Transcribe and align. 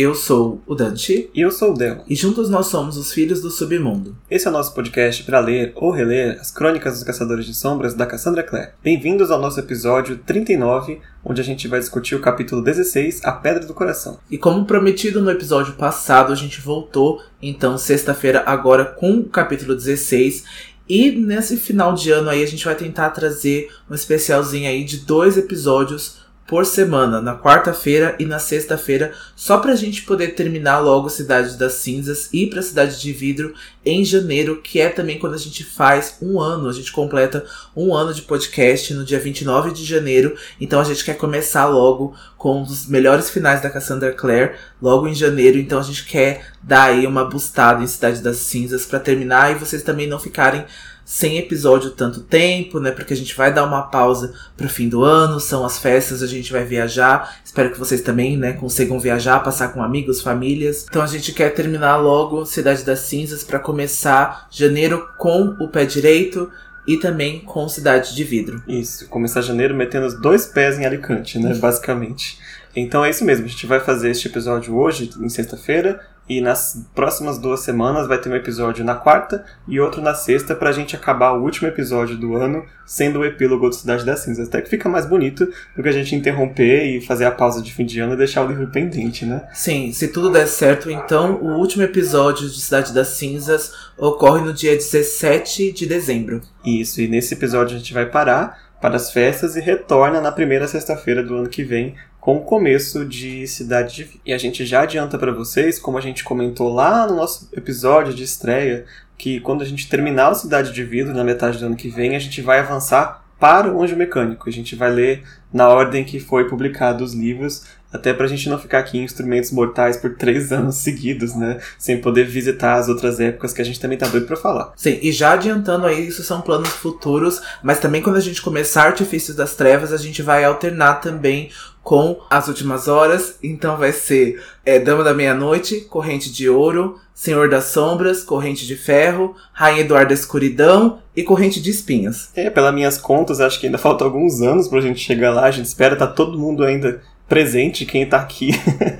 Eu 0.00 0.14
sou 0.14 0.62
o 0.64 0.76
Dante. 0.76 1.28
E 1.34 1.40
eu 1.40 1.50
sou 1.50 1.72
o 1.72 1.74
Del. 1.74 2.04
E 2.08 2.14
juntos 2.14 2.48
nós 2.48 2.66
somos 2.66 2.96
os 2.96 3.12
Filhos 3.12 3.40
do 3.40 3.50
Submundo. 3.50 4.16
Esse 4.30 4.46
é 4.46 4.50
o 4.50 4.52
nosso 4.52 4.72
podcast 4.72 5.24
para 5.24 5.40
ler 5.40 5.72
ou 5.74 5.90
reler 5.90 6.38
as 6.40 6.52
Crônicas 6.52 6.94
dos 6.94 7.02
Caçadores 7.02 7.44
de 7.44 7.52
Sombras 7.52 7.94
da 7.94 8.06
Cassandra 8.06 8.44
Clare. 8.44 8.70
Bem-vindos 8.80 9.28
ao 9.28 9.40
nosso 9.40 9.58
episódio 9.58 10.16
39, 10.18 11.00
onde 11.24 11.40
a 11.40 11.44
gente 11.44 11.66
vai 11.66 11.80
discutir 11.80 12.14
o 12.14 12.20
capítulo 12.20 12.62
16, 12.62 13.24
A 13.24 13.32
Pedra 13.32 13.66
do 13.66 13.74
Coração. 13.74 14.20
E 14.30 14.38
como 14.38 14.66
prometido 14.66 15.20
no 15.20 15.32
episódio 15.32 15.74
passado, 15.74 16.32
a 16.32 16.36
gente 16.36 16.60
voltou, 16.60 17.20
então, 17.42 17.76
sexta-feira, 17.76 18.44
agora 18.46 18.84
com 18.84 19.18
o 19.18 19.24
capítulo 19.24 19.74
16. 19.74 20.44
E 20.88 21.10
nesse 21.10 21.56
final 21.56 21.92
de 21.92 22.12
ano 22.12 22.30
aí, 22.30 22.44
a 22.44 22.46
gente 22.46 22.64
vai 22.64 22.76
tentar 22.76 23.10
trazer 23.10 23.68
um 23.90 23.96
especialzinho 23.96 24.68
aí 24.68 24.84
de 24.84 24.98
dois 24.98 25.36
episódios 25.36 26.27
por 26.48 26.64
semana, 26.64 27.20
na 27.20 27.36
quarta-feira 27.36 28.16
e 28.18 28.24
na 28.24 28.38
sexta-feira, 28.38 29.12
só 29.36 29.58
pra 29.58 29.76
gente 29.76 30.00
poder 30.02 30.28
terminar 30.28 30.78
logo 30.78 31.10
Cidade 31.10 31.58
das 31.58 31.74
Cinzas 31.74 32.30
e 32.32 32.44
ir 32.44 32.46
pra 32.48 32.62
Cidade 32.62 32.98
de 32.98 33.12
Vidro 33.12 33.52
em 33.84 34.02
janeiro, 34.02 34.62
que 34.62 34.80
é 34.80 34.88
também 34.88 35.18
quando 35.18 35.34
a 35.34 35.38
gente 35.38 35.62
faz 35.62 36.16
um 36.22 36.40
ano, 36.40 36.66
a 36.66 36.72
gente 36.72 36.90
completa 36.90 37.44
um 37.76 37.94
ano 37.94 38.14
de 38.14 38.22
podcast 38.22 38.94
no 38.94 39.04
dia 39.04 39.20
29 39.20 39.72
de 39.72 39.84
janeiro, 39.84 40.34
então 40.58 40.80
a 40.80 40.84
gente 40.84 41.04
quer 41.04 41.18
começar 41.18 41.66
logo 41.66 42.16
com 42.38 42.62
os 42.62 42.86
melhores 42.86 43.28
finais 43.28 43.60
da 43.60 43.68
Cassandra 43.68 44.14
Clare, 44.14 44.52
logo 44.80 45.06
em 45.06 45.14
janeiro, 45.14 45.58
então 45.58 45.78
a 45.78 45.82
gente 45.82 46.06
quer 46.06 46.46
dar 46.62 46.84
aí 46.84 47.06
uma 47.06 47.26
bustada 47.26 47.84
em 47.84 47.86
Cidade 47.86 48.22
das 48.22 48.38
Cinzas 48.38 48.86
para 48.86 48.98
terminar 48.98 49.52
e 49.52 49.58
vocês 49.58 49.82
também 49.82 50.06
não 50.06 50.18
ficarem 50.18 50.64
sem 51.08 51.38
episódio 51.38 51.92
tanto 51.92 52.20
tempo, 52.20 52.78
né? 52.78 52.90
Porque 52.90 53.14
a 53.14 53.16
gente 53.16 53.34
vai 53.34 53.50
dar 53.50 53.64
uma 53.64 53.84
pausa 53.84 54.34
pro 54.54 54.68
fim 54.68 54.90
do 54.90 55.02
ano, 55.02 55.40
são 55.40 55.64
as 55.64 55.78
festas, 55.78 56.22
a 56.22 56.26
gente 56.26 56.52
vai 56.52 56.66
viajar. 56.66 57.40
Espero 57.42 57.72
que 57.72 57.78
vocês 57.78 58.02
também, 58.02 58.36
né, 58.36 58.52
consigam 58.52 59.00
viajar, 59.00 59.40
passar 59.40 59.68
com 59.68 59.82
amigos, 59.82 60.20
famílias. 60.20 60.84
Então 60.86 61.00
a 61.00 61.06
gente 61.06 61.32
quer 61.32 61.54
terminar 61.54 61.96
logo 61.96 62.44
Cidade 62.44 62.84
das 62.84 63.00
Cinzas 63.00 63.42
para 63.42 63.58
começar 63.58 64.48
janeiro 64.50 65.08
com 65.16 65.56
o 65.58 65.66
pé 65.66 65.86
direito 65.86 66.50
e 66.86 66.98
também 66.98 67.40
com 67.40 67.66
Cidade 67.70 68.14
de 68.14 68.22
Vidro. 68.22 68.62
Isso, 68.68 69.08
começar 69.08 69.40
janeiro 69.40 69.74
metendo 69.74 70.06
os 70.06 70.20
dois 70.20 70.44
pés 70.44 70.78
em 70.78 70.84
Alicante, 70.84 71.38
né, 71.38 71.54
basicamente. 71.54 72.38
Então 72.76 73.02
é 73.02 73.08
isso 73.08 73.24
mesmo, 73.24 73.46
a 73.46 73.48
gente 73.48 73.66
vai 73.66 73.80
fazer 73.80 74.10
este 74.10 74.28
episódio 74.28 74.76
hoje, 74.76 75.10
em 75.18 75.28
sexta-feira, 75.30 76.00
e 76.28 76.40
nas 76.40 76.84
próximas 76.94 77.38
duas 77.38 77.60
semanas 77.60 78.06
vai 78.06 78.18
ter 78.18 78.28
um 78.28 78.34
episódio 78.34 78.84
na 78.84 78.94
quarta 78.94 79.44
e 79.66 79.80
outro 79.80 80.02
na 80.02 80.14
sexta 80.14 80.54
pra 80.54 80.72
gente 80.72 80.94
acabar 80.94 81.32
o 81.32 81.42
último 81.42 81.68
episódio 81.68 82.16
do 82.16 82.36
ano 82.36 82.64
sendo 82.86 83.20
o 83.20 83.24
epílogo 83.24 83.68
do 83.68 83.74
Cidade 83.74 84.04
das 84.04 84.20
Cinzas. 84.20 84.48
Até 84.48 84.60
que 84.60 84.68
fica 84.68 84.88
mais 84.88 85.06
bonito 85.06 85.46
do 85.76 85.82
que 85.82 85.88
a 85.88 85.92
gente 85.92 86.14
interromper 86.14 86.84
e 86.84 87.00
fazer 87.00 87.24
a 87.24 87.30
pausa 87.30 87.62
de 87.62 87.72
fim 87.72 87.84
de 87.84 88.00
ano 88.00 88.14
e 88.14 88.16
deixar 88.16 88.44
o 88.44 88.48
livro 88.48 88.66
pendente, 88.68 89.24
né? 89.24 89.48
Sim, 89.52 89.92
se 89.92 90.08
tudo 90.08 90.30
der 90.30 90.46
certo, 90.46 90.90
então 90.90 91.36
o 91.36 91.58
último 91.58 91.82
episódio 91.82 92.48
de 92.48 92.60
Cidade 92.60 92.92
das 92.92 93.08
Cinzas 93.08 93.72
ocorre 93.96 94.42
no 94.42 94.52
dia 94.52 94.74
17 94.74 95.72
de 95.72 95.86
dezembro. 95.86 96.40
Isso, 96.64 97.00
e 97.00 97.08
nesse 97.08 97.34
episódio 97.34 97.76
a 97.76 97.78
gente 97.78 97.94
vai 97.94 98.06
parar 98.06 98.68
para 98.80 98.96
as 98.96 99.10
festas 99.10 99.56
e 99.56 99.60
retorna 99.60 100.20
na 100.20 100.30
primeira 100.30 100.68
sexta-feira 100.68 101.22
do 101.22 101.36
ano 101.36 101.48
que 101.48 101.64
vem 101.64 101.94
com 102.28 102.36
o 102.36 102.40
começo 102.40 103.06
de 103.06 103.46
Cidade 103.46 103.94
de 103.94 104.04
Vida. 104.04 104.20
E 104.26 104.34
a 104.34 104.36
gente 104.36 104.66
já 104.66 104.82
adianta 104.82 105.16
para 105.16 105.32
vocês, 105.32 105.78
como 105.78 105.96
a 105.96 106.00
gente 106.02 106.22
comentou 106.22 106.70
lá 106.70 107.06
no 107.06 107.16
nosso 107.16 107.48
episódio 107.56 108.12
de 108.12 108.22
estreia, 108.22 108.84
que 109.16 109.40
quando 109.40 109.62
a 109.62 109.64
gente 109.64 109.88
terminar 109.88 110.32
o 110.32 110.34
Cidade 110.34 110.70
de 110.70 110.84
Vidro 110.84 111.14
na 111.14 111.24
metade 111.24 111.56
do 111.56 111.64
ano 111.64 111.74
que 111.74 111.88
vem, 111.88 112.14
a 112.14 112.18
gente 112.18 112.42
vai 112.42 112.58
avançar 112.58 113.24
para 113.40 113.72
o 113.72 113.82
Anjo 113.82 113.96
Mecânico. 113.96 114.46
A 114.46 114.52
gente 114.52 114.76
vai 114.76 114.90
ler 114.90 115.22
na 115.50 115.70
ordem 115.70 116.04
que 116.04 116.20
foi 116.20 116.46
publicado 116.46 117.02
os 117.02 117.14
livros, 117.14 117.62
até 117.90 118.12
pra 118.12 118.26
gente 118.26 118.50
não 118.50 118.58
ficar 118.58 118.80
aqui 118.80 118.98
em 118.98 119.04
Instrumentos 119.04 119.50
Mortais 119.50 119.96
por 119.96 120.14
três 120.16 120.52
anos 120.52 120.74
seguidos, 120.74 121.34
né? 121.34 121.58
Sem 121.78 121.98
poder 121.98 122.24
visitar 122.26 122.74
as 122.74 122.90
outras 122.90 123.18
épocas 123.20 123.54
que 123.54 123.62
a 123.62 123.64
gente 123.64 123.80
também 123.80 123.96
tá 123.96 124.06
doido 124.06 124.26
pra 124.26 124.36
falar. 124.36 124.72
Sim, 124.76 124.98
e 125.00 125.12
já 125.12 125.32
adiantando 125.32 125.86
aí, 125.86 126.06
isso 126.06 126.22
são 126.22 126.42
planos 126.42 126.68
futuros, 126.68 127.40
mas 127.62 127.80
também 127.80 128.02
quando 128.02 128.16
a 128.16 128.20
gente 128.20 128.42
começar 128.42 128.82
Artifícios 128.82 129.34
das 129.34 129.54
Trevas, 129.54 129.94
a 129.94 129.96
gente 129.96 130.20
vai 130.20 130.44
alternar 130.44 130.96
também 130.96 131.50
com 131.88 132.20
As 132.28 132.48
Últimas 132.48 132.86
Horas. 132.86 133.38
Então 133.42 133.78
vai 133.78 133.92
ser 133.92 134.42
é, 134.62 134.78
Dama 134.78 135.02
da 135.02 135.14
Meia-Noite, 135.14 135.80
Corrente 135.88 136.30
de 136.30 136.46
Ouro, 136.46 137.00
Senhor 137.14 137.48
das 137.48 137.64
Sombras, 137.64 138.22
Corrente 138.22 138.66
de 138.66 138.76
Ferro, 138.76 139.34
Rainha 139.54 139.80
Eduarda 139.80 140.12
Escuridão 140.12 140.98
e 141.16 141.22
Corrente 141.22 141.62
de 141.62 141.70
Espinhos. 141.70 142.28
É, 142.36 142.50
pelas 142.50 142.74
minhas 142.74 142.98
contas, 142.98 143.40
acho 143.40 143.58
que 143.58 143.64
ainda 143.64 143.78
faltam 143.78 144.06
alguns 144.06 144.42
anos 144.42 144.68
pra 144.68 144.82
gente 144.82 145.00
chegar 145.00 145.32
lá. 145.32 145.44
A 145.44 145.50
gente 145.50 145.64
espera 145.64 145.96
tá 145.96 146.06
todo 146.06 146.38
mundo 146.38 146.62
ainda 146.62 147.00
presente, 147.26 147.86
quem 147.86 148.06
tá 148.06 148.18
aqui, 148.18 148.50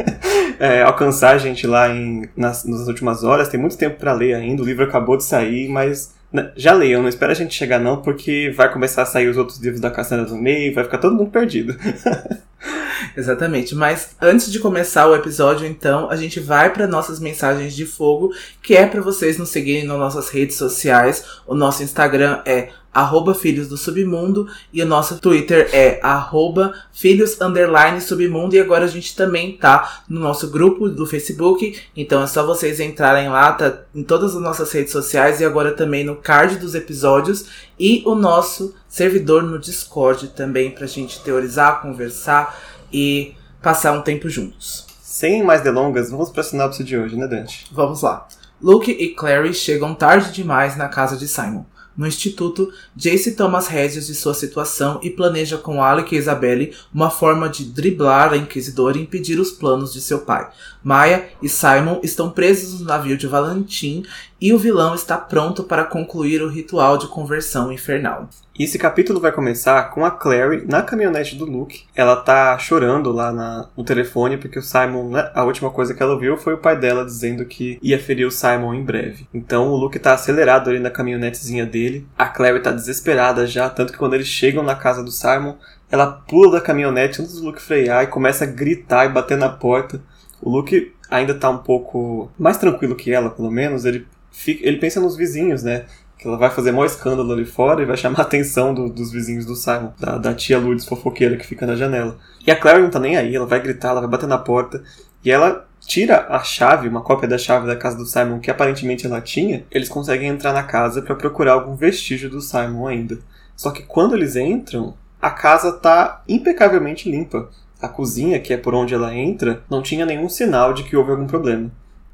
é, 0.59 0.81
alcançar 0.81 1.34
a 1.34 1.38
gente 1.38 1.66
lá 1.66 1.91
em, 1.91 2.26
nas, 2.34 2.65
nas 2.65 2.88
últimas 2.88 3.22
horas. 3.22 3.49
Tem 3.49 3.60
muito 3.60 3.76
tempo 3.76 3.99
para 3.99 4.15
ler 4.15 4.32
ainda, 4.32 4.62
o 4.62 4.65
livro 4.65 4.84
acabou 4.84 5.19
de 5.19 5.25
sair, 5.25 5.69
mas 5.69 6.15
já 6.56 6.72
leiam, 6.72 7.03
não 7.03 7.09
espera 7.09 7.33
a 7.33 7.34
gente 7.34 7.55
chegar 7.55 7.78
não, 7.78 8.03
porque 8.03 8.53
vai 8.55 8.71
começar 8.72 9.03
a 9.03 9.06
sair 9.06 9.28
os 9.28 9.37
outros 9.37 9.59
livros 9.59 9.81
da 9.81 9.91
Cassandra 9.91 10.27
do 10.27 10.37
meio, 10.37 10.75
vai 10.75 10.84
ficar 10.84 10.99
todo 10.99 11.15
mundo 11.15 11.31
perdido. 11.31 11.77
Exatamente. 13.16 13.75
Mas 13.75 14.16
antes 14.21 14.50
de 14.50 14.59
começar 14.59 15.06
o 15.06 15.15
episódio, 15.15 15.67
então, 15.67 16.11
a 16.11 16.17
gente 16.17 16.41
vai 16.41 16.72
para 16.72 16.87
nossas 16.87 17.21
mensagens 17.21 17.75
de 17.75 17.87
fogo, 17.87 18.33
que 18.62 18.77
é 18.77 18.87
para 18.87 19.00
vocês 19.00 19.38
nos 19.38 19.49
seguirem 19.49 19.84
nas 19.84 19.99
nossas 19.99 20.28
redes 20.28 20.56
sociais. 20.56 21.25
O 21.47 21.55
nosso 21.55 21.83
Instagram 21.83 22.43
é 22.44 22.71
arroba 22.99 23.35
Filhos 23.35 23.69
do 23.69 23.77
Submundo 23.77 24.49
e 24.73 24.83
o 24.83 24.87
nosso 24.87 25.19
Twitter 25.19 25.71
é 25.73 26.01
arroba 26.03 26.75
Filhos 26.93 27.41
Underline 27.41 28.01
Submundo 28.01 28.55
e 28.55 28.61
agora 28.61 28.85
a 28.85 28.89
gente 28.89 29.15
também 29.15 29.57
tá 29.57 30.03
no 30.09 30.21
nosso 30.21 30.51
grupo 30.51 30.89
do 30.89 31.07
Facebook, 31.07 31.81
então 31.97 32.23
é 32.23 32.27
só 32.27 32.45
vocês 32.45 32.81
entrarem 32.81 33.29
lá, 33.29 33.53
tá 33.53 33.83
em 33.95 34.03
todas 34.03 34.35
as 34.35 34.43
nossas 34.43 34.71
redes 34.73 34.93
sociais 34.93 35.41
e 35.41 35.45
agora 35.45 35.73
também 35.73 36.05
no 36.05 36.17
card 36.17 36.57
dos 36.57 36.75
episódios 36.75 37.47
e 37.79 38.03
o 38.05 38.15
nosso 38.15 38.75
servidor 38.89 39.43
no 39.43 39.59
Discord 39.59 40.29
também 40.29 40.71
pra 40.71 40.87
gente 40.87 41.21
teorizar, 41.21 41.81
conversar 41.81 42.59
e 42.93 43.35
passar 43.63 43.93
um 43.93 44.03
tempo 44.03 44.29
juntos. 44.29 44.87
Sem 45.01 45.43
mais 45.43 45.63
delongas, 45.63 46.11
vamos 46.11 46.31
para 46.31 46.41
a 46.41 46.45
sinopse 46.45 46.85
de 46.85 46.97
hoje, 46.97 47.17
né, 47.17 47.27
Dante? 47.27 47.67
Vamos 47.73 48.03
lá. 48.03 48.27
Luke 48.61 48.91
e 48.91 49.15
Clary 49.15 49.55
chegam 49.55 49.95
tarde 49.95 50.33
demais 50.33 50.77
na 50.77 50.89
casa 50.89 51.17
de 51.17 51.29
Simon. 51.29 51.65
No 51.99 52.07
instituto, 52.07 52.73
Jace 52.95 53.33
toma 53.33 53.59
as 53.59 53.67
rédeas 53.67 54.07
de 54.07 54.15
sua 54.15 54.33
situação 54.33 55.01
e 55.03 55.11
planeja 55.11 55.59
com 55.59 55.83
Alec 55.83 56.15
e 56.15 56.19
Isabelle 56.19 56.73
uma 56.95 57.11
forma 57.11 57.49
de 57.49 57.65
driblar 57.65 58.33
a 58.33 58.37
Inquisidora 58.37 58.97
e 58.97 59.03
impedir 59.03 59.41
os 59.41 59.51
planos 59.51 59.93
de 59.93 60.01
seu 60.01 60.21
pai. 60.21 60.49
Maya 60.81 61.29
e 61.43 61.49
Simon 61.49 61.99
estão 62.05 62.31
presos 62.31 62.79
no 62.79 62.87
navio 62.87 63.19
de 63.19 63.27
Valentim 63.27 64.05
e 64.41 64.53
o 64.53 64.59
vilão 64.59 64.95
está 64.95 65.19
pronto 65.19 65.65
para 65.65 65.83
concluir 65.83 66.41
o 66.41 66.49
ritual 66.49 66.99
de 66.99 67.09
conversão 67.09 67.73
infernal. 67.73 68.29
E 68.59 68.65
esse 68.65 68.77
capítulo 68.77 69.21
vai 69.21 69.31
começar 69.31 69.81
com 69.91 70.05
a 70.05 70.11
Clary 70.11 70.65
na 70.67 70.83
caminhonete 70.83 71.37
do 71.37 71.45
Luke. 71.45 71.85
Ela 71.95 72.17
tá 72.17 72.59
chorando 72.59 73.13
lá 73.13 73.31
na, 73.31 73.69
no 73.77 73.85
telefone 73.85 74.37
porque 74.37 74.59
o 74.59 74.63
Simon, 74.63 75.11
né, 75.11 75.31
a 75.33 75.45
última 75.45 75.71
coisa 75.71 75.95
que 75.95 76.03
ela 76.03 76.15
ouviu 76.15 76.37
foi 76.37 76.55
o 76.55 76.59
pai 76.59 76.77
dela 76.77 77.05
dizendo 77.05 77.45
que 77.45 77.79
ia 77.81 78.01
ferir 78.01 78.27
o 78.27 78.33
Simon 78.33 78.75
em 78.75 78.83
breve. 78.83 79.29
Então 79.33 79.69
o 79.69 79.77
Luke 79.77 79.97
tá 80.01 80.13
acelerado 80.13 80.71
ali 80.71 80.81
na 80.81 80.91
caminhonetezinha 80.91 81.65
dele. 81.65 82.05
A 82.19 82.27
Clary 82.27 82.61
tá 82.61 82.73
desesperada 82.73 83.47
já, 83.47 83.71
tanto 83.71 83.93
que 83.93 83.99
quando 83.99 84.15
eles 84.15 84.27
chegam 84.27 84.65
na 84.65 84.75
casa 84.75 85.05
do 85.05 85.13
Simon, 85.13 85.55
ela 85.89 86.07
pula 86.09 86.51
da 86.51 86.61
caminhonete 86.61 87.23
antes 87.23 87.37
do 87.37 87.45
Luke 87.45 87.63
frear 87.63 88.03
e 88.03 88.09
começa 88.09 88.43
a 88.43 88.49
gritar 88.49 89.07
e 89.07 89.09
bater 89.09 89.39
na 89.39 89.49
porta. 89.49 90.03
O 90.43 90.51
Luke 90.51 90.93
ainda 91.09 91.33
tá 91.33 91.49
um 91.49 91.59
pouco 91.59 92.29
mais 92.37 92.57
tranquilo 92.57 92.97
que 92.97 93.13
ela, 93.13 93.31
pelo 93.31 93.53
menos. 93.53 93.85
Ele, 93.85 94.05
fica, 94.32 94.67
ele 94.67 94.79
pensa 94.79 95.00
nos 95.00 95.17
vizinhos, 95.17 95.62
né? 95.62 95.85
Que 96.19 96.26
ela 96.26 96.37
vai 96.37 96.50
fazer 96.50 96.73
maior 96.73 96.87
escândalo 96.87 97.32
ali 97.32 97.44
fora 97.44 97.81
e 97.81 97.87
vai 97.87 97.97
chamar 97.97 98.19
a 98.19 98.23
atenção 98.23 98.75
do, 98.75 98.88
dos 98.88 99.12
vizinhos 99.12 99.47
do 99.47 99.55
Simon, 99.55 99.93
da, 99.99 100.19
da 100.19 100.35
tia 100.35 100.59
Lourdes 100.59 100.85
fofoqueira 100.85 101.37
que 101.37 101.47
fica 101.47 101.65
na 101.65 101.76
janela. 101.76 102.19
E 102.44 102.50
a 102.50 102.56
Clary 102.56 102.82
não 102.82 102.91
tá 102.91 102.99
nem 102.99 103.17
aí, 103.17 103.35
ela 103.35 103.47
vai 103.47 103.61
gritar, 103.61 103.91
ela 103.91 104.00
vai 104.00 104.11
bater 104.11 104.26
na 104.26 104.38
porta 104.38 104.82
e 105.25 105.31
ela 105.31 105.67
tira 105.81 106.26
a 106.29 106.41
chave, 106.41 106.88
uma 106.88 107.03
cópia 107.03 107.29
da 107.29 107.38
chave 107.38 107.67
da 107.67 107.76
casa 107.76 107.97
do 107.97 108.05
Simon 108.05 108.41
que 108.41 108.50
aparentemente 108.50 109.06
ela 109.06 109.20
tinha. 109.20 109.65
Eles 109.70 109.88
conseguem 109.88 110.29
entrar 110.29 110.53
na 110.53 110.65
casa 110.65 111.00
para 111.00 111.15
procurar 111.15 111.53
algum 111.53 111.76
vestígio 111.76 112.29
do 112.29 112.41
Simon 112.41 112.88
ainda. 112.88 113.19
Só 113.56 113.70
que 113.70 113.85
quando 113.85 114.15
eles 114.15 114.35
entram, 114.35 114.94
a 115.23 115.31
casa 115.31 115.73
tá 115.73 116.23
impecavelmente 116.29 117.11
limpa. 117.11 117.49
A 117.81 117.88
cozinha, 117.88 118.41
que 118.41 118.53
é 118.53 118.56
por 118.56 118.75
onde 118.75 118.93
ela 118.93 119.15
entra, 119.15 119.62
não 119.70 119.82
tinha 119.82 120.05
nenhum 120.05 120.29
sinal 120.29 120.73
de 120.73 120.82
que 120.82 120.97
houve 120.97 121.12
algum 121.12 121.26
problema. 121.26 121.70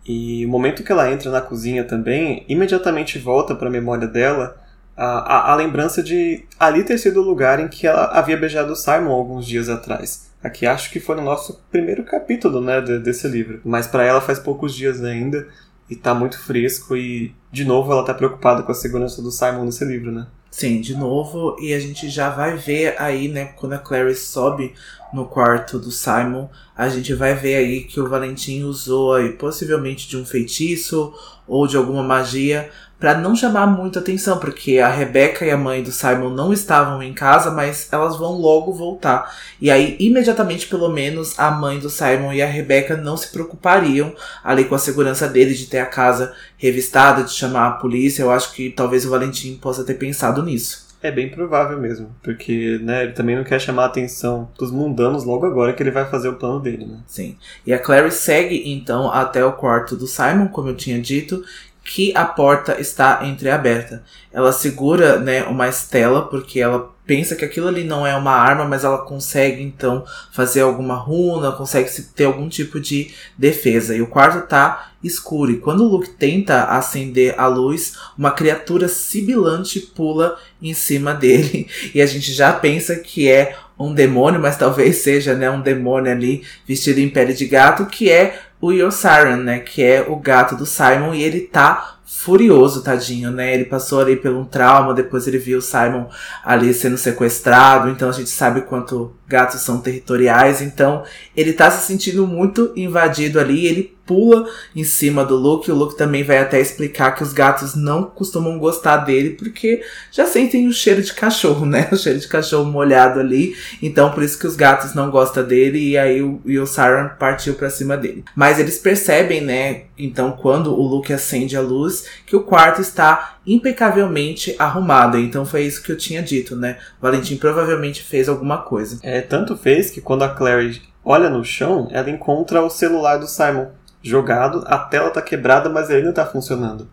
E 0.07 0.45
o 0.45 0.49
momento 0.49 0.83
que 0.83 0.93
ela 0.93 1.11
entra 1.11 1.31
na 1.31 1.41
cozinha 1.41 1.85
também, 1.85 2.45
imediatamente 2.49 3.19
volta 3.19 3.55
para 3.55 3.69
a 3.69 3.73
memória 3.73 4.07
dela 4.07 4.57
a, 4.97 5.05
a, 5.05 5.53
a, 5.53 5.55
lembrança 5.55 6.03
de 6.03 6.45
ali 6.59 6.85
ter 6.85 6.99
sido 6.99 7.21
o 7.21 7.25
lugar 7.25 7.59
em 7.59 7.69
que 7.69 7.87
ela 7.87 8.05
havia 8.07 8.37
beijado 8.37 8.77
Simon 8.77 9.11
alguns 9.11 9.47
dias 9.47 9.69
atrás. 9.69 10.31
Aqui 10.43 10.67
acho 10.67 10.91
que 10.91 11.01
foi 11.01 11.17
no 11.17 11.23
nosso 11.23 11.61
primeiro 11.71 12.05
capítulo 12.05 12.61
né, 12.61 12.81
de, 12.81 12.99
desse 12.99 13.27
livro. 13.27 13.61
Mas 13.65 13.87
para 13.87 14.05
ela 14.05 14.21
faz 14.21 14.39
poucos 14.39 14.75
dias 14.75 15.03
ainda 15.03 15.49
e 15.89 15.97
tá 15.97 16.15
muito 16.15 16.39
fresco 16.39 16.97
e 16.97 17.35
de 17.51 17.65
novo 17.65 17.93
ela 17.93 18.05
tá 18.05 18.15
preocupada 18.15 18.63
com 18.63 18.71
a 18.71 18.75
segurança 18.75 19.21
do 19.23 19.31
Simon 19.31 19.65
nesse 19.65 19.85
livro, 19.85 20.13
né? 20.13 20.27
Sim, 20.51 20.81
de 20.81 20.95
novo, 20.95 21.57
e 21.61 21.75
a 21.75 21.81
gente 21.81 22.09
já 22.09 22.31
vai 22.31 22.57
ver 22.57 22.95
aí, 22.97 23.27
né, 23.27 23.47
quando 23.57 23.73
a 23.73 23.79
Clary 23.79 24.15
sobe 24.15 24.73
no 25.15 25.27
quarto 25.27 25.79
do 25.79 25.91
Simon, 25.91 26.49
a 26.77 26.89
gente 26.89 27.15
vai 27.15 27.35
ver 27.35 27.57
aí 27.57 27.85
que 27.85 28.01
o 28.01 28.09
Valentim 28.09 28.65
usou 28.65 29.15
aí 29.15 29.31
possivelmente 29.33 30.09
de 30.09 30.17
um 30.17 30.27
feitiço 30.27 31.15
ou 31.47 31.67
de 31.67 31.77
alguma 31.77 32.03
magia 32.03 32.71
para 32.99 33.19
não 33.19 33.37
chamar 33.37 33.67
muito 33.67 33.99
atenção, 33.99 34.39
porque 34.39 34.79
a 34.79 34.89
Rebecca 34.89 35.45
e 35.45 35.51
a 35.51 35.59
mãe 35.59 35.83
do 35.83 35.93
Simon 35.93 36.31
não 36.31 36.53
estavam 36.53 37.03
em 37.03 37.13
casa, 37.13 37.51
mas 37.51 37.89
elas 37.93 38.17
vão 38.17 38.33
logo 38.33 38.73
voltar. 38.73 39.37
E 39.61 39.71
aí, 39.71 39.97
imediatamente, 40.01 40.67
pelo 40.69 40.89
menos, 40.89 41.39
a 41.39 41.51
mãe 41.51 41.79
do 41.79 41.91
Simon 41.91 42.33
e 42.33 42.41
a 42.41 42.47
Rebecca 42.47 42.97
não 42.97 43.17
se 43.17 43.29
preocupariam 43.29 44.15
ali 44.43 44.65
com 44.65 44.75
a 44.75 44.79
segurança 44.79 45.29
dele 45.29 45.55
de 45.55 45.67
ter 45.67 45.81
a 45.81 45.87
casa 45.87 46.33
revistada, 46.57 47.25
de 47.25 47.33
chamar 47.33 47.67
a 47.67 47.73
polícia. 47.73 48.23
Eu 48.23 48.31
acho 48.31 48.53
que 48.55 48.71
talvez 48.71 49.05
o 49.05 49.11
Valentim 49.11 49.57
possa 49.57 49.85
ter 49.85 49.95
pensado 49.95 50.43
nisso. 50.43 50.84
É 51.05 51.11
bem 51.11 51.29
provável 51.29 51.79
mesmo, 51.79 52.09
porque 52.23 52.79
né, 52.83 53.03
ele 53.03 53.13
também 53.13 53.37
não 53.37 53.45
quer 53.45 53.61
chamar 53.61 53.83
a 53.83 53.87
atenção 53.89 54.49
dos 54.59 54.71
mundanos 54.71 55.23
logo 55.23 55.45
agora 55.45 55.75
que 55.75 55.83
ele 55.83 55.91
vai 55.91 56.07
fazer 56.07 56.31
o 56.31 56.37
plano 56.37 56.59
dele, 56.61 56.87
né? 56.87 56.97
Sim. 57.07 57.37
E 57.67 57.75
a 57.75 57.79
Clary 57.79 58.11
segue 58.11 58.73
então 58.73 59.13
até 59.13 59.45
o 59.45 59.53
quarto 59.53 59.97
do 59.97 60.07
Simon, 60.07 60.49
como 60.49 60.71
eu 60.71 60.75
tinha 60.75 60.99
dito, 60.99 61.45
que 61.85 62.17
a 62.17 62.25
porta 62.25 62.81
está 62.81 63.21
entreaberta. 63.27 64.03
Ela 64.33 64.53
segura, 64.53 65.19
né, 65.19 65.45
uma 65.45 65.69
estela 65.69 66.23
porque 66.23 66.59
ela 66.59 66.95
pensa 67.07 67.37
que 67.37 67.45
aquilo 67.45 67.69
ali 67.69 67.85
não 67.85 68.07
é 68.07 68.17
uma 68.17 68.33
arma, 68.33 68.65
mas 68.65 68.83
ela 68.83 68.99
consegue 68.99 69.63
então 69.63 70.05
fazer 70.33 70.63
alguma 70.63 70.95
runa, 70.95 71.53
consegue 71.53 71.91
ter 72.15 72.25
algum 72.25 72.49
tipo 72.49 72.81
de 72.81 73.11
defesa. 73.37 73.95
E 73.95 74.01
o 74.01 74.07
quarto 74.07 74.49
tá 74.49 74.93
escuro. 75.03 75.51
E 75.51 75.59
quando 75.59 75.85
o 75.85 75.89
Luke 75.89 76.11
tenta 76.11 76.65
acender 76.65 77.39
a 77.39 77.47
luz, 77.47 77.99
uma 78.17 78.31
criatura 78.31 78.89
sibilante 78.89 79.81
pula 79.81 80.39
em 80.63 80.73
cima 80.73 81.13
dele. 81.15 81.69
E 81.95 82.01
a 82.01 82.07
gente 82.07 82.33
já 82.33 82.53
pensa 82.53 82.97
que 82.97 83.31
é 83.31 83.57
um 83.79 83.93
demônio, 83.93 84.41
mas 84.41 84.57
talvez 84.57 84.99
seja, 84.99 85.35
né, 85.35 85.51
um 85.51 85.61
demônio 85.61 86.11
ali 86.11 86.43
vestido 86.67 87.01
em 87.01 87.11
pele 87.11 87.35
de 87.35 87.45
gato, 87.45 87.87
que 87.87 88.11
é 88.11 88.41
o 88.65 88.73
Yosaran, 88.73 89.37
né? 89.37 89.59
Que 89.59 89.83
é 89.83 90.07
o 90.09 90.17
gato 90.17 90.57
do 90.57 90.65
Simon 90.65 91.15
e 91.15 91.23
ele 91.23 91.41
tá 91.41 91.99
furioso, 92.07 92.83
tadinho, 92.83 93.31
né? 93.31 93.53
Ele 93.53 93.65
passou 93.65 94.01
ali 94.01 94.17
por 94.17 94.31
um 94.31 94.45
trauma, 94.45 94.95
depois 94.95 95.27
ele 95.27 95.37
viu 95.37 95.59
o 95.59 95.63
Simon 95.63 96.07
ali 96.43 96.73
sendo 96.73 96.97
sequestrado, 96.97 97.91
então 97.91 98.09
a 98.09 98.13
gente 98.13 98.31
sabe 98.31 98.63
quanto 98.63 99.13
gatos 99.27 99.61
são 99.61 99.81
territoriais, 99.81 100.63
então 100.63 101.03
ele 101.37 101.53
tá 101.53 101.71
se 101.71 101.87
sentindo 101.87 102.27
muito 102.27 102.73
invadido 102.77 103.39
ali, 103.39 103.67
ele 103.67 103.95
pula 104.07 104.49
em 104.75 104.85
cima 104.85 105.25
do 105.25 105.37
Luke. 105.37 105.71
O 105.71 105.75
Luke 105.75 105.97
também 105.97 106.23
vai 106.23 106.39
até 106.39 106.61
explicar 106.61 107.15
que 107.15 107.23
os 107.23 107.33
gatos 107.33 107.75
não 107.75 108.05
costumam 108.05 108.59
gostar 108.59 108.99
dele 108.99 109.31
porque 109.31 109.83
já 110.11 110.27
sentem 110.27 110.69
o 110.69 110.73
cheiro 110.73 111.03
de 111.03 111.13
cachorro, 111.13 111.65
né? 111.67 111.89
O 111.93 111.97
cheiro 111.97 112.19
de 112.19 112.29
cachorro 112.29 112.71
molhado 112.71 113.21
ali. 113.21 113.57
Então 113.83 114.11
por 114.11 114.23
isso 114.23 114.39
que 114.39 114.47
os 114.47 114.57
gatos 114.57 114.95
não 114.95 115.11
gostam 115.11 115.45
dele 115.45 115.91
e 115.91 115.99
aí 115.99 116.23
o, 116.23 116.41
e 116.45 116.59
o 116.59 116.67
Siren 116.67 117.11
partiu 117.19 117.55
para 117.55 117.71
cima 117.71 117.97
dele. 117.97 118.25
Mas 118.35 118.59
eles 118.59 118.79
percebem, 118.79 119.41
né? 119.41 119.83
Então 119.99 120.33
quando 120.33 120.73
o 120.73 120.83
Luke 120.83 121.13
acende 121.13 121.57
a 121.57 121.61
luz, 121.61 122.05
que 122.27 122.37
o 122.37 122.43
quarto 122.43 122.81
está 122.81 123.37
impecavelmente 123.47 124.55
arrumado. 124.59 125.19
Então 125.19 125.45
foi 125.45 125.63
isso 125.63 125.83
que 125.83 125.93
eu 125.93 125.97
tinha 125.97 126.23
dito, 126.23 126.57
né? 126.57 126.79
Valentim 127.01 127.37
provavelmente 127.37 128.03
fez 128.03 128.29
alguma 128.29 128.59
coisa. 128.59 128.99
É, 129.03 129.21
tanto 129.21 129.57
fez 129.57 129.91
que 129.91 130.01
quando 130.01 130.23
a 130.23 130.29
Clary 130.29 130.83
olha 131.05 131.29
no 131.29 131.45
chão, 131.45 131.89
ela 131.91 132.11
encontra 132.11 132.63
o 132.63 132.71
celular 132.71 133.19
do 133.19 133.27
Simon 133.27 133.67
jogado, 134.05 134.63
a 134.67 134.79
tela 134.79 135.11
tá 135.11 135.23
quebrada, 135.23 135.69
mas 135.71 135.91
ainda 135.91 136.13
tá 136.13 136.27
funcionando. 136.27 136.87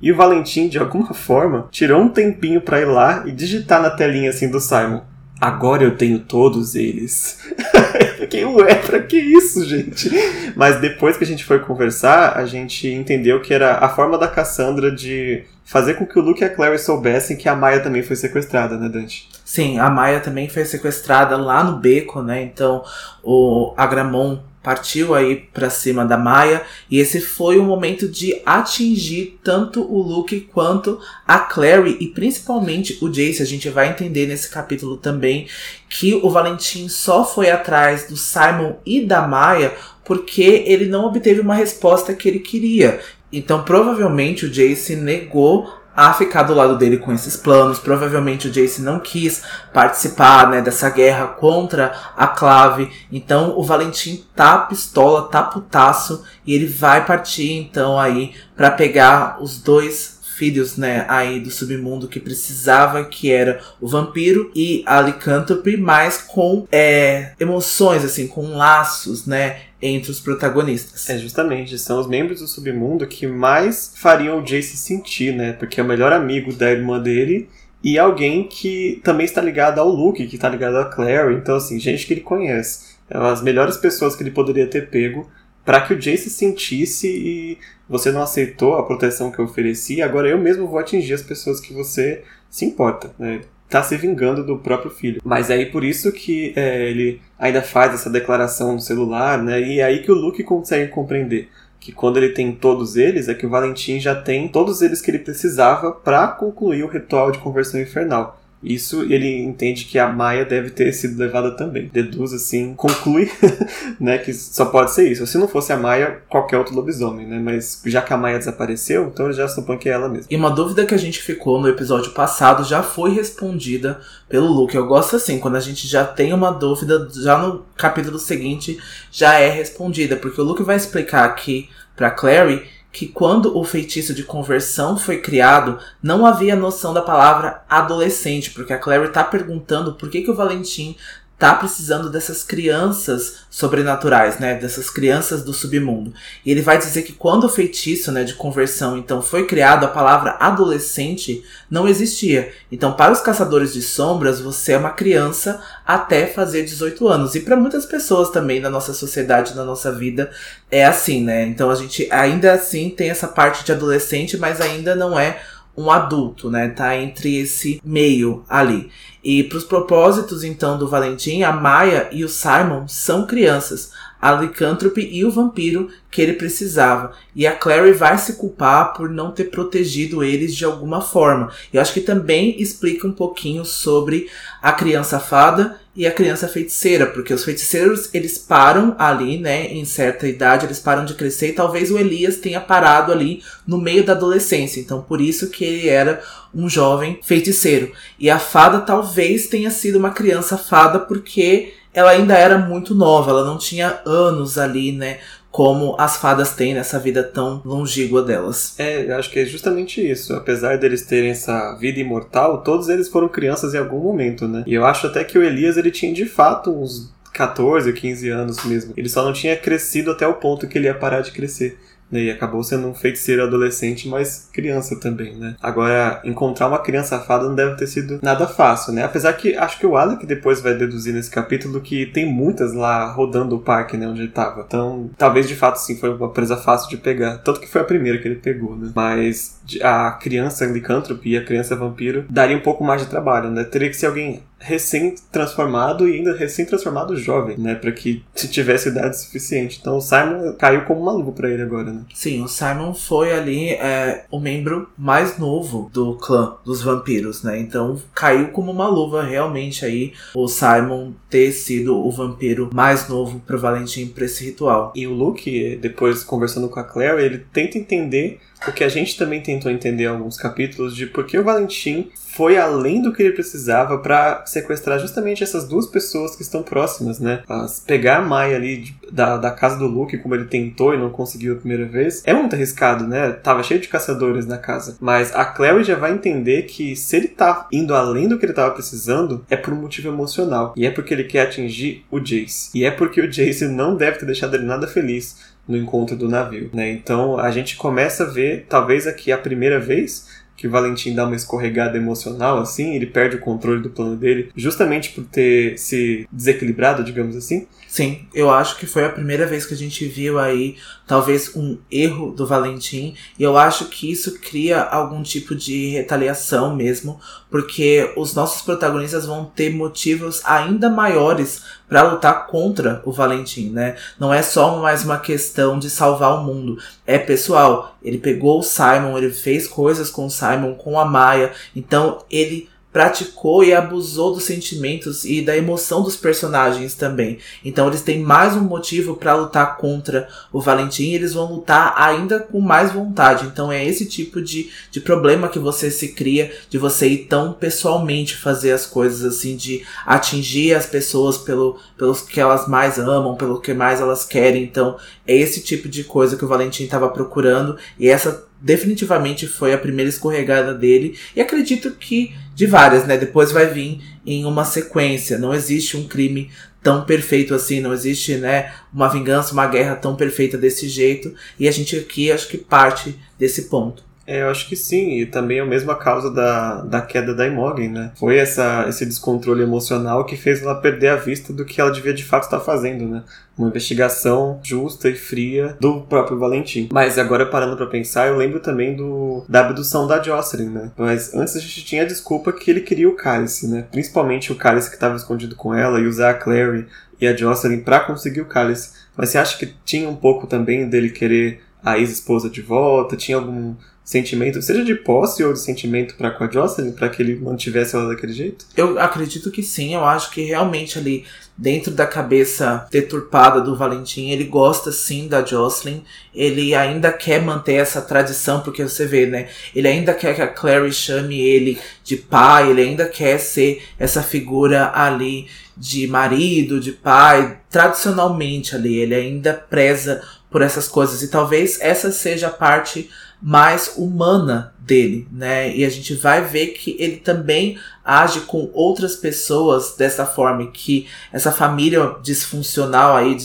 E 0.00 0.12
o 0.12 0.16
Valentim, 0.16 0.68
de 0.68 0.78
alguma 0.78 1.12
forma, 1.12 1.66
tirou 1.72 2.00
um 2.00 2.08
tempinho 2.08 2.60
para 2.60 2.80
ir 2.80 2.84
lá 2.84 3.24
e 3.26 3.32
digitar 3.32 3.82
na 3.82 3.90
telinha 3.90 4.30
assim 4.30 4.48
do 4.48 4.60
Simon. 4.60 5.00
Agora 5.40 5.84
eu 5.84 5.96
tenho 5.96 6.18
todos 6.18 6.74
eles. 6.74 7.40
Fiquei, 8.18 8.44
ué, 8.44 8.74
pra 8.74 9.00
que 9.00 9.16
isso, 9.16 9.64
gente? 9.64 10.10
Mas 10.56 10.80
depois 10.80 11.16
que 11.16 11.24
a 11.24 11.26
gente 11.26 11.44
foi 11.44 11.60
conversar, 11.60 12.36
a 12.36 12.44
gente 12.44 12.88
entendeu 12.88 13.40
que 13.40 13.54
era 13.54 13.78
a 13.78 13.88
forma 13.88 14.18
da 14.18 14.26
Cassandra 14.26 14.90
de 14.90 15.44
fazer 15.64 15.94
com 15.94 16.06
que 16.06 16.18
o 16.18 16.22
Luke 16.22 16.42
e 16.42 16.44
a 16.44 16.48
Clary 16.48 16.78
soubessem 16.78 17.36
que 17.36 17.48
a 17.48 17.54
Maia 17.54 17.80
também 17.80 18.02
foi 18.02 18.16
sequestrada, 18.16 18.76
né, 18.76 18.88
Dante? 18.88 19.28
Sim, 19.44 19.78
a 19.78 19.88
Maia 19.88 20.18
também 20.18 20.48
foi 20.48 20.64
sequestrada 20.64 21.36
lá 21.36 21.62
no 21.62 21.76
beco, 21.76 22.20
né? 22.20 22.42
Então 22.42 22.82
o 23.22 23.74
Agramon 23.76 24.40
partiu 24.62 25.14
aí 25.14 25.36
para 25.36 25.70
cima 25.70 26.04
da 26.04 26.16
Maia 26.16 26.62
e 26.90 26.98
esse 26.98 27.20
foi 27.20 27.58
o 27.58 27.64
momento 27.64 28.08
de 28.08 28.40
atingir 28.44 29.38
tanto 29.42 29.82
o 29.82 30.02
Luke 30.02 30.40
quanto 30.52 31.00
a 31.26 31.38
Clary 31.38 31.96
e 32.00 32.08
principalmente 32.08 32.98
o 33.00 33.08
Jace. 33.08 33.42
A 33.42 33.46
gente 33.46 33.68
vai 33.70 33.90
entender 33.90 34.26
nesse 34.26 34.50
capítulo 34.50 34.96
também 34.96 35.46
que 35.88 36.14
o 36.14 36.30
Valentim 36.30 36.88
só 36.88 37.24
foi 37.24 37.50
atrás 37.50 38.08
do 38.08 38.16
Simon 38.16 38.74
e 38.84 39.04
da 39.04 39.26
Maia 39.26 39.74
porque 40.04 40.64
ele 40.66 40.86
não 40.86 41.04
obteve 41.04 41.40
uma 41.40 41.54
resposta 41.54 42.14
que 42.14 42.28
ele 42.28 42.38
queria. 42.38 43.00
Então, 43.32 43.62
provavelmente 43.62 44.46
o 44.46 44.50
Jace 44.50 44.96
negou 44.96 45.70
a 45.98 46.12
ficar 46.12 46.44
do 46.44 46.54
lado 46.54 46.78
dele 46.78 46.98
com 46.98 47.12
esses 47.12 47.36
planos. 47.36 47.80
Provavelmente 47.80 48.46
o 48.46 48.52
Jace 48.52 48.80
não 48.80 49.00
quis 49.00 49.42
participar 49.74 50.48
né, 50.48 50.62
dessa 50.62 50.88
guerra 50.88 51.26
contra 51.26 51.92
a 52.16 52.24
Clave. 52.28 52.88
Então 53.10 53.58
o 53.58 53.64
Valentim 53.64 54.24
tá 54.32 54.58
pistola, 54.58 55.28
tá 55.28 55.42
putaço 55.42 56.22
e 56.46 56.54
ele 56.54 56.66
vai 56.66 57.04
partir 57.04 57.52
então 57.52 57.98
aí 57.98 58.32
para 58.56 58.70
pegar 58.70 59.42
os 59.42 59.60
dois 59.60 60.18
filhos, 60.36 60.76
né, 60.76 61.04
aí 61.08 61.40
do 61.40 61.50
submundo 61.50 62.06
que 62.06 62.20
precisava, 62.20 63.04
que 63.04 63.32
era 63.32 63.60
o 63.80 63.88
vampiro 63.88 64.52
e 64.54 64.84
a 64.86 65.00
Lycanthropy, 65.00 65.76
mas 65.76 66.18
com 66.18 66.64
é, 66.70 67.32
emoções, 67.40 68.04
assim, 68.04 68.28
com 68.28 68.56
laços, 68.56 69.26
né, 69.26 69.62
entre 69.80 70.10
os 70.10 70.20
protagonistas. 70.20 71.08
É, 71.08 71.18
justamente, 71.18 71.78
são 71.78 72.00
os 72.00 72.06
membros 72.06 72.40
do 72.40 72.48
submundo 72.48 73.06
que 73.06 73.26
mais 73.26 73.92
fariam 73.96 74.38
o 74.38 74.42
Jace 74.42 74.76
sentir, 74.76 75.34
né? 75.34 75.52
Porque 75.52 75.80
é 75.80 75.84
o 75.84 75.86
melhor 75.86 76.12
amigo 76.12 76.52
da 76.52 76.70
irmã 76.70 77.00
dele 77.00 77.48
e 77.82 77.98
alguém 77.98 78.44
que 78.48 79.00
também 79.04 79.24
está 79.24 79.40
ligado 79.40 79.78
ao 79.78 79.88
Luke, 79.88 80.26
que 80.26 80.36
está 80.36 80.48
ligado 80.48 80.76
a 80.76 80.84
Claire. 80.84 81.34
Então, 81.34 81.56
assim, 81.56 81.78
gente 81.78 82.06
que 82.06 82.14
ele 82.14 82.20
conhece. 82.20 82.96
É 83.08 83.16
as 83.16 83.42
melhores 83.42 83.76
pessoas 83.76 84.14
que 84.16 84.22
ele 84.22 84.30
poderia 84.30 84.66
ter 84.66 84.90
pego 84.90 85.30
para 85.64 85.80
que 85.82 85.94
o 85.94 85.98
Jace 85.98 86.30
sentisse 86.30 87.08
e 87.08 87.58
você 87.88 88.10
não 88.10 88.22
aceitou 88.22 88.76
a 88.76 88.86
proteção 88.86 89.30
que 89.30 89.38
eu 89.38 89.44
ofereci, 89.44 90.00
agora 90.02 90.28
eu 90.28 90.38
mesmo 90.38 90.66
vou 90.66 90.78
atingir 90.78 91.14
as 91.14 91.22
pessoas 91.22 91.60
que 91.60 91.72
você 91.72 92.22
se 92.50 92.64
importa, 92.64 93.14
né? 93.18 93.42
Tá 93.68 93.82
se 93.82 93.96
vingando 93.96 94.44
do 94.44 94.58
próprio 94.58 94.90
filho. 94.90 95.20
Mas 95.24 95.50
é 95.50 95.54
aí 95.54 95.66
por 95.66 95.84
isso 95.84 96.10
que 96.10 96.52
é, 96.56 96.88
ele 96.88 97.20
ainda 97.38 97.62
faz 97.62 97.94
essa 97.94 98.08
declaração 98.08 98.72
no 98.72 98.80
celular, 98.80 99.42
né? 99.42 99.60
E 99.60 99.80
é 99.80 99.84
aí 99.84 100.02
que 100.02 100.10
o 100.10 100.14
Luke 100.14 100.42
consegue 100.42 100.90
compreender 100.90 101.48
que 101.78 101.92
quando 101.92 102.16
ele 102.16 102.30
tem 102.30 102.52
todos 102.52 102.96
eles, 102.96 103.28
é 103.28 103.34
que 103.34 103.46
o 103.46 103.48
Valentim 103.48 104.00
já 104.00 104.14
tem 104.14 104.48
todos 104.48 104.82
eles 104.82 105.00
que 105.00 105.10
ele 105.10 105.20
precisava 105.20 105.92
para 105.92 106.28
concluir 106.28 106.82
o 106.82 106.88
ritual 106.88 107.30
de 107.30 107.38
conversão 107.38 107.80
infernal. 107.80 108.40
Isso 108.62 109.02
ele 109.02 109.40
entende 109.40 109.84
que 109.84 109.98
a 109.98 110.08
Maia 110.08 110.44
deve 110.44 110.70
ter 110.70 110.92
sido 110.92 111.18
levada 111.18 111.52
também. 111.52 111.88
Deduz 111.92 112.32
assim, 112.32 112.74
conclui, 112.74 113.30
né, 114.00 114.18
que 114.18 114.32
só 114.32 114.66
pode 114.66 114.90
ser 114.92 115.10
isso. 115.10 115.26
Se 115.26 115.38
não 115.38 115.46
fosse 115.46 115.72
a 115.72 115.76
Maia, 115.76 116.22
qualquer 116.28 116.58
outro 116.58 116.74
lobisomem, 116.74 117.26
né? 117.26 117.38
Mas 117.38 117.80
já 117.86 118.02
que 118.02 118.12
a 118.12 118.16
Maia 118.16 118.38
desapareceu, 118.38 119.08
então 119.12 119.26
ele 119.26 119.34
já 119.34 119.46
supõe 119.46 119.78
que 119.78 119.88
é 119.88 119.92
ela 119.92 120.08
mesma. 120.08 120.26
E 120.28 120.36
uma 120.36 120.50
dúvida 120.50 120.84
que 120.84 120.94
a 120.94 120.98
gente 120.98 121.22
ficou 121.22 121.60
no 121.60 121.68
episódio 121.68 122.12
passado 122.12 122.64
já 122.64 122.82
foi 122.82 123.14
respondida 123.14 124.00
pelo 124.28 124.46
Luke. 124.48 124.76
Eu 124.76 124.86
gosto 124.86 125.16
assim, 125.16 125.38
quando 125.38 125.56
a 125.56 125.60
gente 125.60 125.86
já 125.86 126.04
tem 126.04 126.32
uma 126.32 126.50
dúvida, 126.50 127.08
já 127.22 127.38
no 127.38 127.64
capítulo 127.76 128.18
seguinte 128.18 128.78
já 129.12 129.38
é 129.38 129.48
respondida, 129.48 130.16
porque 130.16 130.40
o 130.40 130.44
Luke 130.44 130.62
vai 130.64 130.76
explicar 130.76 131.24
aqui 131.24 131.68
para 131.96 132.10
Clary 132.10 132.62
que 132.90 133.06
quando 133.06 133.56
o 133.56 133.64
feitiço 133.64 134.14
de 134.14 134.24
conversão 134.24 134.96
foi 134.96 135.20
criado, 135.20 135.78
não 136.02 136.24
havia 136.24 136.56
noção 136.56 136.94
da 136.94 137.02
palavra 137.02 137.62
adolescente, 137.68 138.50
porque 138.50 138.72
a 138.72 138.78
Clary 138.78 139.12
tá 139.12 139.22
perguntando 139.22 139.94
por 139.94 140.08
que, 140.08 140.22
que 140.22 140.30
o 140.30 140.34
Valentim 140.34 140.96
tá 141.38 141.54
precisando 141.54 142.10
dessas 142.10 142.42
crianças 142.42 143.46
sobrenaturais, 143.48 144.40
né, 144.40 144.56
dessas 144.56 144.90
crianças 144.90 145.44
do 145.44 145.54
submundo. 145.54 146.12
E 146.44 146.50
ele 146.50 146.60
vai 146.60 146.76
dizer 146.76 147.02
que 147.02 147.12
quando 147.12 147.44
o 147.44 147.48
feitiço, 147.48 148.10
né, 148.10 148.24
de 148.24 148.34
conversão 148.34 148.96
então 148.98 149.22
foi 149.22 149.46
criado, 149.46 149.84
a 149.84 149.88
palavra 149.88 150.36
adolescente 150.40 151.44
não 151.70 151.86
existia. 151.86 152.52
Então, 152.72 152.92
para 152.92 153.12
os 153.12 153.20
caçadores 153.20 153.72
de 153.72 153.82
sombras, 153.82 154.40
você 154.40 154.72
é 154.72 154.78
uma 154.78 154.90
criança 154.90 155.62
até 155.86 156.26
fazer 156.26 156.64
18 156.64 157.06
anos. 157.06 157.34
E 157.36 157.40
para 157.40 157.56
muitas 157.56 157.86
pessoas 157.86 158.30
também 158.30 158.58
na 158.58 158.68
nossa 158.68 158.92
sociedade, 158.92 159.54
na 159.54 159.64
nossa 159.64 159.92
vida, 159.92 160.30
é 160.68 160.84
assim, 160.84 161.22
né? 161.22 161.46
Então 161.46 161.70
a 161.70 161.74
gente 161.76 162.08
ainda 162.10 162.52
assim 162.52 162.90
tem 162.90 163.10
essa 163.10 163.28
parte 163.28 163.64
de 163.64 163.70
adolescente, 163.70 164.36
mas 164.36 164.60
ainda 164.60 164.96
não 164.96 165.18
é 165.18 165.40
um 165.78 165.92
adulto, 165.92 166.50
né? 166.50 166.68
Tá 166.70 166.96
entre 166.96 167.36
esse 167.36 167.80
meio 167.84 168.44
ali. 168.48 168.90
E 169.30 169.42
para 169.42 169.58
os 169.58 169.64
propósitos 169.64 170.42
então 170.42 170.78
do 170.78 170.88
Valentim, 170.88 171.42
a 171.42 171.52
Maia 171.52 172.08
e 172.10 172.24
o 172.24 172.28
Simon 172.30 172.88
são 172.88 173.26
crianças. 173.26 173.92
a 174.20 174.32
licântrope 174.32 175.00
e 175.00 175.24
o 175.24 175.30
vampiro 175.30 175.90
que 176.10 176.20
ele 176.20 176.32
precisava. 176.32 177.12
E 177.36 177.46
a 177.46 177.54
Clary 177.54 177.92
vai 177.92 178.18
se 178.18 178.32
culpar 178.32 178.94
por 178.94 179.08
não 179.08 179.30
ter 179.30 179.44
protegido 179.44 180.24
eles 180.24 180.56
de 180.56 180.64
alguma 180.64 181.00
forma. 181.00 181.52
Eu 181.72 181.80
acho 181.80 181.92
que 181.92 182.00
também 182.00 182.60
explica 182.60 183.06
um 183.06 183.12
pouquinho 183.12 183.64
sobre 183.64 184.28
a 184.60 184.72
criança 184.72 185.20
fada 185.20 185.78
e 185.98 186.06
a 186.06 186.12
criança 186.12 186.46
feiticeira, 186.46 187.06
porque 187.06 187.34
os 187.34 187.42
feiticeiros 187.42 188.08
eles 188.14 188.38
param 188.38 188.94
ali, 189.00 189.36
né, 189.36 189.66
em 189.66 189.84
certa 189.84 190.28
idade, 190.28 190.64
eles 190.64 190.78
param 190.78 191.04
de 191.04 191.14
crescer 191.14 191.48
e 191.48 191.52
talvez 191.52 191.90
o 191.90 191.98
Elias 191.98 192.36
tenha 192.36 192.60
parado 192.60 193.10
ali 193.10 193.42
no 193.66 193.78
meio 193.78 194.04
da 194.04 194.12
adolescência. 194.12 194.78
Então 194.78 195.02
por 195.02 195.20
isso 195.20 195.50
que 195.50 195.64
ele 195.64 195.88
era 195.88 196.22
um 196.54 196.68
jovem 196.68 197.18
feiticeiro. 197.20 197.90
E 198.16 198.30
a 198.30 198.38
fada 198.38 198.80
talvez 198.82 199.48
tenha 199.48 199.72
sido 199.72 199.98
uma 199.98 200.10
criança 200.10 200.56
fada 200.56 201.00
porque 201.00 201.74
ela 201.92 202.12
ainda 202.12 202.34
era 202.34 202.56
muito 202.56 202.94
nova, 202.94 203.32
ela 203.32 203.44
não 203.44 203.58
tinha 203.58 204.00
anos 204.06 204.56
ali, 204.56 204.92
né? 204.92 205.18
Como 205.50 205.96
as 205.98 206.16
fadas 206.16 206.54
têm 206.54 206.74
nessa 206.74 206.98
vida 206.98 207.22
tão 207.22 207.62
longínqua 207.64 208.22
delas. 208.22 208.74
É, 208.78 209.10
acho 209.12 209.30
que 209.30 209.40
é 209.40 209.44
justamente 209.44 210.00
isso. 210.00 210.34
Apesar 210.34 210.78
deles 210.78 211.02
terem 211.02 211.30
essa 211.30 211.74
vida 211.76 211.98
imortal, 211.98 212.62
todos 212.62 212.88
eles 212.88 213.08
foram 213.08 213.28
crianças 213.28 213.74
em 213.74 213.78
algum 213.78 213.98
momento, 213.98 214.46
né? 214.46 214.62
E 214.66 214.74
eu 214.74 214.84
acho 214.84 215.06
até 215.06 215.24
que 215.24 215.38
o 215.38 215.42
Elias 215.42 215.76
ele 215.76 215.90
tinha 215.90 216.12
de 216.12 216.26
fato 216.26 216.70
uns 216.70 217.12
14, 217.32 217.92
15 217.92 218.28
anos 218.30 218.64
mesmo. 218.64 218.92
Ele 218.96 219.08
só 219.08 219.24
não 219.24 219.32
tinha 219.32 219.56
crescido 219.56 220.10
até 220.10 220.26
o 220.26 220.34
ponto 220.34 220.66
que 220.66 220.76
ele 220.76 220.86
ia 220.86 220.94
parar 220.94 221.20
de 221.20 221.32
crescer. 221.32 221.78
Né, 222.10 222.22
e 222.22 222.30
acabou 222.30 222.62
sendo 222.64 222.88
um 222.88 222.94
feiticeiro 222.94 223.42
adolescente, 223.42 224.08
mas 224.08 224.48
criança 224.52 224.98
também, 224.98 225.34
né? 225.34 225.56
Agora, 225.62 226.20
encontrar 226.24 226.66
uma 226.66 226.78
criança 226.78 227.18
fada 227.20 227.44
não 227.46 227.54
deve 227.54 227.76
ter 227.76 227.86
sido 227.86 228.18
nada 228.22 228.46
fácil, 228.46 228.94
né? 228.94 229.04
Apesar 229.04 229.32
que 229.34 229.54
acho 229.54 229.78
que 229.78 229.86
o 229.86 229.96
Alec 229.96 230.24
depois 230.24 230.60
vai 230.60 230.74
deduzir 230.74 231.12
nesse 231.12 231.30
capítulo 231.30 231.80
que 231.80 232.06
tem 232.06 232.24
muitas 232.24 232.72
lá 232.72 233.12
rodando 233.12 233.56
o 233.56 233.60
parque, 233.60 233.96
né? 233.96 234.08
Onde 234.08 234.22
ele 234.22 234.30
tava. 234.30 234.64
Então, 234.66 235.10
talvez 235.18 235.46
de 235.46 235.54
fato 235.54 235.76
sim 235.76 235.98
foi 235.98 236.14
uma 236.14 236.30
presa 236.30 236.56
fácil 236.56 236.88
de 236.88 236.96
pegar. 236.96 237.38
Tanto 237.38 237.60
que 237.60 237.68
foi 237.68 237.82
a 237.82 237.84
primeira 237.84 238.18
que 238.18 238.26
ele 238.26 238.36
pegou, 238.36 238.74
né? 238.74 238.90
Mas 238.94 239.57
a 239.82 240.12
criança 240.12 240.64
licântrope 240.66 241.28
e 241.28 241.36
a 241.36 241.44
criança 241.44 241.76
vampiro 241.76 242.24
daria 242.28 242.56
um 242.56 242.62
pouco 242.62 242.84
mais 242.84 243.02
de 243.02 243.08
trabalho, 243.08 243.50
né? 243.50 243.64
Teria 243.64 243.88
que 243.88 243.96
ser 243.96 244.06
alguém 244.06 244.42
recém-transformado 244.60 246.08
e 246.08 246.16
ainda 246.16 246.34
recém-transformado 246.34 247.16
jovem, 247.16 247.56
né? 247.58 247.74
Para 247.74 247.92
que 247.92 248.24
se 248.34 248.48
tivesse 248.48 248.88
idade 248.88 249.18
suficiente. 249.18 249.78
Então 249.80 249.98
o 249.98 250.00
Simon 250.00 250.52
caiu 250.58 250.84
como 250.84 251.00
uma 251.00 251.12
luva 251.12 251.32
para 251.32 251.50
ele 251.50 251.62
agora, 251.62 251.92
né? 251.92 252.02
Sim, 252.12 252.42
o 252.42 252.48
Simon 252.48 252.92
foi 252.92 253.32
ali 253.32 253.70
é, 253.70 254.24
o 254.30 254.40
membro 254.40 254.88
mais 254.96 255.38
novo 255.38 255.90
do 255.92 256.16
clã 256.16 256.56
dos 256.64 256.82
vampiros, 256.82 257.42
né? 257.42 257.58
Então 257.58 258.00
caiu 258.14 258.48
como 258.48 258.72
uma 258.72 258.88
luva 258.88 259.22
realmente 259.22 259.84
aí 259.84 260.12
o 260.34 260.48
Simon 260.48 261.12
ter 261.30 261.52
sido 261.52 261.96
o 261.96 262.10
vampiro 262.10 262.70
mais 262.72 263.08
novo 263.08 263.40
pro 263.40 263.58
Valentim 263.58 264.08
pra 264.08 264.24
esse 264.24 264.44
ritual. 264.44 264.92
E 264.94 265.06
o 265.06 265.12
Luke, 265.12 265.78
depois 265.80 266.24
conversando 266.24 266.68
com 266.68 266.80
a 266.80 266.84
Claire, 266.84 267.22
ele 267.22 267.38
tenta 267.52 267.78
entender 267.78 268.40
o 268.66 268.72
que 268.72 268.82
a 268.82 268.88
gente 268.88 269.16
também 269.16 269.40
tentou 269.40 269.70
entender 269.70 270.04
em 270.04 270.08
alguns 270.08 270.36
capítulos 270.36 270.94
de 270.94 271.06
por 271.06 271.26
que 271.26 271.38
o 271.38 271.44
Valentim 271.44 272.10
foi 272.38 272.56
além 272.56 273.02
do 273.02 273.12
que 273.12 273.22
ele 273.22 273.32
precisava 273.32 273.98
para 273.98 274.44
sequestrar 274.46 275.00
justamente 275.00 275.42
essas 275.42 275.66
duas 275.66 275.86
pessoas 275.86 276.36
que 276.36 276.42
estão 276.42 276.62
próximas, 276.62 277.18
né? 277.18 277.42
As, 277.48 277.80
pegar 277.80 278.18
a 278.18 278.22
Maia 278.22 278.54
ali 278.54 278.76
de, 278.76 278.96
da, 279.10 279.36
da 279.36 279.50
casa 279.50 279.76
do 279.76 279.86
Luke, 279.86 280.18
como 280.18 280.36
ele 280.36 280.44
tentou 280.44 280.94
e 280.94 280.98
não 280.98 281.10
conseguiu 281.10 281.54
a 281.54 281.56
primeira 281.56 281.86
vez, 281.86 282.22
é 282.24 282.32
muito 282.32 282.54
arriscado, 282.54 283.06
né? 283.08 283.32
Tava 283.32 283.64
cheio 283.64 283.80
de 283.80 283.88
caçadores 283.88 284.46
na 284.46 284.56
casa. 284.56 284.96
Mas 285.00 285.34
a 285.34 285.44
Clary 285.44 285.82
já 285.82 285.96
vai 285.96 286.12
entender 286.12 286.62
que 286.62 286.94
se 286.94 287.16
ele 287.16 287.28
tá 287.28 287.66
indo 287.72 287.92
além 287.94 288.28
do 288.28 288.38
que 288.38 288.46
ele 288.46 288.52
tava 288.52 288.72
precisando, 288.72 289.44
é 289.50 289.56
por 289.56 289.72
um 289.72 289.80
motivo 289.80 290.08
emocional. 290.08 290.74
E 290.76 290.86
é 290.86 290.90
porque 290.92 291.14
ele 291.14 291.24
quer 291.24 291.42
atingir 291.42 292.04
o 292.08 292.20
Jace. 292.20 292.70
E 292.72 292.84
é 292.84 292.90
porque 292.90 293.20
o 293.20 293.28
Jace 293.28 293.66
não 293.66 293.96
deve 293.96 294.18
ter 294.18 294.26
deixado 294.26 294.54
ele 294.54 294.64
nada 294.64 294.86
feliz 294.86 295.57
no 295.68 295.76
encontro 295.76 296.16
do 296.16 296.28
navio, 296.28 296.70
né? 296.72 296.90
Então 296.90 297.38
a 297.38 297.50
gente 297.50 297.76
começa 297.76 298.24
a 298.24 298.26
ver, 298.26 298.66
talvez 298.68 299.06
aqui 299.06 299.30
a 299.30 299.38
primeira 299.38 299.78
vez, 299.78 300.37
que 300.58 300.66
Valentim 300.66 301.14
dá 301.14 301.24
uma 301.24 301.36
escorregada 301.36 301.96
emocional, 301.96 302.58
assim, 302.58 302.96
ele 302.96 303.06
perde 303.06 303.36
o 303.36 303.40
controle 303.40 303.80
do 303.80 303.90
plano 303.90 304.16
dele, 304.16 304.50
justamente 304.56 305.10
por 305.10 305.24
ter 305.24 305.78
se 305.78 306.28
desequilibrado, 306.32 307.04
digamos 307.04 307.36
assim. 307.36 307.68
Sim, 307.86 308.26
eu 308.34 308.50
acho 308.50 308.76
que 308.76 308.84
foi 308.84 309.04
a 309.04 309.08
primeira 309.08 309.46
vez 309.46 309.64
que 309.64 309.72
a 309.72 309.76
gente 309.76 310.04
viu 310.04 310.38
aí, 310.38 310.76
talvez, 311.06 311.56
um 311.56 311.78
erro 311.90 312.32
do 312.32 312.46
Valentim, 312.46 313.14
e 313.38 313.42
eu 313.42 313.56
acho 313.56 313.86
que 313.86 314.10
isso 314.10 314.38
cria 314.40 314.82
algum 314.82 315.22
tipo 315.22 315.54
de 315.54 315.90
retaliação 315.90 316.76
mesmo, 316.76 317.18
porque 317.50 318.12
os 318.16 318.34
nossos 318.34 318.60
protagonistas 318.60 319.24
vão 319.24 319.46
ter 319.46 319.70
motivos 319.70 320.42
ainda 320.44 320.90
maiores 320.90 321.62
para 321.88 322.02
lutar 322.02 322.46
contra 322.46 323.00
o 323.06 323.10
Valentim, 323.10 323.70
né? 323.70 323.96
Não 324.20 324.34
é 324.34 324.42
só 324.42 324.78
mais 324.82 325.04
uma 325.04 325.18
questão 325.18 325.78
de 325.78 325.88
salvar 325.88 326.34
o 326.34 326.44
mundo, 326.44 326.78
é 327.06 327.18
pessoal. 327.18 327.96
Ele 328.02 328.18
pegou 328.18 328.58
o 328.58 328.62
Simon, 328.62 329.16
ele 329.16 329.30
fez 329.30 329.66
coisas 329.66 330.10
com 330.10 330.26
o 330.26 330.30
Simon, 330.30 330.47
com 330.74 330.98
a 330.98 331.04
Maia, 331.04 331.52
então 331.74 332.24
ele 332.30 332.68
praticou 332.92 333.62
e 333.62 333.74
abusou 333.74 334.34
dos 334.34 334.44
sentimentos 334.44 335.24
e 335.24 335.42
da 335.42 335.56
emoção 335.56 336.02
dos 336.02 336.16
personagens 336.16 336.94
também. 336.94 337.38
Então 337.64 337.86
eles 337.86 338.02
têm 338.02 338.20
mais 338.20 338.56
um 338.56 338.62
motivo 338.62 339.14
para 339.14 339.34
lutar 339.34 339.76
contra 339.76 340.28
o 340.52 340.60
Valentim 340.60 341.04
e 341.04 341.14
eles 341.14 341.34
vão 341.34 341.52
lutar 341.52 341.94
ainda 341.96 342.40
com 342.40 342.60
mais 342.60 342.92
vontade. 342.92 343.46
Então 343.46 343.70
é 343.70 343.84
esse 343.84 344.06
tipo 344.06 344.40
de, 344.40 344.70
de 344.90 345.00
problema 345.00 345.48
que 345.48 345.58
você 345.58 345.90
se 345.90 346.08
cria 346.08 346.52
de 346.70 346.78
você 346.78 347.08
ir 347.08 347.26
tão 347.26 347.52
pessoalmente 347.52 348.36
fazer 348.36 348.72
as 348.72 348.86
coisas 348.86 349.24
assim, 349.24 349.54
de 349.54 349.84
atingir 350.06 350.74
as 350.74 350.86
pessoas 350.86 351.36
pelo, 351.36 351.78
pelos 351.96 352.22
que 352.22 352.40
elas 352.40 352.66
mais 352.66 352.98
amam, 352.98 353.36
pelo 353.36 353.60
que 353.60 353.74
mais 353.74 354.00
elas 354.00 354.24
querem. 354.24 354.62
Então 354.62 354.96
é 355.26 355.36
esse 355.36 355.60
tipo 355.60 355.88
de 355.88 356.04
coisa 356.04 356.36
que 356.36 356.44
o 356.44 356.48
Valentim 356.48 356.84
estava 356.84 357.08
procurando 357.10 357.76
e 357.98 358.08
essa 358.08 358.47
definitivamente 358.60 359.46
foi 359.46 359.72
a 359.72 359.78
primeira 359.78 360.08
escorregada 360.08 360.74
dele 360.74 361.16
e 361.34 361.40
acredito 361.40 361.92
que 361.92 362.34
de 362.54 362.66
várias, 362.66 363.06
né? 363.06 363.16
Depois 363.16 363.52
vai 363.52 363.66
vir 363.66 364.00
em 364.26 364.44
uma 364.44 364.64
sequência. 364.64 365.38
Não 365.38 365.54
existe 365.54 365.96
um 365.96 366.08
crime 366.08 366.50
tão 366.82 367.04
perfeito 367.04 367.54
assim, 367.54 367.80
não 367.80 367.92
existe, 367.92 368.36
né, 368.36 368.72
uma 368.92 369.08
vingança, 369.08 369.52
uma 369.52 369.66
guerra 369.66 369.96
tão 369.96 370.16
perfeita 370.16 370.56
desse 370.56 370.88
jeito, 370.88 371.34
e 371.58 371.66
a 371.68 371.72
gente 371.72 371.96
aqui 371.96 372.30
acho 372.30 372.48
que 372.48 372.56
parte 372.56 373.18
desse 373.38 373.62
ponto. 373.62 374.07
É, 374.28 374.42
eu 374.42 374.50
acho 374.50 374.68
que 374.68 374.76
sim, 374.76 375.20
e 375.20 375.24
também 375.24 375.56
é 375.56 375.62
a 375.62 375.64
mesma 375.64 375.94
causa 375.94 376.30
da, 376.30 376.82
da 376.82 377.00
queda 377.00 377.34
da 377.34 377.46
Imogen, 377.46 377.88
né? 377.88 378.12
Foi 378.14 378.36
essa, 378.36 378.84
esse 378.86 379.06
descontrole 379.06 379.62
emocional 379.62 380.26
que 380.26 380.36
fez 380.36 380.60
ela 380.60 380.74
perder 380.74 381.08
a 381.08 381.16
vista 381.16 381.50
do 381.50 381.64
que 381.64 381.80
ela 381.80 381.90
devia 381.90 382.12
de 382.12 382.22
fato 382.22 382.42
estar 382.42 382.60
fazendo, 382.60 383.08
né? 383.08 383.22
Uma 383.56 383.68
investigação 383.68 384.60
justa 384.62 385.08
e 385.08 385.14
fria 385.14 385.78
do 385.80 386.02
próprio 386.02 386.38
Valentim. 386.38 386.90
Mas 386.92 387.16
agora 387.16 387.46
parando 387.46 387.74
para 387.74 387.86
pensar, 387.86 388.28
eu 388.28 388.36
lembro 388.36 388.60
também 388.60 388.94
do 388.94 389.46
da 389.48 389.60
abdução 389.60 390.06
da 390.06 390.22
Jocelyn, 390.22 390.68
né? 390.68 390.90
Mas 390.98 391.32
antes 391.32 391.56
a 391.56 391.60
gente 391.60 391.82
tinha 391.86 392.02
a 392.02 392.06
desculpa 392.06 392.52
que 392.52 392.70
ele 392.70 392.82
queria 392.82 393.08
o 393.08 393.16
cálice, 393.16 393.66
né? 393.66 393.86
Principalmente 393.90 394.52
o 394.52 394.56
cálice 394.56 394.90
que 394.90 394.96
estava 394.96 395.16
escondido 395.16 395.56
com 395.56 395.74
ela 395.74 395.98
e 396.00 396.06
usar 396.06 396.30
a 396.32 396.34
Clary 396.34 396.86
e 397.18 397.26
a 397.26 397.34
Jocelyn 397.34 397.80
para 397.80 398.00
conseguir 398.00 398.42
o 398.42 398.46
cálice. 398.46 398.90
Mas 399.16 399.30
você 399.30 399.38
acha 399.38 399.56
que 399.56 399.74
tinha 399.86 400.06
um 400.06 400.16
pouco 400.16 400.46
também 400.46 400.86
dele 400.86 401.08
querer 401.08 401.62
a 401.82 401.98
ex-esposa 401.98 402.50
de 402.50 402.60
volta? 402.60 403.16
Tinha 403.16 403.38
algum 403.38 403.74
sentimento, 404.08 404.62
seja 404.62 404.82
de 404.82 404.94
posse 404.94 405.44
ou 405.44 405.52
de 405.52 405.60
sentimento 405.60 406.14
para 406.14 406.30
com 406.30 406.42
a 406.42 406.50
Jocelyn, 406.50 406.92
para 406.92 407.10
que 407.10 407.20
ele 407.20 407.36
mantivesse 407.36 407.94
ela 407.94 408.08
daquele 408.08 408.32
jeito? 408.32 408.64
Eu 408.74 408.98
acredito 408.98 409.50
que 409.50 409.62
sim, 409.62 409.94
eu 409.94 410.02
acho 410.02 410.30
que 410.30 410.40
realmente 410.40 410.98
ali 410.98 411.26
dentro 411.58 411.90
da 411.90 412.06
cabeça 412.06 412.86
deturpada 412.90 413.60
do 413.60 413.76
Valentim, 413.76 414.30
ele 414.30 414.44
gosta 414.44 414.90
sim 414.92 415.28
da 415.28 415.44
Jocelyn, 415.44 416.00
ele 416.34 416.74
ainda 416.74 417.12
quer 417.12 417.42
manter 417.42 417.74
essa 417.74 418.00
tradição, 418.00 418.62
porque 418.62 418.82
você 418.82 419.04
vê, 419.04 419.26
né? 419.26 419.48
Ele 419.76 419.86
ainda 419.86 420.14
quer 420.14 420.34
que 420.34 420.40
a 420.40 420.48
Clary 420.48 420.90
chame 420.90 421.38
ele 421.38 421.78
de 422.02 422.16
pai, 422.16 422.70
ele 422.70 422.80
ainda 422.80 423.04
quer 423.04 423.38
ser 423.38 423.82
essa 423.98 424.22
figura 424.22 424.90
ali 424.94 425.48
de 425.76 426.06
marido, 426.06 426.80
de 426.80 426.92
pai, 426.92 427.58
tradicionalmente 427.68 428.74
ali, 428.74 428.96
ele 428.96 429.14
ainda 429.14 429.52
preza 429.52 430.22
por 430.50 430.62
essas 430.62 430.88
coisas 430.88 431.22
e 431.22 431.28
talvez 431.28 431.78
essa 431.82 432.10
seja 432.10 432.46
a 432.46 432.50
parte 432.50 433.10
mais 433.40 433.94
humana 433.96 434.74
dele, 434.80 435.28
né? 435.30 435.74
E 435.74 435.84
a 435.84 435.88
gente 435.88 436.14
vai 436.14 436.42
ver 436.42 436.68
que 436.68 436.96
ele 436.98 437.18
também 437.18 437.78
age 438.04 438.40
com 438.40 438.70
outras 438.72 439.14
pessoas 439.14 439.94
dessa 439.96 440.26
forma 440.26 440.66
que 440.70 441.06
essa 441.32 441.52
família 441.52 442.16
disfuncional 442.22 443.14
aí, 443.14 443.36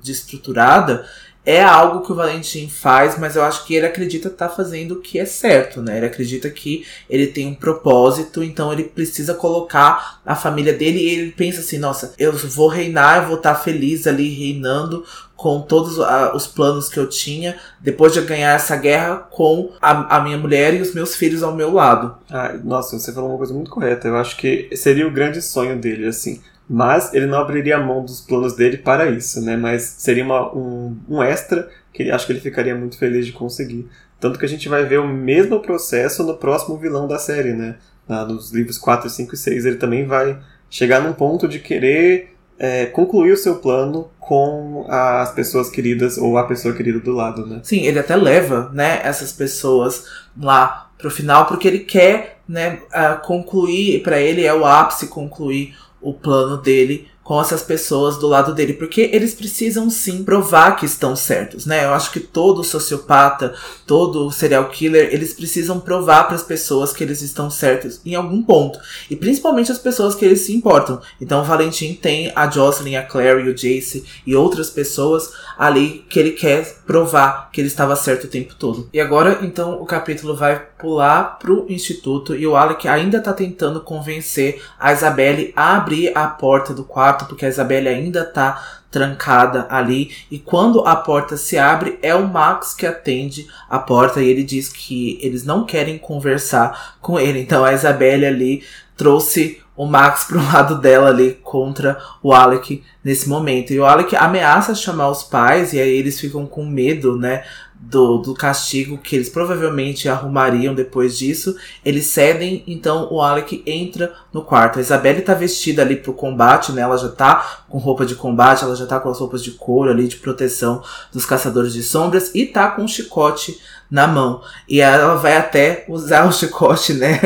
desestruturada, 0.00 1.06
é 1.44 1.62
algo 1.62 2.04
que 2.04 2.12
o 2.12 2.14
Valentim 2.14 2.68
faz, 2.68 3.18
mas 3.18 3.34
eu 3.34 3.42
acho 3.42 3.64
que 3.66 3.74
ele 3.74 3.86
acredita 3.86 4.28
estar 4.28 4.48
tá 4.48 4.54
fazendo 4.54 4.92
o 4.92 5.00
que 5.00 5.18
é 5.18 5.24
certo, 5.24 5.82
né? 5.82 5.96
Ele 5.96 6.06
acredita 6.06 6.48
que 6.48 6.86
ele 7.10 7.26
tem 7.26 7.48
um 7.48 7.54
propósito, 7.54 8.42
então 8.44 8.72
ele 8.72 8.84
precisa 8.84 9.34
colocar 9.34 10.20
a 10.24 10.36
família 10.36 10.72
dele 10.72 11.00
e 11.00 11.08
ele 11.08 11.32
pensa 11.32 11.60
assim, 11.60 11.78
nossa, 11.78 12.14
eu 12.16 12.32
vou 12.32 12.68
reinar, 12.68 13.22
eu 13.22 13.28
vou 13.28 13.36
estar 13.36 13.54
tá 13.54 13.60
feliz 13.60 14.06
ali 14.06 14.28
reinando 14.28 15.04
com 15.36 15.60
todos 15.60 15.98
os 16.34 16.46
planos 16.46 16.88
que 16.88 17.00
eu 17.00 17.08
tinha 17.08 17.56
depois 17.80 18.12
de 18.12 18.20
ganhar 18.20 18.54
essa 18.54 18.76
guerra 18.76 19.16
com 19.16 19.72
a, 19.82 20.18
a, 20.18 20.20
minha 20.20 20.38
mulher 20.38 20.72
e 20.72 20.80
os 20.80 20.94
meus 20.94 21.16
filhos 21.16 21.42
ao 21.42 21.52
meu 21.52 21.72
lado. 21.72 22.14
Ah, 22.30 22.52
nossa, 22.62 22.96
você 22.96 23.12
falou 23.12 23.30
uma 23.30 23.38
coisa 23.38 23.52
muito 23.52 23.68
correta. 23.68 24.06
Eu 24.06 24.16
acho 24.16 24.36
que 24.36 24.68
seria 24.76 25.08
o 25.08 25.10
grande 25.10 25.42
sonho 25.42 25.76
dele, 25.76 26.06
assim 26.06 26.40
Mas 26.72 27.12
ele 27.12 27.26
não 27.26 27.38
abriria 27.38 27.78
mão 27.78 28.02
dos 28.02 28.22
planos 28.22 28.56
dele 28.56 28.78
para 28.78 29.10
isso, 29.10 29.44
né? 29.44 29.58
Mas 29.58 29.82
seria 29.98 30.24
uma, 30.24 30.50
um, 30.56 30.96
um 31.06 31.22
extra 31.22 31.68
que 31.92 32.10
acho 32.10 32.24
que 32.24 32.32
ele 32.32 32.40
ficaria 32.40 32.74
muito 32.74 32.96
feliz 32.96 33.26
de 33.26 33.32
conseguir. 33.32 33.86
Tanto 34.18 34.38
que 34.38 34.46
a 34.46 34.48
gente 34.48 34.70
vai 34.70 34.82
ver 34.86 34.98
o 34.98 35.06
mesmo 35.06 35.60
processo 35.60 36.22
no 36.22 36.34
próximo 36.34 36.78
vilão 36.78 37.06
da 37.06 37.18
série, 37.18 37.52
né? 37.52 37.76
nos 38.08 38.52
livros 38.52 38.78
4, 38.78 39.08
5 39.08 39.34
e 39.34 39.38
6, 39.38 39.66
ele 39.66 39.76
também 39.76 40.06
vai 40.06 40.38
chegar 40.68 41.00
num 41.00 41.12
ponto 41.12 41.46
de 41.46 41.58
querer 41.58 42.34
é, 42.58 42.86
concluir 42.86 43.32
o 43.32 43.36
seu 43.36 43.56
plano 43.56 44.10
com 44.18 44.86
as 44.88 45.32
pessoas 45.32 45.68
queridas 45.70 46.18
ou 46.18 46.36
a 46.36 46.44
pessoa 46.44 46.74
querida 46.74 47.00
do 47.00 47.12
lado, 47.12 47.46
né? 47.46 47.60
Sim, 47.62 47.86
ele 47.86 47.98
até 47.98 48.16
leva, 48.16 48.70
né, 48.72 49.00
essas 49.02 49.32
pessoas 49.32 50.06
lá 50.38 50.90
pro 50.98 51.10
final 51.10 51.46
porque 51.46 51.68
ele 51.68 51.80
quer, 51.80 52.38
né, 52.46 52.80
concluir, 53.24 54.02
para 54.02 54.20
ele 54.20 54.44
é 54.44 54.52
o 54.52 54.66
ápice 54.66 55.06
concluir 55.06 55.74
o 56.02 56.12
plano 56.12 56.56
dele 56.56 57.08
com 57.32 57.40
essas 57.40 57.62
pessoas 57.62 58.18
do 58.18 58.28
lado 58.28 58.54
dele, 58.54 58.74
porque 58.74 59.08
eles 59.10 59.34
precisam 59.34 59.88
sim 59.88 60.22
provar 60.22 60.76
que 60.76 60.84
estão 60.84 61.16
certos, 61.16 61.64
né? 61.64 61.86
Eu 61.86 61.94
acho 61.94 62.12
que 62.12 62.20
todo 62.20 62.62
sociopata, 62.62 63.54
todo 63.86 64.30
serial 64.30 64.68
killer, 64.68 65.08
eles 65.10 65.32
precisam 65.32 65.80
provar 65.80 66.24
para 66.24 66.34
as 66.34 66.42
pessoas 66.42 66.92
que 66.92 67.02
eles 67.02 67.22
estão 67.22 67.48
certos 67.48 68.02
em 68.04 68.14
algum 68.14 68.42
ponto, 68.42 68.78
e 69.08 69.16
principalmente 69.16 69.72
as 69.72 69.78
pessoas 69.78 70.14
que 70.14 70.26
eles 70.26 70.40
se 70.40 70.54
importam. 70.54 71.00
Então 71.18 71.40
o 71.40 71.44
Valentim 71.44 71.94
tem 71.94 72.30
a 72.36 72.50
Jocelyn, 72.50 72.96
a 72.96 73.02
Clary, 73.02 73.48
o 73.48 73.54
Jace 73.54 74.04
e 74.26 74.36
outras 74.36 74.68
pessoas 74.68 75.30
ali 75.56 76.04
que 76.10 76.18
ele 76.18 76.32
quer 76.32 76.82
provar 76.86 77.48
que 77.50 77.60
ele 77.60 77.68
estava 77.68 77.96
certo 77.96 78.24
o 78.24 78.28
tempo 78.28 78.54
todo. 78.58 78.88
E 78.92 79.00
agora, 79.00 79.38
então, 79.42 79.80
o 79.80 79.86
capítulo 79.86 80.36
vai 80.36 80.60
pular 80.78 81.38
pro 81.38 81.64
instituto 81.68 82.34
e 82.34 82.46
o 82.46 82.56
Alec 82.56 82.86
ainda 82.88 83.20
tá 83.20 83.32
tentando 83.32 83.80
convencer 83.80 84.60
a 84.78 84.92
Isabelle 84.92 85.52
a 85.54 85.76
abrir 85.76 86.12
a 86.14 86.26
porta 86.26 86.74
do 86.74 86.84
quarto, 86.84 87.21
porque 87.26 87.46
a 87.46 87.48
Isabelle 87.48 87.88
ainda 87.88 88.24
tá 88.24 88.80
trancada 88.90 89.66
ali. 89.70 90.10
E 90.30 90.38
quando 90.38 90.86
a 90.86 90.94
porta 90.94 91.36
se 91.36 91.58
abre, 91.58 91.98
é 92.02 92.14
o 92.14 92.28
Max 92.28 92.74
que 92.74 92.86
atende 92.86 93.48
a 93.68 93.78
porta 93.78 94.20
e 94.22 94.28
ele 94.28 94.44
diz 94.44 94.68
que 94.68 95.18
eles 95.22 95.44
não 95.44 95.64
querem 95.64 95.98
conversar 95.98 96.96
com 97.00 97.18
ele. 97.18 97.40
Então 97.40 97.64
a 97.64 97.72
Isabelle 97.72 98.26
ali 98.26 98.62
trouxe 98.96 99.62
o 99.74 99.86
Max 99.86 100.24
pro 100.24 100.44
lado 100.44 100.78
dela 100.78 101.08
ali 101.08 101.32
contra 101.42 101.98
o 102.22 102.32
Alec 102.32 102.84
nesse 103.02 103.28
momento. 103.28 103.72
E 103.72 103.80
o 103.80 103.86
Alec 103.86 104.14
ameaça 104.14 104.74
chamar 104.74 105.08
os 105.08 105.22
pais 105.22 105.72
e 105.72 105.80
aí 105.80 105.90
eles 105.90 106.20
ficam 106.20 106.46
com 106.46 106.64
medo, 106.64 107.16
né? 107.16 107.42
Do, 107.84 108.18
do 108.18 108.32
castigo 108.32 108.96
que 108.96 109.16
eles 109.16 109.28
provavelmente 109.28 110.08
arrumariam 110.08 110.72
depois 110.72 111.18
disso. 111.18 111.56
Eles 111.84 112.06
cedem, 112.06 112.62
então 112.64 113.08
o 113.10 113.20
Alec 113.20 113.60
entra 113.66 114.14
no 114.32 114.42
quarto. 114.42 114.78
A 114.78 114.82
Isabelle 114.82 115.20
tá 115.20 115.34
vestida 115.34 115.82
ali 115.82 115.96
pro 115.96 116.14
combate, 116.14 116.70
né? 116.70 116.82
Ela 116.82 116.96
já 116.96 117.08
tá 117.08 117.64
com 117.68 117.78
roupa 117.78 118.06
de 118.06 118.14
combate, 118.14 118.62
ela 118.62 118.76
já 118.76 118.86
tá 118.86 119.00
com 119.00 119.08
as 119.08 119.18
roupas 119.18 119.42
de 119.42 119.50
couro 119.50 119.90
ali 119.90 120.06
de 120.06 120.16
proteção 120.16 120.80
dos 121.12 121.26
caçadores 121.26 121.72
de 121.72 121.82
sombras 121.82 122.32
e 122.34 122.46
tá 122.46 122.70
com 122.70 122.82
um 122.82 122.88
chicote 122.88 123.60
na 123.92 124.06
mão. 124.06 124.40
E 124.66 124.80
ela 124.80 125.16
vai 125.16 125.36
até 125.36 125.84
usar 125.86 126.24
o 126.26 126.32
chicote, 126.32 126.94
né, 126.94 127.18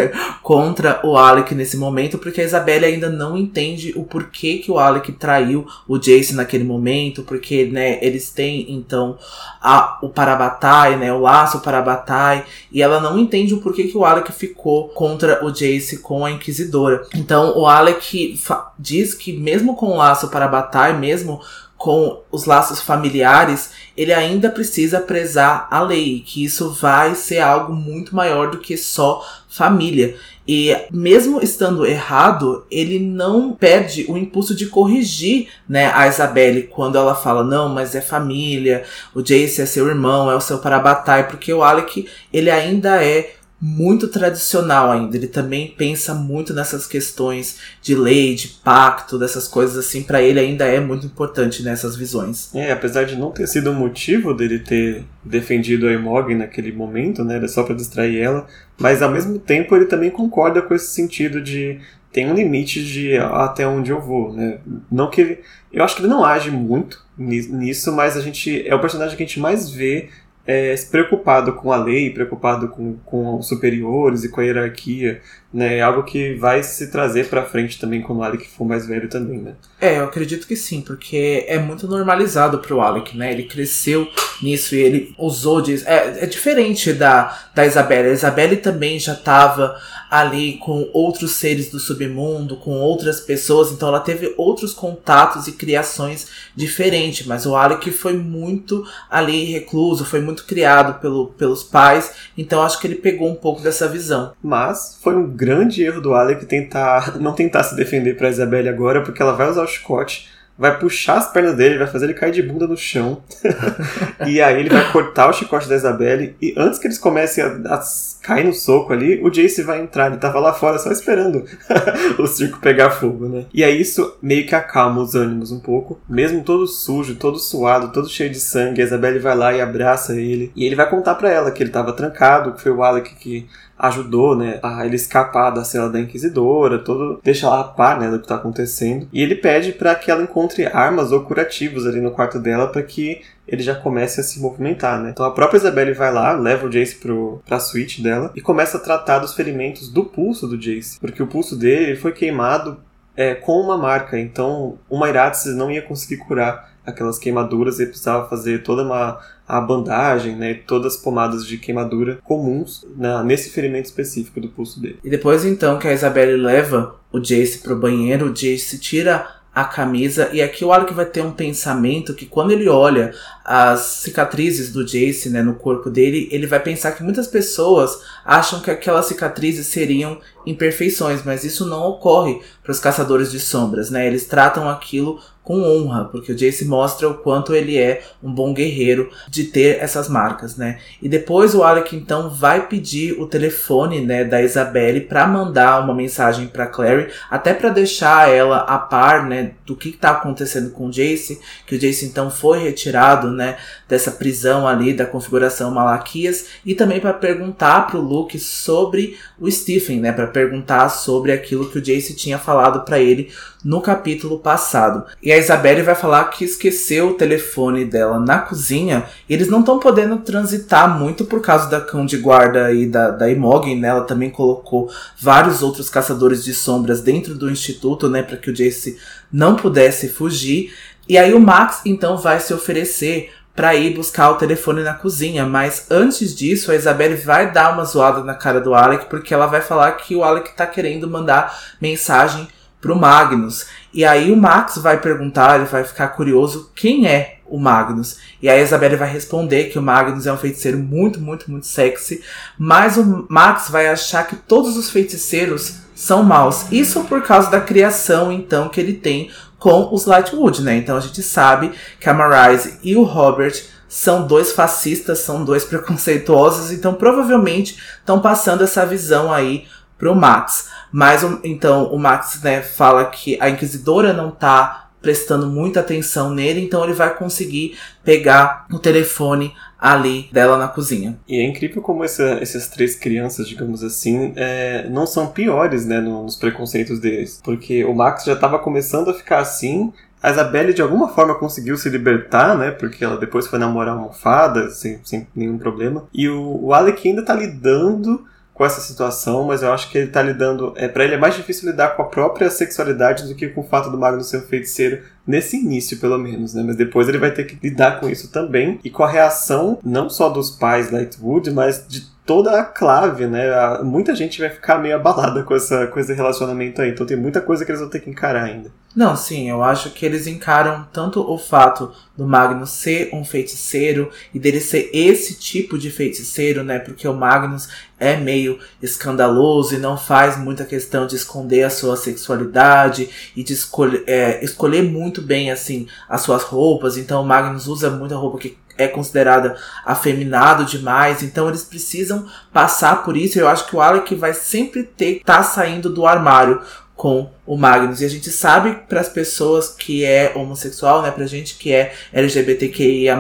contra 0.43 1.01
o 1.05 1.17
Alec 1.17 1.55
nesse 1.55 1.77
momento, 1.77 2.19
porque 2.19 2.41
a 2.41 2.45
Isabelle 2.45 2.85
ainda 2.85 3.09
não 3.09 3.37
entende 3.37 3.93
o 3.95 4.03
porquê 4.03 4.59
que 4.59 4.71
o 4.71 4.79
Alec 4.79 5.13
traiu 5.13 5.65
o 5.87 5.97
Jace 5.97 6.35
naquele 6.35 6.65
momento, 6.65 7.23
porque, 7.23 7.67
né, 7.67 8.01
eles 8.03 8.31
têm, 8.31 8.67
então, 8.69 9.17
a, 9.63 9.99
o 10.03 10.09
Parabatai, 10.09 10.97
né, 10.97 11.13
o 11.13 11.21
laço 11.21 11.61
Parabatai, 11.61 12.45
e 12.73 12.83
ela 12.83 13.01
não 13.01 13.17
entende 13.17 13.55
o 13.55 13.61
porquê 13.61 13.85
que 13.85 13.97
o 13.97 14.05
Alec 14.05 14.33
ficou 14.33 14.89
contra 14.89 15.45
o 15.45 15.53
Jace 15.53 15.99
com 15.99 16.25
a 16.25 16.33
Inquisidora. 16.33 17.07
Então, 17.15 17.57
o 17.57 17.67
Alec 17.67 18.37
diz 18.77 19.15
que 19.15 19.33
mesmo 19.33 19.77
com 19.77 19.87
o 19.87 19.97
laço 19.97 20.29
Parabatai, 20.29 20.99
mesmo 20.99 21.41
com 21.77 22.23
os 22.31 22.47
laços 22.47 22.81
familiares, 22.81 23.71
ele 23.97 24.13
ainda 24.13 24.51
precisa 24.51 25.01
prezar 25.01 25.69
a 25.71 25.81
lei, 25.83 26.23
que 26.25 26.45
isso 26.45 26.71
vai 26.73 27.15
ser 27.15 27.39
algo 27.41 27.75
muito 27.75 28.15
maior 28.17 28.51
do 28.51 28.59
que 28.59 28.77
só 28.77 29.23
família. 29.49 30.17
E 30.49 30.77
mesmo 30.93 31.41
estando 31.43 31.85
errado, 31.85 32.65
ele 32.71 33.01
não 33.01 33.53
perde 33.53 34.07
o 34.09 34.17
impulso 34.17 34.55
de 34.55 34.67
corrigir, 34.67 35.49
né, 35.69 35.91
a 35.93 36.07
Isabelle 36.07 36.63
quando 36.63 36.97
ela 36.97 37.15
fala: 37.15 37.43
"Não, 37.43 37.69
mas 37.69 37.95
é 37.95 38.01
família, 38.01 38.85
o 39.15 39.21
Jace 39.21 39.61
é 39.61 39.67
seu 39.67 39.89
irmão, 39.89 40.31
é 40.31 40.37
o 40.37 40.41
seu 40.41 40.59
parabatai", 40.59 41.27
porque 41.29 41.53
o 41.53 41.65
Alec, 41.65 42.09
ele 42.33 42.51
ainda 42.51 43.03
é 43.03 43.35
muito 43.67 44.07
tradicional 44.07 44.93
ainda. 44.93 45.17
Ele 45.17 45.27
também 45.27 45.75
pensa 45.77 46.15
muito 46.15 46.55
nessas 46.55 46.87
questões 46.87 47.59
de 47.83 47.97
lei, 47.97 48.37
de 48.37 48.47
pacto, 48.63 49.19
dessas 49.19 49.49
coisas 49.49 49.77
assim. 49.77 50.05
Para 50.05 50.23
ele 50.23 50.39
ainda 50.39 50.65
é 50.65 50.79
muito 50.79 51.05
importante 51.05 51.65
nessas 51.65 51.97
visões. 51.97 52.55
É, 52.55 52.71
apesar 52.71 53.03
de 53.05 53.17
não 53.17 53.33
ter 53.33 53.49
sido 53.49 53.73
o 53.73 53.75
motivo 53.75 54.33
dele 54.33 54.61
ter 54.61 55.03
defendido 55.25 55.89
a 55.89 55.93
Emog 55.93 56.33
naquele 56.33 56.71
momento, 56.71 57.25
né, 57.25 57.37
era 57.37 57.49
só 57.49 57.65
para 57.65 57.75
distrair 57.75 58.21
ela, 58.21 58.47
mas 58.79 59.03
ao 59.03 59.11
mesmo 59.11 59.37
tempo 59.37 59.75
ele 59.75 59.87
também 59.87 60.11
concorda 60.11 60.63
com 60.63 60.73
esse 60.73 60.95
sentido 60.95 61.43
de 61.43 61.81
tem 62.13 62.31
um 62.31 62.35
limite 62.35 62.85
de 62.85 63.17
até 63.17 63.67
onde 63.67 63.91
eu 63.91 64.01
vou, 64.01 64.33
né? 64.33 64.59
Não 64.91 65.11
que 65.11 65.21
ele, 65.21 65.39
eu 65.73 65.85
acho 65.85 65.97
que 65.97 66.03
ele 66.03 66.09
não 66.09 66.25
age 66.25 66.51
muito 66.51 67.05
nisso, 67.19 67.93
mas 67.93 68.17
a 68.17 68.21
gente 68.21 68.67
é 68.67 68.75
o 68.75 68.81
personagem 68.81 69.17
que 69.17 69.23
a 69.23 69.27
gente 69.27 69.41
mais 69.41 69.69
vê 69.69 70.09
é, 70.47 70.75
preocupado 70.91 71.53
com 71.55 71.73
a 71.73 71.77
lei, 71.77 72.11
preocupado 72.11 72.69
com, 72.69 72.97
com 73.05 73.39
os 73.39 73.49
superiores 73.49 74.23
e 74.23 74.29
com 74.29 74.41
a 74.41 74.45
hierarquia, 74.45 75.21
né? 75.53 75.79
É 75.79 75.83
algo 75.83 76.05
que 76.05 76.35
vai 76.35 76.63
se 76.63 76.91
trazer 76.91 77.29
para 77.29 77.45
frente 77.45 77.81
também 77.81 78.01
quando 78.01 78.21
o 78.21 78.23
Alec 78.23 78.49
for 78.49 78.65
mais 78.65 78.87
velho 78.87 79.09
também, 79.09 79.39
né? 79.39 79.55
É, 79.81 79.99
eu 79.99 80.05
acredito 80.05 80.47
que 80.47 80.55
sim, 80.55 80.81
porque 80.81 81.45
é 81.49 81.59
muito 81.59 81.89
normalizado 81.89 82.59
pro 82.59 82.81
Alec, 82.81 83.17
né? 83.17 83.33
Ele 83.33 83.45
cresceu 83.45 84.07
nisso 84.41 84.75
e 84.75 84.79
ele 84.79 85.15
usou 85.19 85.61
disso. 85.61 85.85
É, 85.89 86.25
é 86.25 86.27
diferente 86.27 86.93
da, 86.93 87.49
da 87.55 87.67
Isabelle. 87.67 88.11
A 88.11 88.13
Isabelle 88.13 88.57
também 88.57 88.99
já 88.99 89.15
tava 89.15 89.77
ali 90.21 90.59
com 90.59 90.89
outros 90.93 91.33
seres 91.33 91.71
do 91.71 91.79
submundo, 91.79 92.57
com 92.57 92.73
outras 92.73 93.21
pessoas, 93.21 93.71
então 93.71 93.89
ela 93.89 94.01
teve 94.01 94.35
outros 94.37 94.73
contatos 94.73 95.47
e 95.47 95.53
criações 95.53 96.29
diferentes, 96.55 97.27
mas 97.27 97.47
o 97.47 97.55
Alec 97.55 97.91
foi 97.91 98.15
muito 98.15 98.87
ali 99.11 99.45
recluso, 99.45 100.05
foi 100.05 100.21
muito 100.21 100.45
criado 100.45 101.01
pelo, 101.01 101.29
pelos 101.29 101.63
pais, 101.63 102.13
então 102.37 102.63
acho 102.63 102.81
que 102.81 102.87
ele 102.87 102.97
pegou 102.97 103.29
um 103.29 103.35
pouco 103.35 103.63
dessa 103.63 103.89
visão. 103.89 104.33
Mas 104.43 104.99
foi 105.03 105.17
um 105.17 105.29
grande 105.29 105.83
erro 105.83 106.01
do 106.01 106.15
Alec 106.15 106.47
tentar 106.47 107.19
não 107.19 107.33
tentar 107.33 107.65
se 107.65 107.77
defender 107.77 108.17
para 108.17 108.31
Isabelle 108.31 108.69
agora, 108.69 109.03
porque 109.03 109.21
ela 109.21 109.33
vai 109.33 109.51
usar 109.51 109.63
o 109.63 109.69
chicote 109.69 110.36
vai 110.59 110.79
puxar 110.79 111.19
as 111.19 111.31
pernas 111.31 111.57
dele, 111.57 111.79
vai 111.79 111.87
fazer 111.87 112.07
ele 112.07 112.15
cair 112.15 112.33
de 112.33 112.43
bunda 112.43 112.67
no 112.67 112.77
chão. 112.77 113.23
e 114.27 114.41
aí 114.41 114.59
ele 114.59 114.71
vai 114.71 114.91
cortar 114.91 115.29
o 115.29 115.33
chicote 115.33 115.69
da 115.69 115.77
Isabelle. 115.77 116.35
E 116.41 116.55
antes 116.57 116.79
que 116.79 116.87
eles 116.87 116.99
comecem 116.99 117.45
a, 117.45 117.49
a 117.75 117.81
cair 118.23 118.45
no 118.45 118.53
soco 118.53 118.93
ali, 118.93 119.23
o 119.23 119.31
Jace 119.31 119.63
vai 119.63 119.81
entrar. 119.81 120.07
Ele 120.07 120.17
tava 120.17 120.41
lá 120.41 120.53
fora 120.53 120.79
só 120.79 120.91
esperando 120.91 121.45
o 122.19 122.27
circo 122.27 122.59
pegar 122.59 122.91
fogo, 122.91 123.29
né? 123.29 123.45
E 123.53 123.63
aí 123.63 123.81
isso 123.81 124.17
meio 124.23 124.47
que 124.47 124.55
acalma 124.55 125.03
os 125.03 125.15
ânimos 125.15 125.53
um 125.53 125.61
pouco. 125.61 126.01
Mesmo 126.09 126.43
todo 126.43 126.67
sujo, 126.67 127.17
todo 127.17 127.39
suado, 127.39 127.93
todo 127.93 128.09
cheio 128.09 128.31
de 128.31 128.41
sangue, 128.41 128.81
a 128.81 128.85
Isabelle 128.85 129.19
vai 129.19 129.37
lá 129.37 129.53
e 129.53 129.61
abraça 129.61 130.19
ele. 130.19 130.53
E 130.57 130.65
ele 130.65 130.77
vai 130.77 130.89
contar 130.89 131.15
para 131.17 131.31
ela 131.31 131.51
que 131.51 131.63
ele 131.63 131.71
tava 131.71 131.93
trancado, 131.93 132.53
que 132.53 132.63
foi 132.63 132.73
o 132.73 132.83
Alec 132.83 133.15
que 133.17 133.47
ajudou, 133.79 134.37
né, 134.37 134.59
a 134.63 134.87
ele 134.87 134.97
escapar 134.97 135.51
da 135.51 135.65
cela 135.65 135.91
da 135.91 136.01
Inquisidora, 136.01 136.79
todo 136.79 137.21
deixa 137.23 137.47
ela 137.47 137.61
a 137.61 137.65
par, 137.65 138.01
né, 138.01 138.11
do 138.11 138.19
que 138.19 138.27
tá 138.27 138.37
acontecendo. 138.37 139.09
E 139.13 139.23
ele 139.23 139.35
pede 139.35 139.73
para 139.73 139.95
que 139.95 140.11
ela 140.11 140.23
encontre 140.23 140.67
armas 140.67 141.13
ou 141.13 141.21
curativos 141.21 141.87
ali 141.87 142.01
no 142.01 142.11
quarto 142.11 142.39
dela 142.39 142.69
para 142.69 142.83
que 142.83 143.21
ele 143.47 143.63
já 143.63 143.75
comece 143.75 144.21
a 144.21 144.25
se 144.25 144.41
movimentar, 144.41 145.01
né? 145.01 145.11
Então 145.11 145.25
a 145.25 145.31
própria 145.31 145.59
Isabelle 145.59 145.93
vai 145.93 146.13
lá, 146.13 146.33
leva 146.33 146.67
o 146.67 146.71
Jace 146.71 146.97
pro, 146.97 147.41
pra 147.47 147.61
suíte 147.61 148.03
dela 148.03 148.33
e 148.35 148.41
começa 148.41 148.77
a 148.77 148.81
tratar 148.81 149.21
dos 149.21 149.35
ferimentos 149.35 149.89
do 149.89 150.05
pulso 150.05 150.49
do 150.49 150.59
Jace, 150.59 150.99
porque 150.99 151.23
o 151.23 151.27
pulso 151.27 151.57
dele 151.57 151.95
foi 151.97 152.13
queimado 152.13 152.79
é, 153.17 153.35
com 153.35 153.61
uma 153.61 153.79
marca, 153.79 154.19
então 154.19 154.79
uma 154.91 155.09
Iratis 155.09 155.47
não 155.55 155.71
ia 155.71 155.81
conseguir 155.81 156.19
curar 156.19 156.76
aquelas 156.87 157.19
queimaduras 157.19 157.81
e 157.81 157.87
precisava 157.87 158.29
fazer 158.29 158.63
toda 158.63 158.83
uma 158.83 159.19
a 159.49 159.61
bandagem, 159.61 160.35
né, 160.35 160.55
todas 160.67 160.95
as 160.95 161.01
pomadas 161.01 161.47
de 161.47 161.57
queimadura 161.57 162.19
comuns 162.25 162.85
na, 162.97 163.23
nesse 163.23 163.51
ferimento 163.51 163.85
específico 163.85 164.41
do 164.41 164.49
pulso 164.49 164.81
dele. 164.81 164.99
E 165.05 165.09
depois 165.09 165.45
então 165.45 165.79
que 165.79 165.87
a 165.87 165.93
Isabelle 165.93 166.37
leva 166.37 166.97
o 167.13 167.21
Jace 167.21 167.59
pro 167.59 167.77
banheiro, 167.77 168.27
o 168.27 168.33
Jace 168.33 168.79
tira 168.79 169.37
a 169.55 169.65
camisa 169.65 170.29
e 170.35 170.43
aqui 170.43 170.65
o 170.67 170.71
Alec 170.71 170.93
vai 170.93 171.07
ter 171.07 171.23
um 171.23 171.31
pensamento 171.31 172.13
que 172.13 172.27
quando 172.27 172.51
ele 172.51 172.69
olha 172.69 173.15
as 173.43 173.81
cicatrizes 174.03 174.71
do 174.71 174.85
Jace, 174.85 175.31
né, 175.31 175.43
no 175.43 175.55
corpo 175.55 175.89
dele, 175.89 176.29
ele 176.31 176.47
vai 176.47 176.61
pensar 176.61 176.93
que 176.93 177.03
muitas 177.03 177.27
pessoas 177.27 178.03
acham 178.23 178.61
que 178.61 178.71
aquelas 178.71 179.07
cicatrizes 179.07 179.69
seriam 179.69 180.19
imperfeições, 180.47 181.23
mas 181.25 181.45
isso 181.45 181.67
não 181.67 181.83
ocorre 181.89 182.41
para 182.63 182.73
os 182.73 182.81
caçadores 182.81 183.31
de 183.31 183.41
sombras, 183.41 183.91
né? 183.91 184.07
Eles 184.07 184.27
tratam 184.27 184.69
aquilo 184.69 185.21
com 185.47 185.63
honra, 185.63 186.07
porque 186.07 186.33
o 186.33 186.35
Jace 186.35 186.65
mostra 186.65 187.09
o 187.09 187.15
quanto 187.15 187.55
ele 187.55 187.79
é 187.79 188.03
um 188.21 188.35
bom 188.35 188.53
guerreiro 188.53 189.09
de 189.29 189.45
ter 189.45 189.79
essas 189.81 190.09
marcas, 190.09 190.57
né? 190.57 190.81
E 191.01 191.09
depois 191.09 191.55
o 191.55 191.63
Alec 191.63 191.95
então 191.95 192.29
vai 192.29 192.67
pedir 192.67 193.13
o 193.13 193.29
telefone, 193.29 194.01
né, 194.01 194.25
da 194.25 194.43
Isabelle 194.43 195.03
para 195.03 195.25
mandar 195.25 195.85
uma 195.85 195.95
mensagem 195.95 196.49
para 196.49 196.67
Clary, 196.67 197.13
até 197.31 197.55
para 197.55 197.69
deixar 197.69 198.29
ela 198.29 198.59
a 198.59 198.77
par, 198.77 199.25
né, 199.29 199.53
do 199.65 199.77
que 199.77 199.91
está 199.91 200.11
acontecendo 200.11 200.71
com 200.71 200.89
o 200.89 200.91
Jace, 200.91 201.41
que 201.65 201.77
o 201.77 201.79
Jace 201.79 202.07
então 202.07 202.29
foi 202.29 202.59
retirado, 202.59 203.31
né, 203.31 203.57
dessa 203.89 204.11
prisão 204.11 204.67
ali 204.67 204.93
da 204.93 205.07
configuração 205.07 205.71
Malaquias 205.71 206.47
e 206.65 206.75
também 206.75 206.99
para 206.99 207.13
perguntar 207.13 207.87
pro 207.87 208.01
Luke 208.01 208.37
sobre 208.37 209.17
o 209.39 209.49
Stephen, 209.49 210.01
né, 210.01 210.11
para 210.11 210.27
perguntar 210.37 210.91
sobre 210.91 211.33
aquilo 211.33 211.71
que 211.71 211.79
o 211.79 211.81
Jace 211.81 212.15
tinha 212.15 212.39
falado 212.39 212.85
para 212.85 212.99
ele 213.01 213.33
no 213.65 213.81
capítulo 213.81 214.39
passado. 214.39 215.07
E 215.23 215.33
a 215.33 215.39
Isabelle 215.39 215.81
vai 215.81 215.95
falar 215.95 216.25
que 216.25 216.45
esqueceu 216.45 217.09
o 217.09 217.15
telefone 217.15 217.87
dela 217.87 218.21
na 218.21 218.41
cozinha 218.41 219.05
e 219.27 219.33
eles 219.33 219.49
não 219.49 219.61
estão 219.61 219.79
podendo 219.79 220.19
transitar 220.19 220.99
muito 220.99 221.25
por 221.25 221.41
causa 221.41 221.71
da 221.71 221.81
cão 221.81 222.05
de 222.05 222.19
guarda 222.19 222.71
e 222.71 222.87
da, 222.87 223.13
da 223.13 223.31
Imogen, 223.31 223.81
né? 223.81 223.89
Ela 223.89 224.05
também 224.05 224.29
colocou 224.29 224.91
vários 225.19 225.63
outros 225.63 225.89
caçadores 225.89 226.45
de 226.45 226.53
sombras 226.53 227.01
dentro 227.01 227.35
do 227.35 227.51
instituto, 227.51 228.07
né? 228.07 228.23
Para 228.23 228.37
que 228.37 228.51
o 228.51 228.55
Jace 228.55 228.99
não 229.33 229.57
pudesse 229.57 230.07
fugir. 230.07 230.71
E 231.09 231.17
aí 231.17 231.33
o 231.33 231.41
Max 231.41 231.81
então 231.87 232.19
vai 232.19 232.41
se 232.41 232.53
oferecer 232.53 233.31
para 233.57 233.75
ir 233.75 233.95
buscar 233.95 234.31
o 234.31 234.35
telefone 234.37 234.83
na 234.83 234.93
cozinha, 234.93 235.47
mas 235.47 235.87
antes 235.91 236.35
disso 236.35 236.71
a 236.71 236.77
Isabelle 236.77 237.17
vai 237.17 237.51
dar 237.51 237.73
uma 237.73 237.85
zoada 237.85 238.23
na 238.23 238.35
cara 238.35 238.61
do 238.61 238.75
Alec 238.75 239.07
porque 239.07 239.33
ela 239.33 239.47
vai 239.47 239.63
falar 239.63 239.93
que 239.93 240.15
o 240.15 240.23
Alec 240.23 240.55
tá 240.55 240.67
querendo 240.67 241.09
mandar 241.09 241.59
mensagem 241.81 242.47
pro 242.81 242.95
Magnus. 242.95 243.67
E 243.93 244.05
aí 244.05 244.31
o 244.31 244.37
Max 244.37 244.77
vai 244.77 245.01
perguntar, 245.01 245.57
ele 245.57 245.65
vai 245.65 245.83
ficar 245.83 246.09
curioso 246.09 246.71
quem 246.75 247.09
é 247.09 247.39
o 247.47 247.59
Magnus. 247.59 248.19
E 248.43 248.49
aí 248.49 248.61
a 248.61 248.63
Isabelle 248.63 248.97
vai 248.97 249.11
responder 249.11 249.65
que 249.65 249.79
o 249.79 249.83
Magnus 249.83 250.27
é 250.27 250.33
um 250.33 250.37
feiticeiro 250.37 250.79
muito, 250.79 251.19
muito, 251.19 251.51
muito 251.51 251.67
sexy. 251.67 252.23
Mas 252.59 252.97
o 252.99 253.27
Max 253.29 253.71
vai 253.71 253.89
achar 253.89 254.27
que 254.27 254.37
todos 254.37 254.77
os 254.77 254.91
feiticeiros 254.91 255.79
são 255.95 256.23
maus. 256.23 256.71
Isso 256.71 257.05
por 257.05 257.23
causa 257.23 257.51
da 257.51 257.61
criação, 257.61 258.31
então, 258.31 258.69
que 258.69 258.81
ele 258.81 258.93
tem 258.93 259.31
com 259.67 259.93
os 259.93 260.07
Lightwood, 260.07 260.63
né? 260.63 260.77
Então 260.77 260.97
a 260.97 261.01
gente 261.01 261.21
sabe 261.25 261.73
que 261.99 262.09
a 262.09 262.15
Marise 262.15 262.79
e 262.85 262.95
o 262.95 263.03
Robert 263.03 263.61
são 263.89 264.25
dois 264.25 264.53
fascistas, 264.53 265.19
são 265.19 265.45
dois 265.45 265.65
preconceituosos, 265.67 266.71
então 266.71 266.95
provavelmente 266.95 267.77
estão 267.99 268.21
passando 268.21 268.63
essa 268.63 268.87
visão 268.87 269.33
aí 269.33 269.67
pro 269.99 270.15
Max. 270.15 270.69
Mas 270.93 271.25
então 271.43 271.87
o 271.87 271.99
Max 271.99 272.41
né, 272.45 272.63
fala 272.63 273.07
que 273.07 273.37
a 273.41 273.51
Inquisidora 273.51 274.13
não 274.13 274.31
tá 274.31 274.91
prestando 275.03 275.49
muita 275.49 275.81
atenção 275.81 276.31
nele, 276.31 276.61
então 276.61 276.85
ele 276.85 276.93
vai 276.93 277.13
conseguir 277.17 277.77
pegar 278.05 278.67
o 278.71 278.79
telefone 278.79 279.53
ali 279.79 280.29
dela 280.33 280.57
na 280.57 280.69
cozinha. 280.69 281.19
E 281.29 281.39
é 281.39 281.45
incrível 281.45 281.83
como 281.83 282.03
essa, 282.03 282.39
essas 282.41 282.69
três 282.69 282.97
crianças, 282.97 283.49
digamos 283.49 283.83
assim, 283.83 284.33
é, 284.37 284.89
não 284.89 285.07
são 285.07 285.29
piores, 285.29 285.85
né, 285.85 286.01
nos 286.01 286.37
preconceitos 286.37 286.99
deles. 286.99 287.41
Porque 287.45 287.85
o 287.85 287.95
Max 287.95 288.25
já 288.25 288.33
estava 288.33 288.59
começando 288.59 289.11
a 289.11 289.15
ficar 289.15 289.39
assim, 289.39 289.93
a 290.23 290.31
Isabelle 290.31 290.73
de 290.73 290.83
alguma 290.83 291.09
forma 291.09 291.35
conseguiu 291.35 291.77
se 291.77 291.89
libertar, 291.89 292.57
né? 292.57 292.71
Porque 292.71 293.05
ela 293.05 293.17
depois 293.17 293.47
foi 293.47 293.59
namorar 293.59 293.97
uma 293.97 294.13
fada, 294.13 294.71
sem, 294.71 294.99
sem 295.05 295.27
nenhum 295.35 295.59
problema. 295.59 296.09
E 296.13 296.29
o, 296.29 296.65
o 296.65 296.75
Alec 296.75 297.07
ainda 297.07 297.25
tá 297.25 297.35
lidando 297.35 298.25
com 298.57 298.65
essa 298.65 298.81
situação, 298.81 299.45
mas 299.45 299.63
eu 299.63 299.71
acho 299.71 299.91
que 299.91 299.99
ele 299.99 300.07
tá 300.07 300.23
lidando. 300.23 300.73
É, 300.77 300.89
para 300.89 301.05
ele 301.05 301.15
é 301.15 301.19
mais 301.19 301.35
difícil 301.35 301.69
lidar 301.69 301.95
com 301.95 302.01
a 302.01 302.07
própria 302.07 302.49
sexualidade 302.49 303.29
do 303.29 303.35
que 303.35 303.49
com 303.49 303.61
o 303.61 303.65
fato 303.65 303.91
do 303.91 303.99
Magnus 303.99 304.31
ser 304.31 304.39
um 304.39 304.47
feiticeiro, 304.47 305.03
nesse 305.27 305.59
início, 305.59 305.99
pelo 305.99 306.17
menos, 306.17 306.55
né? 306.55 306.63
Mas 306.67 306.75
depois 306.75 307.07
ele 307.07 307.19
vai 307.19 307.31
ter 307.31 307.45
que 307.45 307.59
lidar 307.63 308.01
com 308.01 308.09
isso 308.09 308.33
também. 308.33 308.81
E 308.83 308.89
com 308.89 309.05
a 309.05 309.11
reação, 309.11 309.79
não 309.85 310.09
só 310.09 310.31
dos 310.31 310.51
pais 310.51 310.91
Lightwood, 310.91 311.51
mas 311.51 311.85
de 311.87 312.07
toda 312.27 312.61
a 312.61 312.65
clave, 312.65 313.27
né? 313.27 313.47
Muita 313.85 314.15
gente 314.15 314.41
vai 314.41 314.51
ficar 314.51 314.79
meio 314.79 314.97
abalada 314.97 315.45
com, 315.45 315.55
essa, 315.55 315.87
com 315.87 316.01
esse 316.01 316.13
relacionamento 316.13 316.83
aí. 316.83 316.91
Então 316.91 317.07
tem 317.07 317.17
muita 317.17 317.41
coisa 317.41 317.65
que 317.65 317.71
eles 317.71 317.81
vão 317.81 317.89
ter 317.89 318.01
que 318.01 318.11
encarar 318.11 318.43
ainda. 318.43 318.71
Não, 318.95 319.15
sim, 319.15 319.49
eu 319.49 319.63
acho 319.63 319.91
que 319.91 320.07
eles 320.07 320.27
encaram 320.27 320.89
tanto 320.91 321.21
o 321.21 321.37
fato 321.37 321.93
do 322.17 322.27
Magnus 322.27 322.71
ser 322.71 323.11
um 323.13 323.25
feiticeiro 323.27 324.11
e 324.33 324.39
dele 324.39 324.59
ser 324.59 324.91
esse 324.93 325.35
tipo 325.35 325.79
de 325.79 325.91
feiticeiro, 325.91 326.65
né? 326.65 326.79
Porque 326.79 327.07
o 327.07 327.13
Magnus 327.13 327.69
é 328.01 328.17
meio 328.17 328.59
escandaloso 328.83 329.75
e 329.75 329.79
não 329.79 329.99
faz 329.99 330.39
muita 330.39 330.65
questão 330.65 331.07
de 331.07 331.15
esconder 331.15 331.63
a 331.65 331.71
sua 331.71 331.95
sexualidade 331.95 333.11
e 333.37 333.45
de 333.45 333.53
escolher, 333.53 334.03
é, 334.07 334.43
escolher 334.43 334.83
muito 334.83 335.21
bem, 335.21 335.51
assim, 335.51 335.87
as 336.09 336.23
suas 336.23 336.43
roupas. 336.43 336.97
Então 336.97 337.21
o 337.23 337.27
Magnus 337.27 337.67
usa 337.67 337.91
muita 337.91 338.17
roupa 338.17 338.39
que 338.39 338.57
é 338.79 338.89
considerada 338.89 339.57
afeminado 339.85 340.65
demais, 340.65 341.23
então 341.23 341.49
eles 341.49 341.63
precisam 341.63 342.27
passar 342.53 343.03
por 343.05 343.17
isso. 343.17 343.39
Eu 343.39 343.49
acho 343.49 343.67
que 343.67 343.77
o 343.77 343.81
Alec 343.81 344.15
vai 344.15 344.35
sempre 344.35 344.83
ter 344.83 345.23
tá 345.25 345.43
saindo 345.43 345.89
do 345.89 346.07
armário 346.07 346.61
com 346.97 347.31
o 347.45 347.57
Magnus. 347.57 348.01
E 348.01 348.07
a 348.07 348.09
gente 348.09 348.31
sabe 348.31 348.75
para 348.89 349.01
as 349.01 349.09
pessoas 349.09 349.69
que 349.69 350.05
é 350.05 350.33
homossexual, 350.35 351.03
né, 351.03 351.11
pra 351.11 351.27
gente 351.27 351.57
que 351.57 351.71
é 351.71 351.95
LGBTQIA+, 352.13 353.17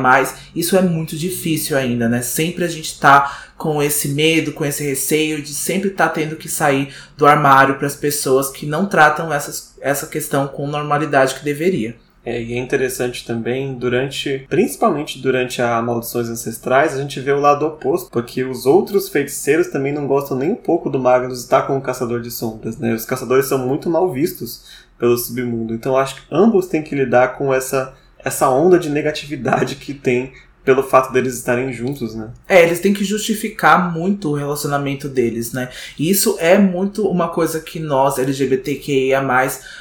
isso 0.55 0.77
é 0.77 0.83
muito 0.83 1.17
difícil 1.17 1.77
ainda, 1.77 2.09
né? 2.09 2.23
Sempre 2.23 2.65
a 2.65 2.69
gente 2.69 2.99
tá 2.99 3.51
com 3.57 3.83
esse 3.83 4.09
medo, 4.09 4.53
com 4.53 4.65
esse 4.65 4.83
receio 4.83 5.43
de 5.43 5.55
sempre 5.55 5.91
estar 5.91 6.09
tá 6.09 6.15
tendo 6.15 6.37
que 6.37 6.49
sair 6.49 6.95
do 7.17 7.27
armário 7.27 7.77
para 7.77 7.87
as 7.87 7.97
pessoas 7.97 8.51
que 8.51 8.67
não 8.67 8.87
tratam 8.87 9.33
essas, 9.33 9.75
essa 9.81 10.07
questão 10.07 10.49
com 10.49 10.67
normalidade 10.67 11.35
que 11.35 11.45
deveria. 11.45 11.97
É, 12.27 12.43
e 12.43 12.55
é 12.55 12.59
interessante 12.59 13.25
também, 13.25 13.75
durante, 13.75 14.45
principalmente 14.49 15.23
durante 15.23 15.63
a 15.63 15.81
Maldições 15.81 16.29
Ancestrais, 16.29 16.93
a 16.93 17.01
gente 17.01 17.21
vê 17.21 17.31
o 17.31 17.39
lado 17.39 17.65
oposto, 17.65 18.11
porque 18.11 18.43
os 18.43 18.67
outros 18.67 19.09
feiticeiros 19.09 19.69
também 19.69 19.93
não 19.93 20.09
gostam 20.09 20.37
nem 20.37 20.51
um 20.51 20.57
pouco 20.57 20.91
do 20.91 20.99
Magnus 20.99 21.39
estar 21.39 21.63
com 21.63 21.79
o 21.79 21.81
Caçador 21.81 22.21
de 22.21 22.33
Sombras, 22.33 22.79
né? 22.79 22.93
Os 22.95 23.05
caçadores 23.05 23.47
são 23.47 23.65
muito 23.65 23.89
mal 23.89 24.11
vistos 24.11 24.65
pelo 24.99 25.17
submundo, 25.17 25.73
então 25.73 25.97
acho 25.97 26.17
que 26.17 26.23
ambos 26.29 26.67
têm 26.67 26.83
que 26.83 26.97
lidar 26.97 27.37
com 27.39 27.55
essa, 27.55 27.95
essa 28.19 28.51
onda 28.51 28.77
de 28.77 28.91
negatividade 28.91 29.77
que 29.77 29.95
tem 29.95 30.33
pelo 30.67 30.83
fato 30.83 31.13
deles 31.13 31.35
estarem 31.35 31.73
juntos, 31.73 32.17
né? 32.17 32.29
É, 32.49 32.61
eles 32.65 32.81
têm 32.81 32.93
que 32.93 33.05
justificar 33.05 33.93
muito 33.93 34.31
o 34.31 34.35
relacionamento 34.35 35.09
deles, 35.09 35.53
né? 35.53 35.69
E 35.97 36.11
isso 36.11 36.37
é 36.41 36.59
muito 36.59 37.07
uma 37.09 37.29
coisa 37.29 37.61
que 37.61 37.79
nós, 37.79 38.19
LGBTQIA, 38.19 39.23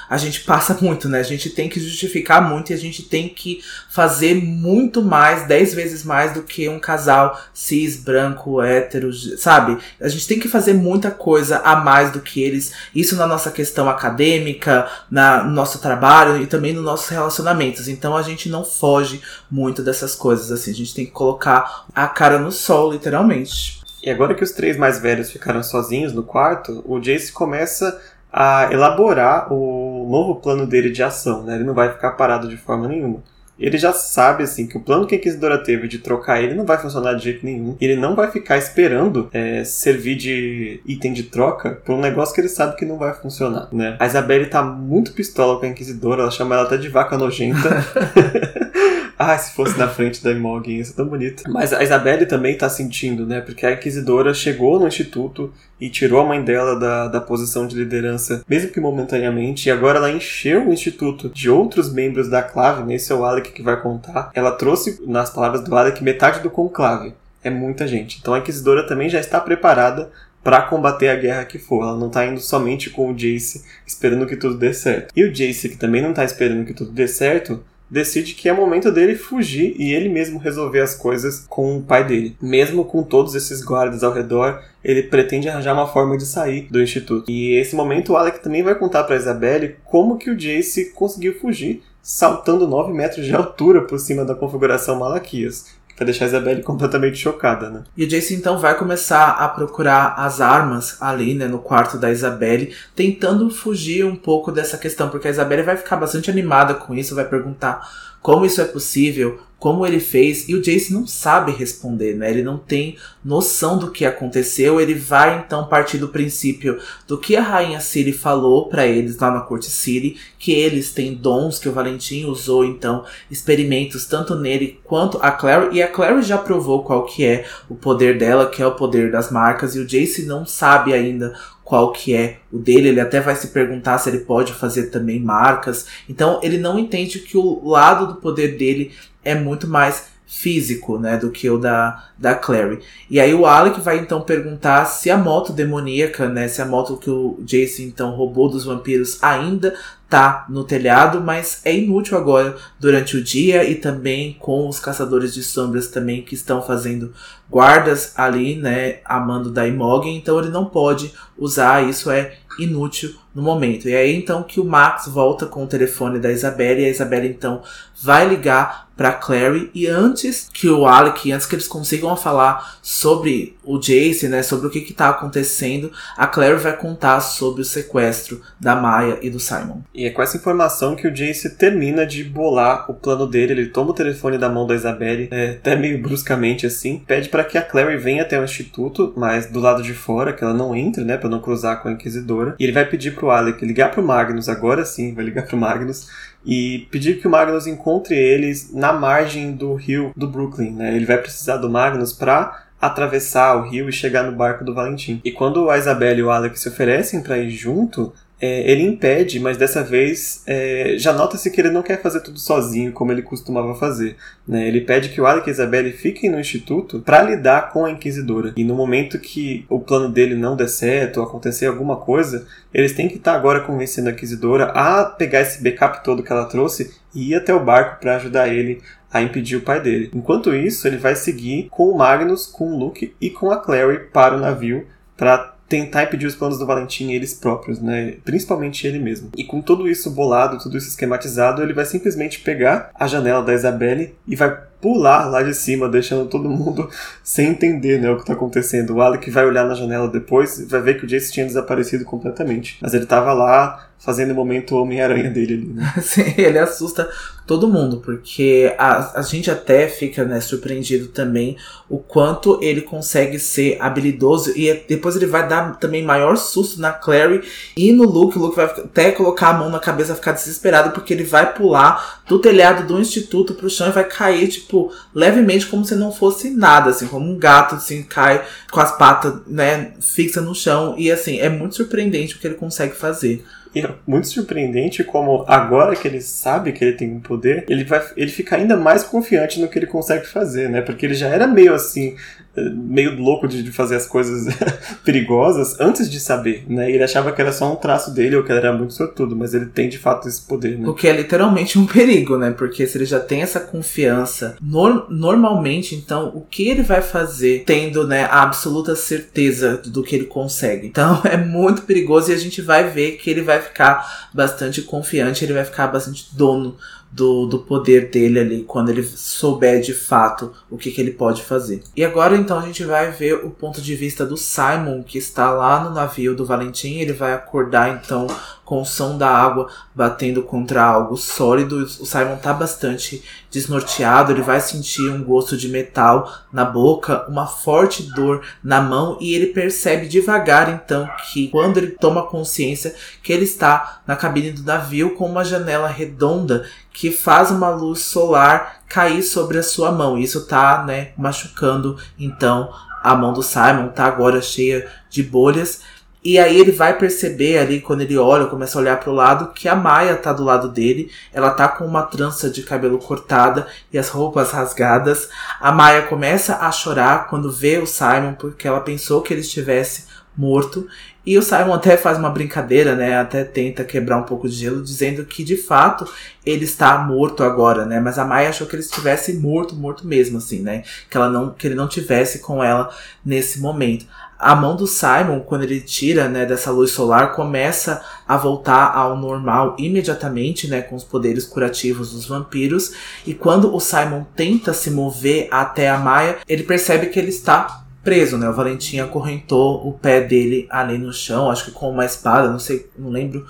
a 0.07 0.17
gente 0.17 0.41
passa 0.41 0.77
muito, 0.79 1.09
né? 1.09 1.19
A 1.19 1.23
gente 1.23 1.49
tem 1.49 1.67
que 1.67 1.79
justificar 1.79 2.47
muito 2.47 2.69
e 2.69 2.75
a 2.75 2.77
gente 2.77 3.01
tem 3.01 3.27
que 3.27 3.63
fazer 3.89 4.35
muito 4.35 5.01
mais, 5.01 5.47
dez 5.47 5.73
vezes 5.73 6.03
mais 6.03 6.33
do 6.33 6.43
que 6.43 6.69
um 6.69 6.79
casal 6.79 7.41
cis, 7.51 7.97
branco, 7.97 8.61
hétero, 8.61 9.11
sabe? 9.39 9.79
A 9.99 10.07
gente 10.07 10.27
tem 10.27 10.39
que 10.39 10.47
fazer 10.47 10.73
muita 10.73 11.09
coisa 11.09 11.57
a 11.65 11.77
mais 11.77 12.11
do 12.11 12.19
que 12.19 12.43
eles. 12.43 12.73
Isso 12.93 13.15
na 13.15 13.25
nossa 13.25 13.49
questão 13.49 13.89
acadêmica, 13.89 14.87
na, 15.09 15.43
no 15.43 15.51
nosso 15.51 15.79
trabalho 15.79 16.39
e 16.43 16.45
também 16.45 16.73
nos 16.73 16.83
nossos 16.83 17.09
relacionamentos. 17.09 17.87
Então 17.87 18.15
a 18.15 18.21
gente 18.21 18.49
não 18.49 18.63
foge 18.63 19.19
muito 19.49 19.81
dessas 19.81 20.13
coisas, 20.13 20.51
assim. 20.51 20.74
A 20.75 20.77
gente 20.77 20.93
tem 20.93 21.05
que 21.05 21.11
colocar 21.11 21.85
a 21.93 22.07
cara 22.07 22.37
no 22.37 22.51
sol, 22.51 22.91
literalmente. 22.91 23.81
E 24.03 24.09
agora 24.09 24.35
que 24.35 24.43
os 24.43 24.51
três 24.51 24.77
mais 24.77 24.99
velhos 24.99 25.31
ficaram 25.31 25.63
sozinhos 25.63 26.13
no 26.13 26.21
quarto, 26.21 26.83
o 26.85 26.99
Jace 26.99 27.31
começa 27.31 27.99
a 28.31 28.69
elaborar 28.71 29.51
o 29.51 30.07
novo 30.09 30.35
plano 30.35 30.67
dele 30.67 30.91
de 30.91 31.01
ação, 31.01 31.43
né? 31.43 31.55
Ele 31.55 31.63
não 31.63 31.73
vai 31.73 31.91
ficar 31.91 32.11
parado 32.11 32.47
de 32.47 32.57
forma 32.57 32.87
nenhuma. 32.87 33.23
Ele 33.57 33.77
já 33.77 33.93
sabe, 33.93 34.43
assim, 34.43 34.67
que 34.67 34.77
o 34.77 34.81
plano 34.81 35.07
que 35.07 35.15
a 35.15 35.17
Inquisidora 35.17 35.57
teve 35.57 35.87
de 35.87 35.99
trocar 35.99 36.41
ele 36.41 36.53
não 36.53 36.65
vai 36.65 36.77
funcionar 36.77 37.13
de 37.13 37.23
jeito 37.23 37.45
nenhum. 37.45 37.77
Ele 37.79 37.95
não 37.95 38.13
vai 38.13 38.29
ficar 38.29 38.57
esperando 38.57 39.29
é, 39.31 39.63
servir 39.63 40.15
de 40.15 40.81
item 40.85 41.13
de 41.13 41.23
troca 41.23 41.81
por 41.85 41.95
um 41.95 42.01
negócio 42.01 42.35
que 42.35 42.41
ele 42.41 42.49
sabe 42.49 42.75
que 42.75 42.85
não 42.85 42.97
vai 42.97 43.13
funcionar, 43.13 43.69
né? 43.71 43.95
A 43.99 44.05
Isabelle 44.05 44.47
tá 44.47 44.61
muito 44.61 45.13
pistola 45.13 45.57
com 45.57 45.65
a 45.65 45.69
Inquisidora, 45.69 46.23
ela 46.23 46.31
chama 46.31 46.55
ela 46.55 46.65
até 46.65 46.77
de 46.77 46.89
vaca 46.89 47.17
nojenta. 47.17 47.69
Ah, 49.17 49.37
se 49.37 49.53
fosse 49.53 49.77
na 49.77 49.87
frente 49.87 50.23
da 50.23 50.31
Imogen, 50.31 50.79
isso 50.79 50.91
é 50.91 50.95
tão 50.95 51.07
bonito. 51.07 51.43
Mas 51.49 51.71
a 51.71 51.81
Isabelle 51.83 52.25
também 52.25 52.57
tá 52.57 52.69
sentindo, 52.69 53.25
né? 53.25 53.41
Porque 53.41 53.65
a 53.65 53.71
Inquisidora 53.71 54.33
chegou 54.33 54.79
no 54.79 54.87
Instituto 54.87 55.53
e 55.79 55.89
tirou 55.89 56.21
a 56.21 56.25
mãe 56.25 56.43
dela 56.43 56.77
da, 56.77 57.07
da 57.07 57.21
posição 57.21 57.67
de 57.67 57.75
liderança, 57.75 58.43
mesmo 58.47 58.71
que 58.71 58.79
momentaneamente, 58.79 59.67
e 59.67 59.71
agora 59.71 59.97
ela 59.97 60.11
encheu 60.11 60.67
o 60.67 60.73
Instituto 60.73 61.29
de 61.29 61.49
outros 61.49 61.91
membros 61.91 62.29
da 62.29 62.41
Clave, 62.41 62.83
né? 62.83 62.95
Esse 62.95 63.11
é 63.11 63.15
o 63.15 63.23
Alec 63.23 63.51
que 63.51 63.61
vai 63.61 63.79
contar. 63.81 64.31
Ela 64.33 64.51
trouxe, 64.51 65.01
nas 65.05 65.29
palavras 65.29 65.63
do 65.63 65.75
Alec, 65.75 66.03
metade 66.03 66.41
do 66.41 66.49
conclave. 66.49 67.13
É 67.43 67.49
muita 67.49 67.87
gente. 67.87 68.17
Então 68.19 68.33
a 68.33 68.39
Inquisidora 68.39 68.87
também 68.87 69.09
já 69.09 69.19
está 69.19 69.39
preparada 69.39 70.09
para 70.43 70.61
combater 70.61 71.09
a 71.09 71.15
guerra 71.15 71.43
que 71.45 71.57
for. 71.57 71.81
Ela 71.81 71.97
não 71.97 72.09
tá 72.09 72.25
indo 72.25 72.39
somente 72.39 72.91
com 72.91 73.11
o 73.11 73.15
Jace 73.15 73.63
esperando 73.85 74.27
que 74.27 74.35
tudo 74.35 74.55
dê 74.55 74.73
certo. 74.73 75.11
E 75.15 75.23
o 75.23 75.33
Jace, 75.33 75.69
que 75.69 75.77
também 75.77 76.03
não 76.03 76.13
tá 76.13 76.23
esperando 76.23 76.65
que 76.65 76.73
tudo 76.73 76.91
dê 76.91 77.07
certo, 77.07 77.63
decide 77.95 78.33
que 78.33 78.49
é 78.49 78.51
momento 78.51 78.91
dele 78.91 79.15
fugir 79.15 79.73
e 79.79 79.93
ele 79.93 80.09
mesmo 80.09 80.37
resolver 80.37 80.81
as 80.81 80.93
coisas 80.93 81.45
com 81.47 81.77
o 81.77 81.81
pai 81.81 82.03
dele. 82.03 82.35
Mesmo 82.41 82.83
com 82.83 83.01
todos 83.01 83.35
esses 83.35 83.63
guardas 83.63 84.03
ao 84.03 84.11
redor, 84.11 84.61
ele 84.83 85.03
pretende 85.03 85.47
arranjar 85.47 85.73
uma 85.73 85.87
forma 85.87 86.17
de 86.17 86.25
sair 86.25 86.67
do 86.69 86.81
instituto. 86.81 87.31
E 87.31 87.53
esse 87.53 87.73
momento 87.73 88.11
o 88.11 88.17
Alec 88.17 88.43
também 88.43 88.61
vai 88.61 88.75
contar 88.75 89.05
para 89.05 89.15
Isabelle 89.15 89.77
como 89.85 90.17
que 90.17 90.29
o 90.29 90.35
Jace 90.35 90.91
conseguiu 90.91 91.39
fugir 91.39 91.83
saltando 92.01 92.67
9 92.67 92.91
metros 92.93 93.25
de 93.25 93.33
altura 93.33 93.81
por 93.81 93.97
cima 93.97 94.25
da 94.25 94.35
configuração 94.35 94.99
Malaquias. 94.99 95.65
Pra 95.95 96.05
deixar 96.05 96.25
a 96.25 96.27
Isabelle 96.27 96.61
completamente 96.61 97.17
chocada, 97.17 97.69
né? 97.69 97.83
E 97.95 98.03
o 98.03 98.07
Jace 98.07 98.33
então 98.33 98.59
vai 98.59 98.77
começar 98.77 99.29
a 99.29 99.47
procurar 99.47 100.15
as 100.17 100.41
armas 100.41 101.01
ali, 101.01 101.33
né, 101.33 101.47
no 101.47 101.59
quarto 101.59 101.97
da 101.97 102.11
Isabelle, 102.11 102.75
tentando 102.93 103.49
fugir 103.49 104.05
um 104.05 104.15
pouco 104.15 104.51
dessa 104.51 104.77
questão, 104.77 105.09
porque 105.09 105.27
a 105.27 105.31
Isabelle 105.31 105.63
vai 105.63 105.77
ficar 105.77 105.95
bastante 105.95 106.29
animada 106.29 106.73
com 106.73 106.93
isso, 106.93 107.15
vai 107.15 107.25
perguntar 107.25 107.87
como 108.21 108.45
isso 108.45 108.59
é 108.59 108.65
possível, 108.65 109.39
como 109.65 109.83
ele 109.83 109.99
fez, 109.99 110.47
e 110.47 110.53
o 110.53 110.61
Jace 110.61 110.93
não 110.93 111.07
sabe 111.07 111.51
responder, 111.51 112.13
né? 112.13 112.29
Ele 112.29 112.43
não 112.43 112.55
tem 112.55 112.97
noção 113.23 113.79
do 113.79 113.89
que 113.89 114.05
aconteceu, 114.05 114.79
ele 114.79 114.93
vai 114.93 115.39
então 115.39 115.65
partir 115.65 115.97
do 115.97 116.09
princípio 116.09 116.77
do 117.07 117.17
que 117.17 117.35
a 117.35 117.41
rainha 117.41 117.79
Ciri 117.79 118.13
falou 118.13 118.69
para 118.69 118.85
eles 118.85 119.17
lá 119.17 119.31
na 119.31 119.39
corte 119.39 119.71
Ciri, 119.71 120.17
que 120.37 120.51
eles 120.51 120.93
têm 120.93 121.15
dons 121.15 121.57
que 121.57 121.67
o 121.67 121.71
Valentim 121.71 122.25
usou 122.25 122.63
então 122.63 123.05
experimentos 123.31 124.05
tanto 124.05 124.35
nele 124.35 124.79
quanto 124.83 125.17
a 125.19 125.31
Clary, 125.31 125.75
e 125.75 125.81
a 125.81 125.87
Clary 125.87 126.21
já 126.21 126.37
provou 126.37 126.83
qual 126.83 127.03
que 127.03 127.25
é 127.25 127.43
o 127.67 127.73
poder 127.73 128.19
dela, 128.19 128.47
que 128.47 128.61
é 128.61 128.67
o 128.67 128.75
poder 128.75 129.11
das 129.11 129.31
marcas, 129.31 129.75
e 129.75 129.79
o 129.79 129.87
Jace 129.87 130.27
não 130.27 130.45
sabe 130.45 130.93
ainda 130.93 131.33
qual 131.63 131.91
que 131.91 132.13
é 132.13 132.37
o 132.53 132.59
dele, 132.59 132.89
ele 132.89 132.99
até 132.99 133.19
vai 133.19 133.35
se 133.35 133.47
perguntar 133.47 133.97
se 133.97 134.07
ele 134.07 134.19
pode 134.19 134.53
fazer 134.53 134.91
também 134.91 135.19
marcas. 135.19 135.87
Então 136.07 136.39
ele 136.43 136.59
não 136.59 136.77
entende 136.77 137.17
que 137.17 137.35
o 137.35 137.67
lado 137.67 138.05
do 138.05 138.21
poder 138.21 138.55
dele 138.55 138.91
é 139.25 139.35
muito 139.35 139.67
mais 139.67 140.15
físico, 140.27 140.97
né, 140.97 141.17
do 141.17 141.29
que 141.29 141.49
o 141.49 141.57
da, 141.57 142.09
da 142.17 142.33
Clary. 142.33 142.79
E 143.09 143.19
aí 143.19 143.33
o 143.33 143.45
Alec 143.45 143.79
vai 143.79 143.99
então 143.99 144.21
perguntar 144.21 144.85
se 144.85 145.09
a 145.11 145.17
moto 145.17 145.53
demoníaca, 145.53 146.27
né, 146.27 146.47
se 146.47 146.61
a 146.61 146.65
moto 146.65 146.97
que 146.97 147.09
o 147.09 147.37
Jason 147.41 147.83
então 147.83 148.11
roubou 148.11 148.49
dos 148.49 148.65
vampiros 148.65 149.21
ainda 149.21 149.75
tá 150.09 150.45
no 150.49 150.63
telhado, 150.63 151.21
mas 151.21 151.61
é 151.63 151.75
inútil 151.75 152.17
agora 152.17 152.55
durante 152.79 153.17
o 153.17 153.23
dia 153.23 153.63
e 153.63 153.75
também 153.75 154.35
com 154.39 154.67
os 154.67 154.79
caçadores 154.79 155.33
de 155.33 155.43
sombras 155.43 155.87
também 155.89 156.23
que 156.23 156.35
estão 156.35 156.61
fazendo 156.61 157.13
guardas 157.49 158.13
ali, 158.17 158.55
né, 158.55 158.99
a 159.05 159.19
mando 159.19 159.51
da 159.51 159.67
Imogen, 159.67 160.15
então 160.15 160.39
ele 160.39 160.49
não 160.49 160.65
pode 160.65 161.13
usar, 161.37 161.87
isso 161.87 162.09
é 162.09 162.35
inútil 162.57 163.13
no 163.33 163.41
momento. 163.41 163.87
E 163.87 163.95
aí 163.95 164.15
então 164.15 164.41
que 164.41 164.59
o 164.59 164.65
Max 164.65 165.07
volta 165.07 165.45
com 165.45 165.63
o 165.63 165.67
telefone 165.67 166.19
da 166.19 166.31
Isabelle 166.31 166.81
e 166.81 166.85
a 166.85 166.89
Isabelle 166.89 167.27
então 167.27 167.61
vai 168.01 168.27
ligar 168.27 168.84
para 168.95 169.11
Clary 169.11 169.69
e 169.73 169.87
antes 169.87 170.49
que 170.53 170.69
o 170.69 170.85
Alec, 170.85 171.31
antes 171.31 171.45
que 171.45 171.55
eles 171.55 171.67
consigam 171.67 172.15
falar 172.15 172.77
sobre 172.81 173.55
o 173.63 173.77
Jace, 173.77 174.27
né, 174.27 174.41
sobre 174.41 174.67
o 174.67 174.69
que 174.69 174.79
está 174.79 175.09
acontecendo, 175.09 175.91
a 176.17 176.27
Clary 176.27 176.57
vai 176.57 176.77
contar 176.77 177.19
sobre 177.19 177.61
o 177.61 177.65
sequestro 177.65 178.41
da 178.59 178.75
Maya 178.75 179.19
e 179.21 179.29
do 179.29 179.39
Simon. 179.39 179.81
E 179.93 180.05
é 180.05 180.09
com 180.09 180.21
essa 180.21 180.37
informação 180.37 180.95
que 180.95 181.07
o 181.07 181.11
Jace 181.11 181.57
termina 181.57 182.05
de 182.05 182.23
bolar 182.23 182.89
o 182.89 182.93
plano 182.93 183.27
dele, 183.27 183.53
ele 183.53 183.65
toma 183.67 183.91
o 183.91 183.93
telefone 183.93 184.37
da 184.37 184.49
mão 184.49 184.65
da 184.65 184.75
Isabelle, 184.75 185.27
é, 185.31 185.51
até 185.51 185.75
meio 185.75 186.01
bruscamente 186.01 186.65
assim, 186.65 187.03
pede 187.05 187.29
para 187.29 187.43
que 187.43 187.57
a 187.57 187.61
Clary 187.61 187.97
venha 187.97 188.21
até 188.21 188.39
o 188.39 188.43
instituto, 188.43 189.13
mas 189.15 189.47
do 189.47 189.59
lado 189.59 189.83
de 189.83 189.93
fora, 189.93 190.33
que 190.33 190.43
ela 190.43 190.53
não 190.53 190.75
entre, 190.75 191.03
né, 191.03 191.17
para 191.17 191.29
não 191.29 191.41
cruzar 191.41 191.81
com 191.81 191.89
a 191.89 191.91
inquisidora. 191.91 192.55
E 192.59 192.63
ele 192.63 192.71
vai 192.71 192.85
pedir 192.85 193.15
pro 193.15 193.29
Alec 193.29 193.65
ligar 193.65 193.91
pro 193.91 194.03
Magnus, 194.03 194.47
agora 194.47 194.85
sim, 194.85 195.13
vai 195.13 195.25
ligar 195.25 195.45
pro 195.45 195.57
Magnus 195.57 196.07
e 196.45 196.87
pedir 196.91 197.19
que 197.19 197.27
o 197.27 197.31
Magnus 197.31 197.65
encontre 197.65 198.15
eles 198.15 198.71
na 198.73 198.93
margem 198.93 199.53
do 199.53 199.73
rio 199.73 200.11
do 200.15 200.27
Brooklyn, 200.27 200.71
né? 200.71 200.95
Ele 200.95 201.05
vai 201.05 201.17
precisar 201.17 201.57
do 201.57 201.69
Magnus 201.69 202.13
para 202.13 202.65
atravessar 202.79 203.55
o 203.55 203.69
rio 203.69 203.89
e 203.89 203.93
chegar 203.93 204.23
no 204.23 204.37
barco 204.37 204.63
do 204.63 204.73
Valentim. 204.73 205.19
E 205.23 205.31
quando 205.31 205.69
a 205.69 205.77
Isabelle 205.77 206.19
e 206.19 206.23
o 206.23 206.29
Alex 206.29 206.61
se 206.61 206.69
oferecem 206.69 207.21
para 207.21 207.37
ir 207.37 207.49
junto, 207.49 208.13
é, 208.39 208.69
ele 208.69 208.83
impede, 208.83 209.39
mas 209.39 209.57
dessa 209.57 209.81
vez 209.81 210.43
é, 210.45 210.95
já 210.97 211.13
nota-se 211.13 211.49
que 211.49 211.61
ele 211.61 211.69
não 211.69 211.81
quer 211.81 212.01
fazer 212.01 212.19
tudo 212.19 212.37
sozinho 212.37 212.91
como 212.91 213.11
ele 213.11 213.21
costumava 213.21 213.73
fazer. 213.75 214.17
Né? 214.45 214.67
Ele 214.67 214.81
pede 214.81 215.09
que 215.09 215.21
o 215.21 215.25
Alec 215.25 215.47
e 215.47 215.49
a 215.49 215.53
Isabelle 215.53 215.91
fiquem 215.93 216.29
no 216.29 216.39
instituto 216.39 216.99
para 216.99 217.23
lidar 217.23 217.71
com 217.71 217.85
a 217.85 217.91
Inquisidora. 217.91 218.53
E 218.57 218.63
no 218.63 218.75
momento 218.75 219.19
que 219.19 219.65
o 219.69 219.79
plano 219.79 220.09
dele 220.09 220.35
não 220.35 220.55
der 220.55 220.67
certo, 220.67 221.17
ou 221.17 221.25
acontecer 221.25 221.65
alguma 221.65 221.95
coisa, 221.95 222.45
eles 222.73 222.93
têm 222.93 223.07
que 223.07 223.15
estar 223.15 223.31
tá 223.31 223.37
agora 223.37 223.61
convencendo 223.61 224.09
a 224.09 224.11
Inquisidora 224.11 224.65
a 224.65 225.05
pegar 225.05 225.41
esse 225.41 225.63
backup 225.63 226.03
todo 226.03 226.21
que 226.21 226.31
ela 226.31 226.45
trouxe 226.45 226.93
e 227.13 227.31
ir 227.31 227.35
até 227.35 227.53
o 227.53 227.63
barco 227.63 228.01
para 228.01 228.17
ajudar 228.17 228.49
ele 228.49 228.81
a 229.11 229.21
impedir 229.21 229.55
o 229.55 229.61
pai 229.61 229.81
dele. 229.81 230.11
Enquanto 230.13 230.53
isso, 230.53 230.85
ele 230.85 230.97
vai 230.97 231.15
seguir 231.15 231.69
com 231.71 231.89
o 231.89 231.97
Magnus, 231.97 232.45
com 232.47 232.73
o 232.73 232.77
Luke 232.77 233.15
e 233.21 233.29
com 233.29 233.49
a 233.49 233.57
Clary 233.57 234.09
para 234.11 234.35
o 234.35 234.39
navio 234.39 234.85
para 235.15 235.54
tentar 235.67 236.03
impedir 236.03 236.25
os 236.25 236.35
planos 236.35 236.59
do 236.59 236.65
Valentim 236.65 237.11
eles 237.11 237.33
próprios, 237.33 237.81
né? 237.81 238.15
Principalmente 238.23 238.85
ele 238.85 238.99
mesmo. 238.99 239.29
E 239.35 239.43
com 239.43 239.61
tudo 239.61 239.89
isso 239.89 240.11
bolado, 240.11 240.59
tudo 240.59 240.77
isso 240.77 240.87
esquematizado, 240.87 241.61
ele 241.61 241.73
vai 241.73 241.85
simplesmente 241.85 242.39
pegar 242.39 242.91
a 242.93 243.07
janela 243.07 243.43
da 243.43 243.53
Isabelle 243.53 244.15
e 244.27 244.35
vai 244.35 244.57
pular 244.85 245.31
lá 245.31 245.41
de 245.41 245.55
cima, 245.55 245.89
deixando 245.89 246.29
todo 246.29 246.47
mundo 246.47 246.87
sem 247.23 247.47
entender 247.47 247.99
né, 247.99 248.07
o 248.11 248.17
que 248.17 248.21
está 248.21 248.33
acontecendo. 248.33 248.93
O 248.93 249.01
Alec 249.01 249.31
vai 249.31 249.43
olhar 249.43 249.65
na 249.65 249.73
janela 249.73 250.07
depois 250.07 250.59
e 250.59 250.65
vai 250.65 250.79
ver 250.79 250.99
que 250.99 251.05
o 251.05 251.07
Jace 251.07 251.33
tinha 251.33 251.43
desaparecido 251.43 252.05
completamente. 252.05 252.77
Mas 252.79 252.93
ele 252.93 253.05
estava 253.05 253.33
lá 253.33 253.89
fazendo 253.97 254.31
o 254.31 254.35
momento 254.35 254.75
Homem-Aranha 254.75 255.31
dele 255.31 255.53
ali, 255.55 255.73
né? 255.73 255.93
Sim, 255.99 256.35
ele 256.37 256.59
assusta 256.59 257.09
todo 257.47 257.67
mundo, 257.67 257.97
porque 257.97 258.73
a, 258.77 259.19
a 259.19 259.21
gente 259.23 259.49
até 259.49 259.87
fica 259.87 260.23
né, 260.23 260.39
surpreendido 260.39 261.07
também 261.07 261.57
o 261.89 261.97
quanto 261.97 262.59
ele 262.61 262.81
consegue 262.81 263.39
ser 263.39 263.77
habilidoso 263.79 264.51
e 264.55 264.73
depois 264.87 265.15
ele 265.15 265.25
vai 265.25 265.47
dar 265.47 265.77
também 265.79 266.03
maior 266.03 266.35
susto 266.35 266.79
na 266.79 266.91
Clary 266.91 267.41
e 267.75 267.91
no 267.91 268.03
Luke. 268.03 268.37
O 268.37 268.41
Luke 268.41 268.55
vai 268.55 268.65
até 268.65 269.11
colocar 269.11 269.49
a 269.49 269.53
mão 269.53 269.69
na 269.69 269.79
cabeça, 269.79 270.15
ficar 270.15 270.33
desesperado, 270.33 270.91
porque 270.91 271.13
ele 271.13 271.23
vai 271.23 271.53
pular 271.53 272.21
do 272.27 272.39
telhado 272.39 272.87
do 272.87 272.99
instituto 272.99 273.53
pro 273.53 273.69
chão 273.69 273.87
e 273.87 273.91
vai 273.91 274.03
cair, 274.03 274.47
tipo, 274.75 274.93
levemente, 275.13 275.67
como 275.67 275.85
se 275.85 275.95
não 275.95 276.11
fosse 276.11 276.49
nada, 276.49 276.89
assim, 276.89 277.07
como 277.07 277.31
um 277.31 277.37
gato, 277.37 277.75
assim, 277.75 278.03
cai 278.03 278.43
com 278.71 278.79
as 278.79 278.95
patas, 278.97 279.41
né, 279.47 279.93
fixa 280.01 280.41
no 280.41 280.53
chão. 280.53 280.95
E 280.97 281.09
assim, 281.11 281.39
é 281.39 281.49
muito 281.49 281.75
surpreendente 281.75 282.35
o 282.35 282.39
que 282.39 282.47
ele 282.47 282.55
consegue 282.55 282.95
fazer. 282.95 283.43
E 283.73 283.81
é 283.81 283.89
muito 284.07 284.27
surpreendente 284.29 285.03
como 285.03 285.43
agora 285.47 285.95
que 285.95 286.07
ele 286.07 286.21
sabe 286.21 286.71
que 286.71 286.83
ele 286.83 286.95
tem 286.95 287.11
um 287.11 287.19
poder, 287.19 287.65
ele 287.67 287.83
vai 287.83 288.01
ele 288.15 288.31
fica 288.31 288.55
ainda 288.55 288.77
mais 288.77 289.03
confiante 289.03 289.59
no 289.59 289.67
que 289.67 289.77
ele 289.77 289.85
consegue 289.85 290.25
fazer, 290.25 290.69
né? 290.69 290.81
Porque 290.81 291.05
ele 291.05 291.13
já 291.13 291.27
era 291.27 291.45
meio 291.45 291.73
assim, 291.73 292.15
meio 292.57 293.19
louco 293.19 293.47
de, 293.47 293.71
fazer 293.71 293.95
as 293.95 294.07
coisas 294.07 294.53
perigosas 295.03 295.79
antes 295.79 296.09
de 296.09 296.19
saber, 296.19 296.65
né? 296.67 296.89
Ele 296.89 297.03
achava 297.03 297.31
que 297.31 297.41
era 297.41 297.51
só 297.51 297.71
um 297.71 297.75
traço 297.75 298.13
dele 298.13 298.35
ou 298.35 298.43
que 298.43 298.51
ele 298.51 298.59
era 298.59 298.73
muito 298.73 298.93
sortudo, 298.93 299.35
mas 299.35 299.53
ele 299.53 299.65
tem 299.65 299.89
de 299.89 299.97
fato 299.97 300.27
esse 300.27 300.41
poder, 300.41 300.77
né? 300.77 300.87
O 300.87 300.93
que 300.93 301.07
é 301.07 301.13
literalmente 301.13 301.77
um 301.77 301.85
perigo, 301.87 302.37
né? 302.37 302.51
Porque 302.51 302.87
se 302.87 302.97
ele 302.97 303.05
já 303.05 303.19
tem 303.19 303.41
essa 303.41 303.59
confiança, 303.59 304.55
no, 304.61 305.09
normalmente, 305.09 305.95
então, 305.95 306.31
o 306.33 306.41
que 306.41 306.69
ele 306.69 306.83
vai 306.83 307.01
fazer 307.01 307.63
tendo, 307.65 308.07
né, 308.07 308.23
a 308.25 308.43
absoluta 308.43 308.95
certeza 308.95 309.81
do 309.85 310.03
que 310.03 310.15
ele 310.15 310.25
consegue? 310.25 310.87
Então, 310.87 311.21
é 311.25 311.37
muito 311.37 311.81
perigoso 311.81 312.31
e 312.31 312.33
a 312.33 312.37
gente 312.37 312.61
vai 312.61 312.89
ver 312.89 313.13
que 313.13 313.29
ele 313.29 313.41
vai 313.41 313.59
ficar 313.61 314.29
bastante 314.33 314.81
confiante, 314.81 315.43
ele 315.43 315.53
vai 315.53 315.65
ficar 315.65 315.87
bastante 315.87 316.27
dono 316.33 316.77
do, 317.15 317.45
do 317.45 317.59
poder 317.59 318.09
dele 318.09 318.39
ali, 318.39 318.63
quando 318.63 318.89
ele 318.89 319.01
souber 319.01 319.79
de 319.79 319.93
fato 319.93 320.51
o 320.69 320.77
que, 320.77 320.91
que 320.91 320.99
ele 320.99 321.11
pode 321.11 321.41
fazer. 321.43 321.81
E 321.95 322.03
agora 322.03 322.35
então 322.35 322.59
a 322.59 322.65
gente 322.65 322.83
vai 322.83 323.09
ver 323.09 323.35
o 323.35 323.49
ponto 323.49 323.81
de 323.81 323.95
vista 323.95 324.25
do 324.25 324.35
Simon, 324.35 325.01
que 325.01 325.17
está 325.17 325.49
lá 325.49 325.81
no 325.81 325.91
navio 325.91 326.35
do 326.35 326.45
Valentim. 326.45 326.95
Ele 326.95 327.13
vai 327.13 327.31
acordar 327.31 328.03
então 328.03 328.27
com 328.65 328.81
o 328.81 328.85
som 328.85 329.17
da 329.17 329.29
água 329.29 329.69
batendo 329.93 330.41
contra 330.41 330.83
algo 330.83 331.15
sólido. 331.15 331.83
O 331.83 332.05
Simon 332.05 332.37
tá 332.37 332.51
bastante 332.51 333.23
desnorteado, 333.51 334.31
ele 334.31 334.41
vai 334.41 334.59
sentir 334.59 335.09
um 335.09 335.23
gosto 335.23 335.55
de 335.55 335.69
metal 335.69 336.29
na 336.51 336.65
boca, 336.65 337.25
uma 337.29 337.45
forte 337.45 338.03
dor 338.03 338.41
na 338.63 338.81
mão 338.81 339.17
e 339.21 339.33
ele 339.33 339.47
percebe 339.47 340.07
devagar 340.07 340.69
então 340.69 341.07
que 341.31 341.47
quando 341.49 341.77
ele 341.77 341.91
toma 341.91 342.23
consciência 342.23 342.95
que 343.21 343.31
ele 343.31 343.45
está 343.45 344.01
na 344.05 344.15
cabine 344.15 344.51
do 344.51 344.63
navio 344.63 345.15
com 345.15 345.25
uma 345.25 345.45
janela 345.45 345.87
redonda 345.87 346.67
que 346.91 347.11
faz 347.11 347.51
uma 347.51 347.69
luz 347.69 347.99
solar 347.99 348.81
cair 348.89 349.21
sobre 349.21 349.57
a 349.57 349.63
sua 349.63 349.91
mão. 349.91 350.17
Isso 350.17 350.47
tá, 350.47 350.83
né, 350.83 351.11
machucando 351.17 351.97
então 352.17 352.73
a 353.05 353.13
mão 353.13 353.33
do 353.33 353.43
Simon, 353.43 353.89
tá 353.89 354.05
agora 354.05 354.41
cheia 354.41 354.89
de 355.11 355.21
bolhas. 355.21 355.81
E 356.25 356.39
aí 356.39 356.59
ele 356.59 356.71
vai 356.71 356.97
perceber 356.97 357.59
ali, 357.59 357.79
quando 357.79 358.01
ele 358.01 358.17
olha, 358.17 358.47
começa 358.47 358.79
a 358.79 358.81
olhar 358.81 358.99
para 358.99 359.11
o 359.11 359.13
lado, 359.13 359.53
que 359.53 359.67
a 359.67 359.75
Maia 359.75 360.15
tá 360.15 360.33
do 360.33 360.43
lado 360.43 360.69
dele. 360.69 361.11
Ela 361.31 361.51
tá 361.51 361.67
com 361.67 361.85
uma 361.85 362.01
trança 362.01 362.49
de 362.49 362.63
cabelo 362.63 362.97
cortada 362.97 363.67
e 363.93 363.97
as 363.99 364.09
roupas 364.09 364.49
rasgadas. 364.49 365.29
A 365.61 365.71
Maia 365.71 366.01
começa 366.01 366.55
a 366.55 366.71
chorar 366.71 367.27
quando 367.27 367.51
vê 367.51 367.77
o 367.77 367.85
Simon, 367.85 368.33
porque 368.33 368.67
ela 368.67 368.79
pensou 368.81 369.21
que 369.21 369.35
ele 369.35 369.41
estivesse 369.41 370.05
morto. 370.35 370.87
E 371.25 371.37
o 371.37 371.43
Simon 371.43 371.73
até 371.73 371.97
faz 371.97 372.17
uma 372.17 372.29
brincadeira, 372.29 372.95
né? 372.95 373.17
Até 373.17 373.43
tenta 373.43 373.83
quebrar 373.83 374.17
um 374.17 374.23
pouco 374.23 374.47
de 374.47 374.55
gelo, 374.55 374.83
dizendo 374.83 375.25
que 375.25 375.43
de 375.43 375.57
fato 375.57 376.07
ele 376.45 376.65
está 376.65 376.97
morto 376.99 377.43
agora, 377.43 377.85
né? 377.85 377.99
Mas 377.99 378.19
a 378.19 378.25
Maya 378.25 378.49
achou 378.49 378.67
que 378.67 378.75
ele 378.75 378.83
estivesse 378.83 379.33
morto, 379.33 379.75
morto 379.75 380.05
mesmo, 380.05 380.37
assim, 380.37 380.61
né? 380.61 380.83
Que 381.09 381.17
ela 381.17 381.29
não, 381.29 381.51
que 381.51 381.67
ele 381.67 381.75
não 381.75 381.87
tivesse 381.87 382.39
com 382.39 382.63
ela 382.63 382.91
nesse 383.23 383.59
momento. 383.59 384.05
A 384.37 384.55
mão 384.55 384.75
do 384.75 384.85
Simon, 384.85 385.39
quando 385.39 385.63
ele 385.63 385.79
tira, 385.79 386.27
né, 386.27 386.45
dessa 386.45 386.71
luz 386.71 386.91
solar, 386.91 387.33
começa 387.33 388.03
a 388.27 388.35
voltar 388.35 388.93
ao 388.93 389.17
normal 389.17 389.75
imediatamente, 389.79 390.67
né, 390.67 390.81
com 390.81 390.95
os 390.95 391.03
poderes 391.03 391.45
curativos 391.45 392.11
dos 392.11 392.25
vampiros. 392.25 392.93
E 393.25 393.33
quando 393.33 393.73
o 393.73 393.79
Simon 393.79 394.25
tenta 394.35 394.73
se 394.73 394.91
mover 394.91 395.47
até 395.51 395.89
a 395.89 395.97
Maya, 395.97 396.37
ele 396.47 396.63
percebe 396.63 397.07
que 397.07 397.17
ele 397.17 397.29
está 397.29 397.85
preso, 398.03 398.37
né? 398.37 398.47
O 398.47 398.53
Valentim 398.53 398.99
acorrentou 398.99 399.87
o 399.87 399.91
pé 399.91 400.21
dele 400.21 400.67
ali 400.69 400.97
no 400.97 401.11
chão, 401.11 401.49
acho 401.49 401.65
que 401.65 401.71
com 401.71 401.89
uma 401.89 402.05
espada, 402.05 402.47
não 402.47 402.59
sei, 402.59 402.87
não 402.95 403.09
lembro 403.09 403.43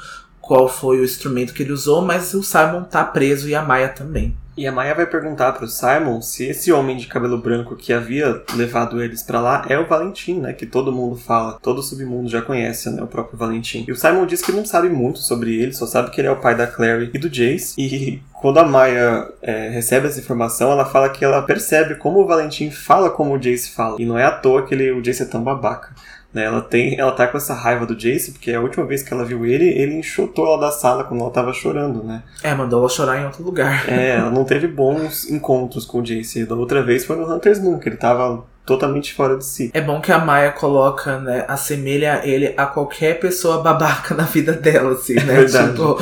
qual 0.46 0.70
foi 0.70 1.00
o 1.00 1.04
instrumento 1.04 1.54
que 1.54 1.64
ele 1.64 1.74
usou, 1.74 2.02
mas 2.02 2.34
o 2.34 2.44
Simon 2.44 2.84
tá 2.84 3.04
preso 3.04 3.50
e 3.50 3.56
a 3.56 3.62
Maia 3.62 3.90
também. 3.90 4.36
E 4.58 4.66
a 4.66 4.72
Maia 4.72 4.96
vai 4.96 5.06
perguntar 5.06 5.52
pro 5.52 5.68
Simon 5.68 6.22
se 6.22 6.46
esse 6.46 6.72
homem 6.72 6.96
de 6.96 7.08
cabelo 7.08 7.38
branco 7.38 7.76
que 7.76 7.92
havia 7.92 8.42
levado 8.56 9.04
eles 9.04 9.22
para 9.22 9.42
lá 9.42 9.66
é 9.68 9.78
o 9.78 9.86
Valentim, 9.86 10.40
né? 10.40 10.54
Que 10.54 10.66
todo 10.66 10.94
mundo 10.94 11.18
fala, 11.18 11.60
todo 11.62 11.84
submundo 11.84 12.30
já 12.30 12.42
conhece, 12.42 12.90
né? 12.90 13.04
O 13.04 13.08
próprio 13.08 13.38
Valentim. 13.38 13.84
E 13.86 13.92
o 13.92 13.98
Simon 13.98 14.26
diz 14.26 14.42
que 14.42 14.54
não 14.54 14.64
sabe 14.64 14.88
muito 14.88 15.20
sobre 15.20 15.54
ele, 15.62 15.74
só 15.74 15.86
sabe 15.86 16.10
que 16.10 16.22
ele 16.22 16.30
é 16.30 16.32
o 16.32 16.40
pai 16.40 16.56
da 16.56 16.68
Clary 16.68 17.12
e 17.14 17.18
do 17.18 17.30
Jace. 17.30 17.76
E 17.78 18.22
quando 18.32 18.60
a 18.60 18.64
Maia 18.64 19.28
é, 19.42 19.68
recebe 19.70 20.08
essa 20.08 20.22
informação, 20.22 20.72
ela 20.72 20.86
fala 20.86 21.10
que 21.10 21.26
ela 21.26 21.42
percebe 21.42 21.96
como 21.96 22.22
o 22.22 22.26
Valentim 22.26 22.72
fala 22.72 23.10
como 23.10 23.34
o 23.34 23.38
Jace 23.38 23.72
fala. 23.72 23.98
E 24.00 24.06
não 24.06 24.18
é 24.18 24.24
à 24.24 24.32
toa 24.32 24.66
que 24.66 24.74
ele, 24.74 24.90
o 24.92 25.02
Jace 25.02 25.24
é 25.24 25.26
tão 25.26 25.44
babaca. 25.44 25.94
Né? 26.36 26.44
Ela, 26.44 26.62
tem, 26.62 27.00
ela 27.00 27.14
tá 27.14 27.26
com 27.28 27.38
essa 27.38 27.54
raiva 27.54 27.86
do 27.86 27.96
Jace, 27.96 28.34
porque 28.34 28.52
a 28.52 28.60
última 28.60 28.86
vez 28.86 29.02
que 29.02 29.14
ela 29.14 29.24
viu 29.24 29.46
ele, 29.46 29.70
ele 29.70 29.96
enxotou 29.96 30.46
ela 30.46 30.60
da 30.60 30.70
sala 30.70 31.06
quando 31.06 31.22
ela 31.22 31.32
tava 31.32 31.54
chorando, 31.54 32.04
né? 32.04 32.24
É, 32.44 32.54
mandou 32.54 32.82
ela 32.82 32.90
chorar 32.90 33.22
em 33.22 33.26
outro 33.26 33.42
lugar. 33.42 33.88
É, 33.88 34.18
ela 34.18 34.30
não 34.30 34.44
teve 34.44 34.68
bons 34.68 35.30
encontros 35.32 35.86
com 35.86 36.00
o 36.00 36.04
Jace. 36.04 36.46
Da 36.46 36.54
outra 36.54 36.84
vez 36.84 37.06
foi 37.06 37.16
no 37.16 37.34
Hunter's 37.34 37.62
Moon, 37.62 37.80
que 37.80 37.88
ele 37.88 37.96
tava 37.96 38.44
totalmente 38.66 39.14
fora 39.14 39.38
de 39.38 39.46
si. 39.46 39.72
É 39.74 39.80
bom 39.80 40.02
que 40.02 40.12
a 40.12 40.20
Maia 40.20 40.52
coloca, 40.52 41.20
né, 41.20 41.46
assemelha 41.48 42.20
ele 42.26 42.54
a 42.58 42.66
qualquer 42.66 43.18
pessoa 43.18 43.62
babaca 43.62 44.14
na 44.14 44.24
vida 44.24 44.52
dela, 44.52 44.92
assim, 44.92 45.14
né? 45.14 45.42
É. 45.42 45.46
Tipo, 45.46 45.98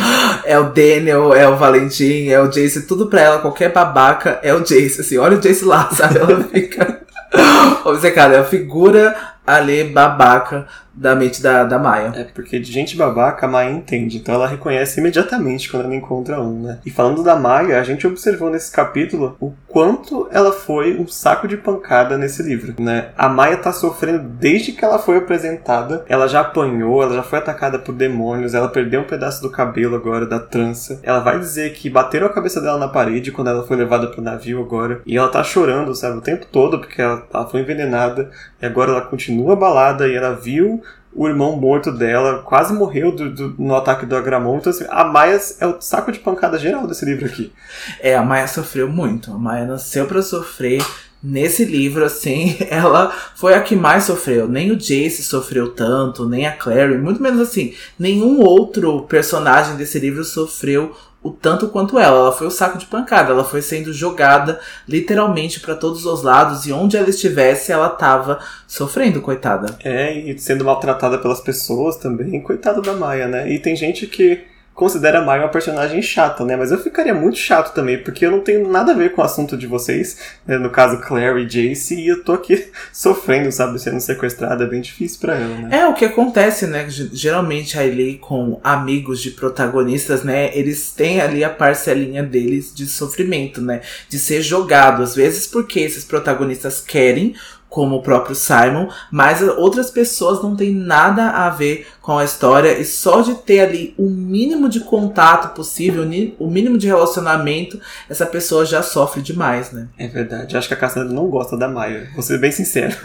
é 0.45 0.57
o 0.57 0.71
Daniel, 0.71 1.31
é 1.35 1.47
o 1.47 1.57
Valentim, 1.57 2.29
é 2.29 2.41
o 2.41 2.47
Jace, 2.47 2.87
tudo 2.87 3.05
pra 3.05 3.21
ela, 3.21 3.39
qualquer 3.39 3.71
babaca 3.71 4.39
é 4.41 4.51
o 4.51 4.61
Jace, 4.61 5.01
assim, 5.01 5.17
olha 5.19 5.37
o 5.37 5.39
Jace 5.39 5.63
lá, 5.63 5.91
sabe? 5.91 6.17
Ela 6.17 6.43
fica 6.45 7.03
obcecada, 7.85 8.35
é 8.35 8.39
a 8.39 8.43
figura 8.43 9.32
ali 9.45 9.83
babaca 9.83 10.67
da 10.93 11.15
mente 11.15 11.41
da, 11.41 11.63
da 11.63 11.79
Maia. 11.79 12.13
É, 12.15 12.23
porque 12.23 12.59
de 12.59 12.71
gente 12.71 12.95
babaca 12.95 13.45
a 13.45 13.49
Maia 13.49 13.71
entende, 13.71 14.17
então 14.17 14.35
ela 14.35 14.47
reconhece 14.47 14.99
imediatamente 14.99 15.69
quando 15.69 15.85
ela 15.85 15.95
encontra 15.95 16.39
um, 16.39 16.61
né? 16.61 16.79
E 16.85 16.91
falando 16.91 17.23
da 17.23 17.35
Maia, 17.35 17.79
a 17.79 17.83
gente 17.83 18.05
observou 18.05 18.49
nesse 18.49 18.71
capítulo 18.71 19.35
o 19.39 19.53
quanto 19.67 20.27
ela 20.31 20.51
foi 20.51 20.99
um 20.99 21.07
saco 21.07 21.47
de 21.47 21.57
pancada 21.57 22.17
nesse 22.17 22.43
livro, 22.43 22.75
né? 22.79 23.09
A 23.17 23.27
Maia 23.27 23.57
tá 23.57 23.73
sofrendo 23.73 24.19
desde 24.19 24.71
que 24.71 24.85
ela 24.85 24.99
foi 24.99 25.17
apresentada, 25.17 26.05
ela 26.07 26.27
já 26.27 26.41
apanhou, 26.41 27.01
ela 27.01 27.15
já 27.15 27.23
foi 27.23 27.39
atacada 27.39 27.79
por 27.79 27.95
demônios, 27.95 28.53
ela 28.53 28.67
perdeu 28.67 29.01
um 29.01 29.05
pedaço 29.07 29.41
do 29.41 29.49
cabelo 29.49 29.95
agora, 29.95 30.27
da 30.27 30.39
trança. 30.39 30.99
Ela 31.01 31.19
vai 31.19 31.39
dizer 31.39 31.73
que 31.73 31.89
bateram 31.89 32.27
a 32.27 32.33
cabeça 32.33 32.61
dela 32.61 32.77
na 32.77 32.87
parede 32.87 33.31
quando 33.31 33.49
ela 33.49 33.65
foi 33.65 33.77
levada 33.77 34.07
pro 34.07 34.21
navio 34.21 34.61
agora, 34.61 35.01
e 35.05 35.17
ela 35.17 35.29
tá 35.29 35.43
chorando, 35.43 35.95
sabe, 35.95 36.17
o 36.17 36.21
tempo 36.21 36.45
todo, 36.51 36.77
porque 36.77 37.01
ela, 37.01 37.25
ela 37.33 37.49
foi 37.49 37.61
envenenada, 37.61 38.29
e 38.61 38.65
agora 38.65 38.91
ela 38.91 39.01
continua 39.01 39.32
abalada, 39.51 40.07
e 40.07 40.15
ela 40.15 40.33
viu 40.33 40.81
o 41.15 41.27
irmão 41.27 41.55
morto 41.55 41.91
dela 41.91 42.39
quase 42.39 42.73
morreu 42.73 43.11
do, 43.11 43.29
do, 43.29 43.55
no 43.57 43.75
ataque 43.75 44.05
do 44.05 44.15
Agramon. 44.15 44.57
Então, 44.57 44.71
assim, 44.71 44.85
a 44.89 45.03
Maia 45.03 45.39
é 45.59 45.67
o 45.67 45.79
saco 45.79 46.11
de 46.11 46.19
pancada 46.19 46.57
geral 46.57 46.87
desse 46.87 47.05
livro 47.05 47.25
aqui. 47.25 47.51
É, 47.99 48.15
a 48.15 48.23
Maia 48.23 48.47
sofreu 48.47 48.89
muito. 48.89 49.31
A 49.31 49.37
Maia 49.37 49.65
nasceu 49.65 50.05
para 50.05 50.21
sofrer. 50.21 50.83
Nesse 51.25 51.63
livro, 51.63 52.03
assim, 52.03 52.57
ela 52.69 53.09
foi 53.35 53.53
a 53.53 53.61
que 53.61 53.75
mais 53.75 54.03
sofreu. 54.03 54.47
Nem 54.47 54.71
o 54.71 54.75
Jace 54.75 55.23
sofreu 55.23 55.71
tanto, 55.71 56.27
nem 56.27 56.45
a 56.45 56.51
Clary, 56.51 56.97
muito 56.97 57.21
menos 57.21 57.39
assim. 57.39 57.73
Nenhum 57.97 58.41
outro 58.41 59.03
personagem 59.03 59.77
desse 59.77 59.99
livro 59.99 60.23
sofreu 60.25 60.93
o 61.23 61.31
tanto 61.31 61.69
quanto 61.69 61.97
ela. 61.97 62.17
Ela 62.17 62.31
foi 62.31 62.45
o 62.45 62.51
saco 62.51 62.77
de 62.77 62.85
pancada, 62.85 63.31
ela 63.31 63.45
foi 63.45 63.61
sendo 63.61 63.93
jogada 63.93 64.59
literalmente 64.87 65.59
para 65.59 65.75
todos 65.75 66.05
os 66.05 66.21
lados 66.21 66.67
e 66.67 66.73
onde 66.73 66.97
ela 66.97 67.09
estivesse, 67.09 67.71
ela 67.71 67.89
tava 67.89 68.39
sofrendo, 68.67 69.21
coitada. 69.21 69.77
É, 69.83 70.13
e 70.13 70.37
sendo 70.37 70.65
maltratada 70.65 71.17
pelas 71.17 71.39
pessoas 71.39 71.95
também, 71.95 72.41
coitada 72.41 72.81
da 72.81 72.93
Maia, 72.93 73.27
né? 73.27 73.49
E 73.51 73.57
tem 73.57 73.75
gente 73.75 74.05
que 74.05 74.52
considera 74.73 75.19
a 75.19 75.21
Mai 75.21 75.39
uma 75.39 75.49
personagem 75.49 76.01
chata, 76.01 76.43
né? 76.43 76.55
Mas 76.55 76.71
eu 76.71 76.77
ficaria 76.77 77.13
muito 77.13 77.37
chato 77.37 77.73
também, 77.73 78.01
porque 78.01 78.25
eu 78.25 78.31
não 78.31 78.39
tenho 78.39 78.67
nada 78.67 78.91
a 78.91 78.95
ver 78.95 79.11
com 79.13 79.21
o 79.21 79.25
assunto 79.25 79.55
de 79.55 79.67
vocês, 79.67 80.17
né? 80.45 80.57
no 80.57 80.69
caso 80.69 80.99
Claire 81.01 81.41
e 81.41 81.45
Jace, 81.45 81.95
e 81.95 82.07
eu 82.07 82.23
tô 82.23 82.33
aqui 82.33 82.67
sofrendo, 82.91 83.51
sabe, 83.51 83.79
sendo 83.79 83.99
sequestrada, 83.99 84.63
é 84.63 84.67
bem 84.67 84.81
difícil 84.81 85.19
para 85.19 85.35
ela, 85.35 85.55
né? 85.55 85.79
É, 85.79 85.87
o 85.87 85.93
que 85.93 86.05
acontece, 86.05 86.65
né? 86.67 86.87
Geralmente 86.89 87.77
ali 87.77 88.17
com 88.17 88.59
amigos 88.63 89.21
de 89.21 89.31
protagonistas, 89.31 90.23
né? 90.23 90.55
Eles 90.57 90.91
têm 90.91 91.21
ali 91.21 91.43
a 91.43 91.49
parcelinha 91.49 92.23
deles 92.23 92.73
de 92.73 92.87
sofrimento, 92.87 93.61
né? 93.61 93.81
De 94.09 94.17
ser 94.17 94.41
jogado, 94.41 95.03
às 95.03 95.15
vezes 95.15 95.45
porque 95.45 95.79
esses 95.79 96.03
protagonistas 96.03 96.81
querem 96.81 97.35
como 97.73 97.95
o 97.95 98.01
próprio 98.03 98.35
Simon, 98.35 98.87
mas 99.11 99.41
outras 99.41 99.89
pessoas 99.89 100.43
não 100.43 100.55
têm 100.55 100.71
nada 100.71 101.29
a 101.31 101.49
ver 101.49 101.87
com 102.03 102.19
a 102.19 102.23
história 102.23 102.77
e 102.77 102.85
só 102.85 103.21
de 103.21 103.33
ter 103.33 103.61
ali 103.61 103.95
o 103.97 104.07
mínimo 104.07 104.69
de 104.69 104.81
contato 104.81 105.55
possível, 105.55 106.03
o 106.37 106.51
mínimo 106.51 106.77
de 106.77 106.85
relacionamento, 106.85 107.81
essa 108.07 108.27
pessoa 108.27 108.63
já 108.63 108.83
sofre 108.83 109.23
demais, 109.23 109.71
né? 109.71 109.87
É 109.97 110.07
verdade. 110.07 110.55
Acho 110.55 110.67
que 110.67 110.75
a 110.75 110.77
Cassandra 110.77 111.11
não 111.11 111.25
gosta 111.31 111.57
da 111.57 111.67
Maia. 111.67 112.09
Vou 112.13 112.21
ser 112.21 112.37
bem 112.37 112.51
sincero. 112.51 112.95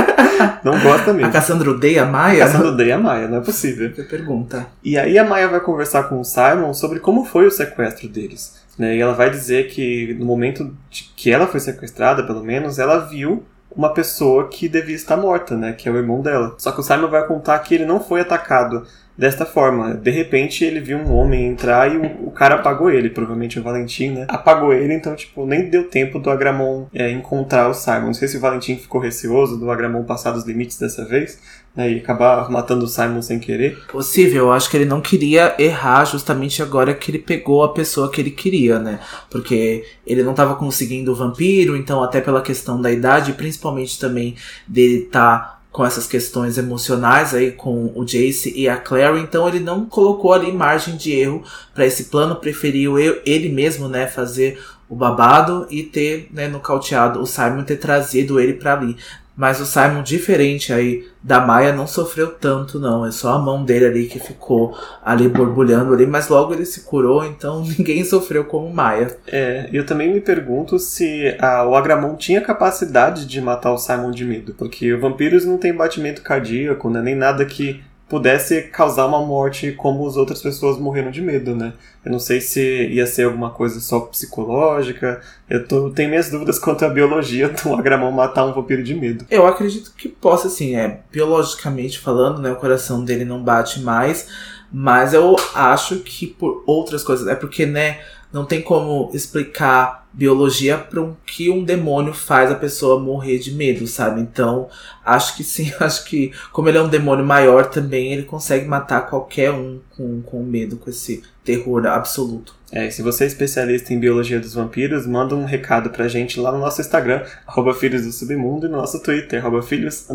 não 0.64 0.80
gosta 0.80 1.12
mesmo. 1.12 1.28
A 1.28 1.30
Cassandra 1.30 1.70
odeia 1.70 2.04
a 2.04 2.06
Maia? 2.06 2.44
A 2.44 2.46
Cassandra 2.46 2.68
odeia 2.68 2.94
a 2.94 2.98
Maia, 2.98 3.28
não 3.28 3.36
é 3.36 3.42
possível. 3.42 3.92
Que 3.92 4.04
pergunta. 4.04 4.68
E 4.82 4.96
aí 4.96 5.18
a 5.18 5.24
Maia 5.24 5.48
vai 5.48 5.60
conversar 5.60 6.04
com 6.04 6.18
o 6.18 6.24
Simon 6.24 6.72
sobre 6.72 6.98
como 6.98 7.26
foi 7.26 7.46
o 7.46 7.50
sequestro 7.50 8.08
deles. 8.08 8.54
Né? 8.78 8.96
E 8.96 9.00
ela 9.02 9.12
vai 9.12 9.28
dizer 9.28 9.68
que 9.68 10.16
no 10.18 10.24
momento 10.24 10.74
que 11.14 11.30
ela 11.30 11.46
foi 11.46 11.60
sequestrada, 11.60 12.22
pelo 12.22 12.42
menos, 12.42 12.78
ela 12.78 13.00
viu 13.00 13.44
uma 13.78 13.94
pessoa 13.94 14.48
que 14.48 14.68
devia 14.68 14.96
estar 14.96 15.16
morta, 15.16 15.56
né? 15.56 15.72
Que 15.72 15.88
é 15.88 15.92
o 15.92 15.96
irmão 15.96 16.20
dela. 16.20 16.56
Só 16.58 16.72
que 16.72 16.80
o 16.80 16.82
Simon 16.82 17.06
vai 17.06 17.24
contar 17.28 17.60
que 17.60 17.76
ele 17.76 17.86
não 17.86 18.00
foi 18.00 18.20
atacado 18.20 18.84
desta 19.18 19.44
forma. 19.44 19.94
De 19.94 20.12
repente 20.12 20.64
ele 20.64 20.78
viu 20.78 20.96
um 20.96 21.12
homem 21.12 21.48
entrar 21.48 21.92
e 21.92 21.96
o, 21.96 22.28
o 22.28 22.30
cara 22.30 22.54
apagou 22.54 22.88
ele, 22.88 23.10
provavelmente 23.10 23.58
o 23.58 23.62
Valentim, 23.62 24.10
né? 24.10 24.26
Apagou 24.28 24.72
ele, 24.72 24.94
então, 24.94 25.16
tipo, 25.16 25.44
nem 25.44 25.68
deu 25.68 25.88
tempo 25.88 26.20
do 26.20 26.30
Agramon 26.30 26.86
é, 26.94 27.10
encontrar 27.10 27.68
o 27.68 27.74
Simon. 27.74 28.06
Não 28.06 28.14
sei 28.14 28.28
se 28.28 28.36
o 28.36 28.40
Valentim 28.40 28.76
ficou 28.76 29.00
receoso 29.00 29.58
do 29.58 29.68
Agramon 29.72 30.04
passar 30.04 30.30
dos 30.30 30.46
limites 30.46 30.78
dessa 30.78 31.04
vez, 31.04 31.40
né? 31.74 31.90
E 31.90 31.98
acabar 31.98 32.48
matando 32.48 32.84
o 32.84 32.88
Simon 32.88 33.20
sem 33.20 33.40
querer. 33.40 33.76
Possível, 33.88 34.44
eu 34.44 34.52
acho 34.52 34.70
que 34.70 34.76
ele 34.76 34.84
não 34.84 35.00
queria 35.00 35.56
errar 35.58 36.04
justamente 36.04 36.62
agora 36.62 36.94
que 36.94 37.10
ele 37.10 37.18
pegou 37.18 37.64
a 37.64 37.72
pessoa 37.72 38.12
que 38.12 38.20
ele 38.20 38.30
queria, 38.30 38.78
né? 38.78 39.00
Porque 39.28 39.84
ele 40.06 40.22
não 40.22 40.30
estava 40.30 40.54
conseguindo 40.54 41.10
o 41.10 41.16
vampiro, 41.16 41.76
então 41.76 42.04
até 42.04 42.20
pela 42.20 42.40
questão 42.40 42.80
da 42.80 42.92
idade, 42.92 43.32
principalmente 43.32 43.98
também 43.98 44.36
dele 44.68 45.04
estar 45.04 45.38
tá 45.38 45.57
com 45.78 45.86
essas 45.86 46.08
questões 46.08 46.58
emocionais 46.58 47.32
aí 47.32 47.52
com 47.52 47.92
o 47.94 48.04
Jace 48.04 48.52
e 48.56 48.68
a 48.68 48.76
Clary, 48.76 49.20
então 49.20 49.46
ele 49.46 49.60
não 49.60 49.86
colocou 49.86 50.32
ali 50.32 50.50
margem 50.50 50.96
de 50.96 51.12
erro 51.12 51.44
para 51.72 51.86
esse 51.86 52.06
plano, 52.06 52.34
preferiu 52.34 52.98
ele 52.98 53.48
mesmo, 53.48 53.88
né, 53.88 54.08
fazer 54.08 54.60
o 54.88 54.96
babado 54.96 55.68
e 55.70 55.84
ter, 55.84 56.26
né, 56.32 56.48
nocauteado 56.48 57.20
o 57.20 57.26
Simon 57.26 57.62
ter 57.62 57.76
trazido 57.76 58.40
ele 58.40 58.54
para 58.54 58.72
ali. 58.72 58.96
Mas 59.38 59.60
o 59.60 59.66
Simon, 59.66 60.02
diferente 60.02 60.72
aí 60.72 61.06
da 61.22 61.38
Maia, 61.38 61.72
não 61.72 61.86
sofreu 61.86 62.32
tanto, 62.32 62.80
não. 62.80 63.06
É 63.06 63.12
só 63.12 63.34
a 63.34 63.38
mão 63.38 63.64
dele 63.64 63.86
ali 63.86 64.06
que 64.06 64.18
ficou 64.18 64.76
ali 65.00 65.28
borbulhando 65.28 65.94
ali, 65.94 66.08
mas 66.08 66.26
logo 66.26 66.52
ele 66.52 66.66
se 66.66 66.80
curou, 66.80 67.24
então 67.24 67.62
ninguém 67.78 68.04
sofreu 68.04 68.44
como 68.44 68.68
Maia. 68.68 69.16
É, 69.28 69.68
eu 69.72 69.86
também 69.86 70.12
me 70.12 70.20
pergunto 70.20 70.76
se 70.80 71.36
a, 71.38 71.64
o 71.64 71.76
Agramon 71.76 72.16
tinha 72.16 72.40
capacidade 72.40 73.26
de 73.26 73.40
matar 73.40 73.72
o 73.72 73.78
Simon 73.78 74.10
de 74.10 74.24
medo, 74.24 74.54
porque 74.58 74.96
vampiros 74.96 75.44
não 75.44 75.56
tem 75.56 75.72
batimento 75.72 76.20
cardíaco, 76.20 76.90
né, 76.90 77.00
nem 77.00 77.14
nada 77.14 77.44
que 77.44 77.80
pudesse 78.08 78.62
causar 78.62 79.06
uma 79.06 79.24
morte 79.24 79.72
como 79.72 80.06
as 80.06 80.16
outras 80.16 80.40
pessoas 80.40 80.78
morreram 80.78 81.10
de 81.10 81.20
medo, 81.20 81.54
né? 81.54 81.74
Eu 82.04 82.12
não 82.12 82.18
sei 82.18 82.40
se 82.40 82.86
ia 82.88 83.06
ser 83.06 83.24
alguma 83.24 83.50
coisa 83.50 83.80
só 83.80 84.00
psicológica. 84.00 85.20
Eu 85.48 85.66
tô, 85.68 85.90
tenho 85.90 86.08
minhas 86.08 86.30
dúvidas 86.30 86.58
quanto 86.58 86.84
à 86.84 86.88
biologia 86.88 87.48
do 87.52 87.74
agramão 87.74 88.10
matar 88.10 88.46
um 88.46 88.52
vampiro 88.52 88.82
de 88.82 88.94
medo. 88.94 89.26
Eu 89.30 89.46
acredito 89.46 89.92
que 89.96 90.08
possa, 90.08 90.48
assim, 90.48 90.74
é, 90.74 91.00
biologicamente 91.12 91.98
falando, 91.98 92.40
né? 92.40 92.50
O 92.50 92.56
coração 92.56 93.04
dele 93.04 93.24
não 93.24 93.42
bate 93.42 93.80
mais. 93.80 94.28
Mas 94.72 95.12
eu 95.12 95.36
acho 95.54 96.00
que 96.00 96.26
por 96.26 96.62
outras 96.66 97.04
coisas. 97.04 97.26
É 97.26 97.34
porque, 97.34 97.66
né? 97.66 98.00
Não 98.32 98.44
tem 98.44 98.60
como 98.60 99.10
explicar 99.14 100.07
biologia 100.18 100.76
para 100.76 101.00
um 101.00 101.14
que 101.24 101.48
um 101.48 101.62
demônio 101.62 102.12
faz 102.12 102.50
a 102.50 102.56
pessoa 102.56 102.98
morrer 102.98 103.38
de 103.38 103.54
medo, 103.54 103.86
sabe? 103.86 104.20
Então, 104.20 104.68
acho 105.04 105.36
que 105.36 105.44
sim, 105.44 105.72
acho 105.78 106.04
que 106.06 106.32
como 106.52 106.68
ele 106.68 106.76
é 106.76 106.82
um 106.82 106.88
demônio 106.88 107.24
maior 107.24 107.66
também, 107.66 108.12
ele 108.12 108.24
consegue 108.24 108.66
matar 108.66 109.08
qualquer 109.08 109.52
um 109.52 109.78
com, 109.96 110.20
com 110.22 110.42
medo, 110.42 110.76
com 110.76 110.90
esse 110.90 111.22
terror 111.44 111.86
absoluto. 111.86 112.58
É, 112.72 112.88
e 112.88 112.90
se 112.90 113.00
você 113.00 113.24
é 113.24 113.26
especialista 113.28 113.94
em 113.94 114.00
biologia 114.00 114.40
dos 114.40 114.54
vampiros, 114.54 115.06
manda 115.06 115.36
um 115.36 115.44
recado 115.44 115.88
pra 115.90 116.08
gente 116.08 116.38
lá 116.40 116.50
no 116.50 116.58
nosso 116.58 116.80
Instagram, 116.80 117.24
arroba 117.46 117.72
Filhos 117.72 118.04
do 118.04 118.10
Submundo, 118.10 118.66
e 118.66 118.68
no 118.68 118.76
nosso 118.76 119.00
Twitter, 119.00 119.40
arroba 119.40 119.62
Filhos, 119.62 120.06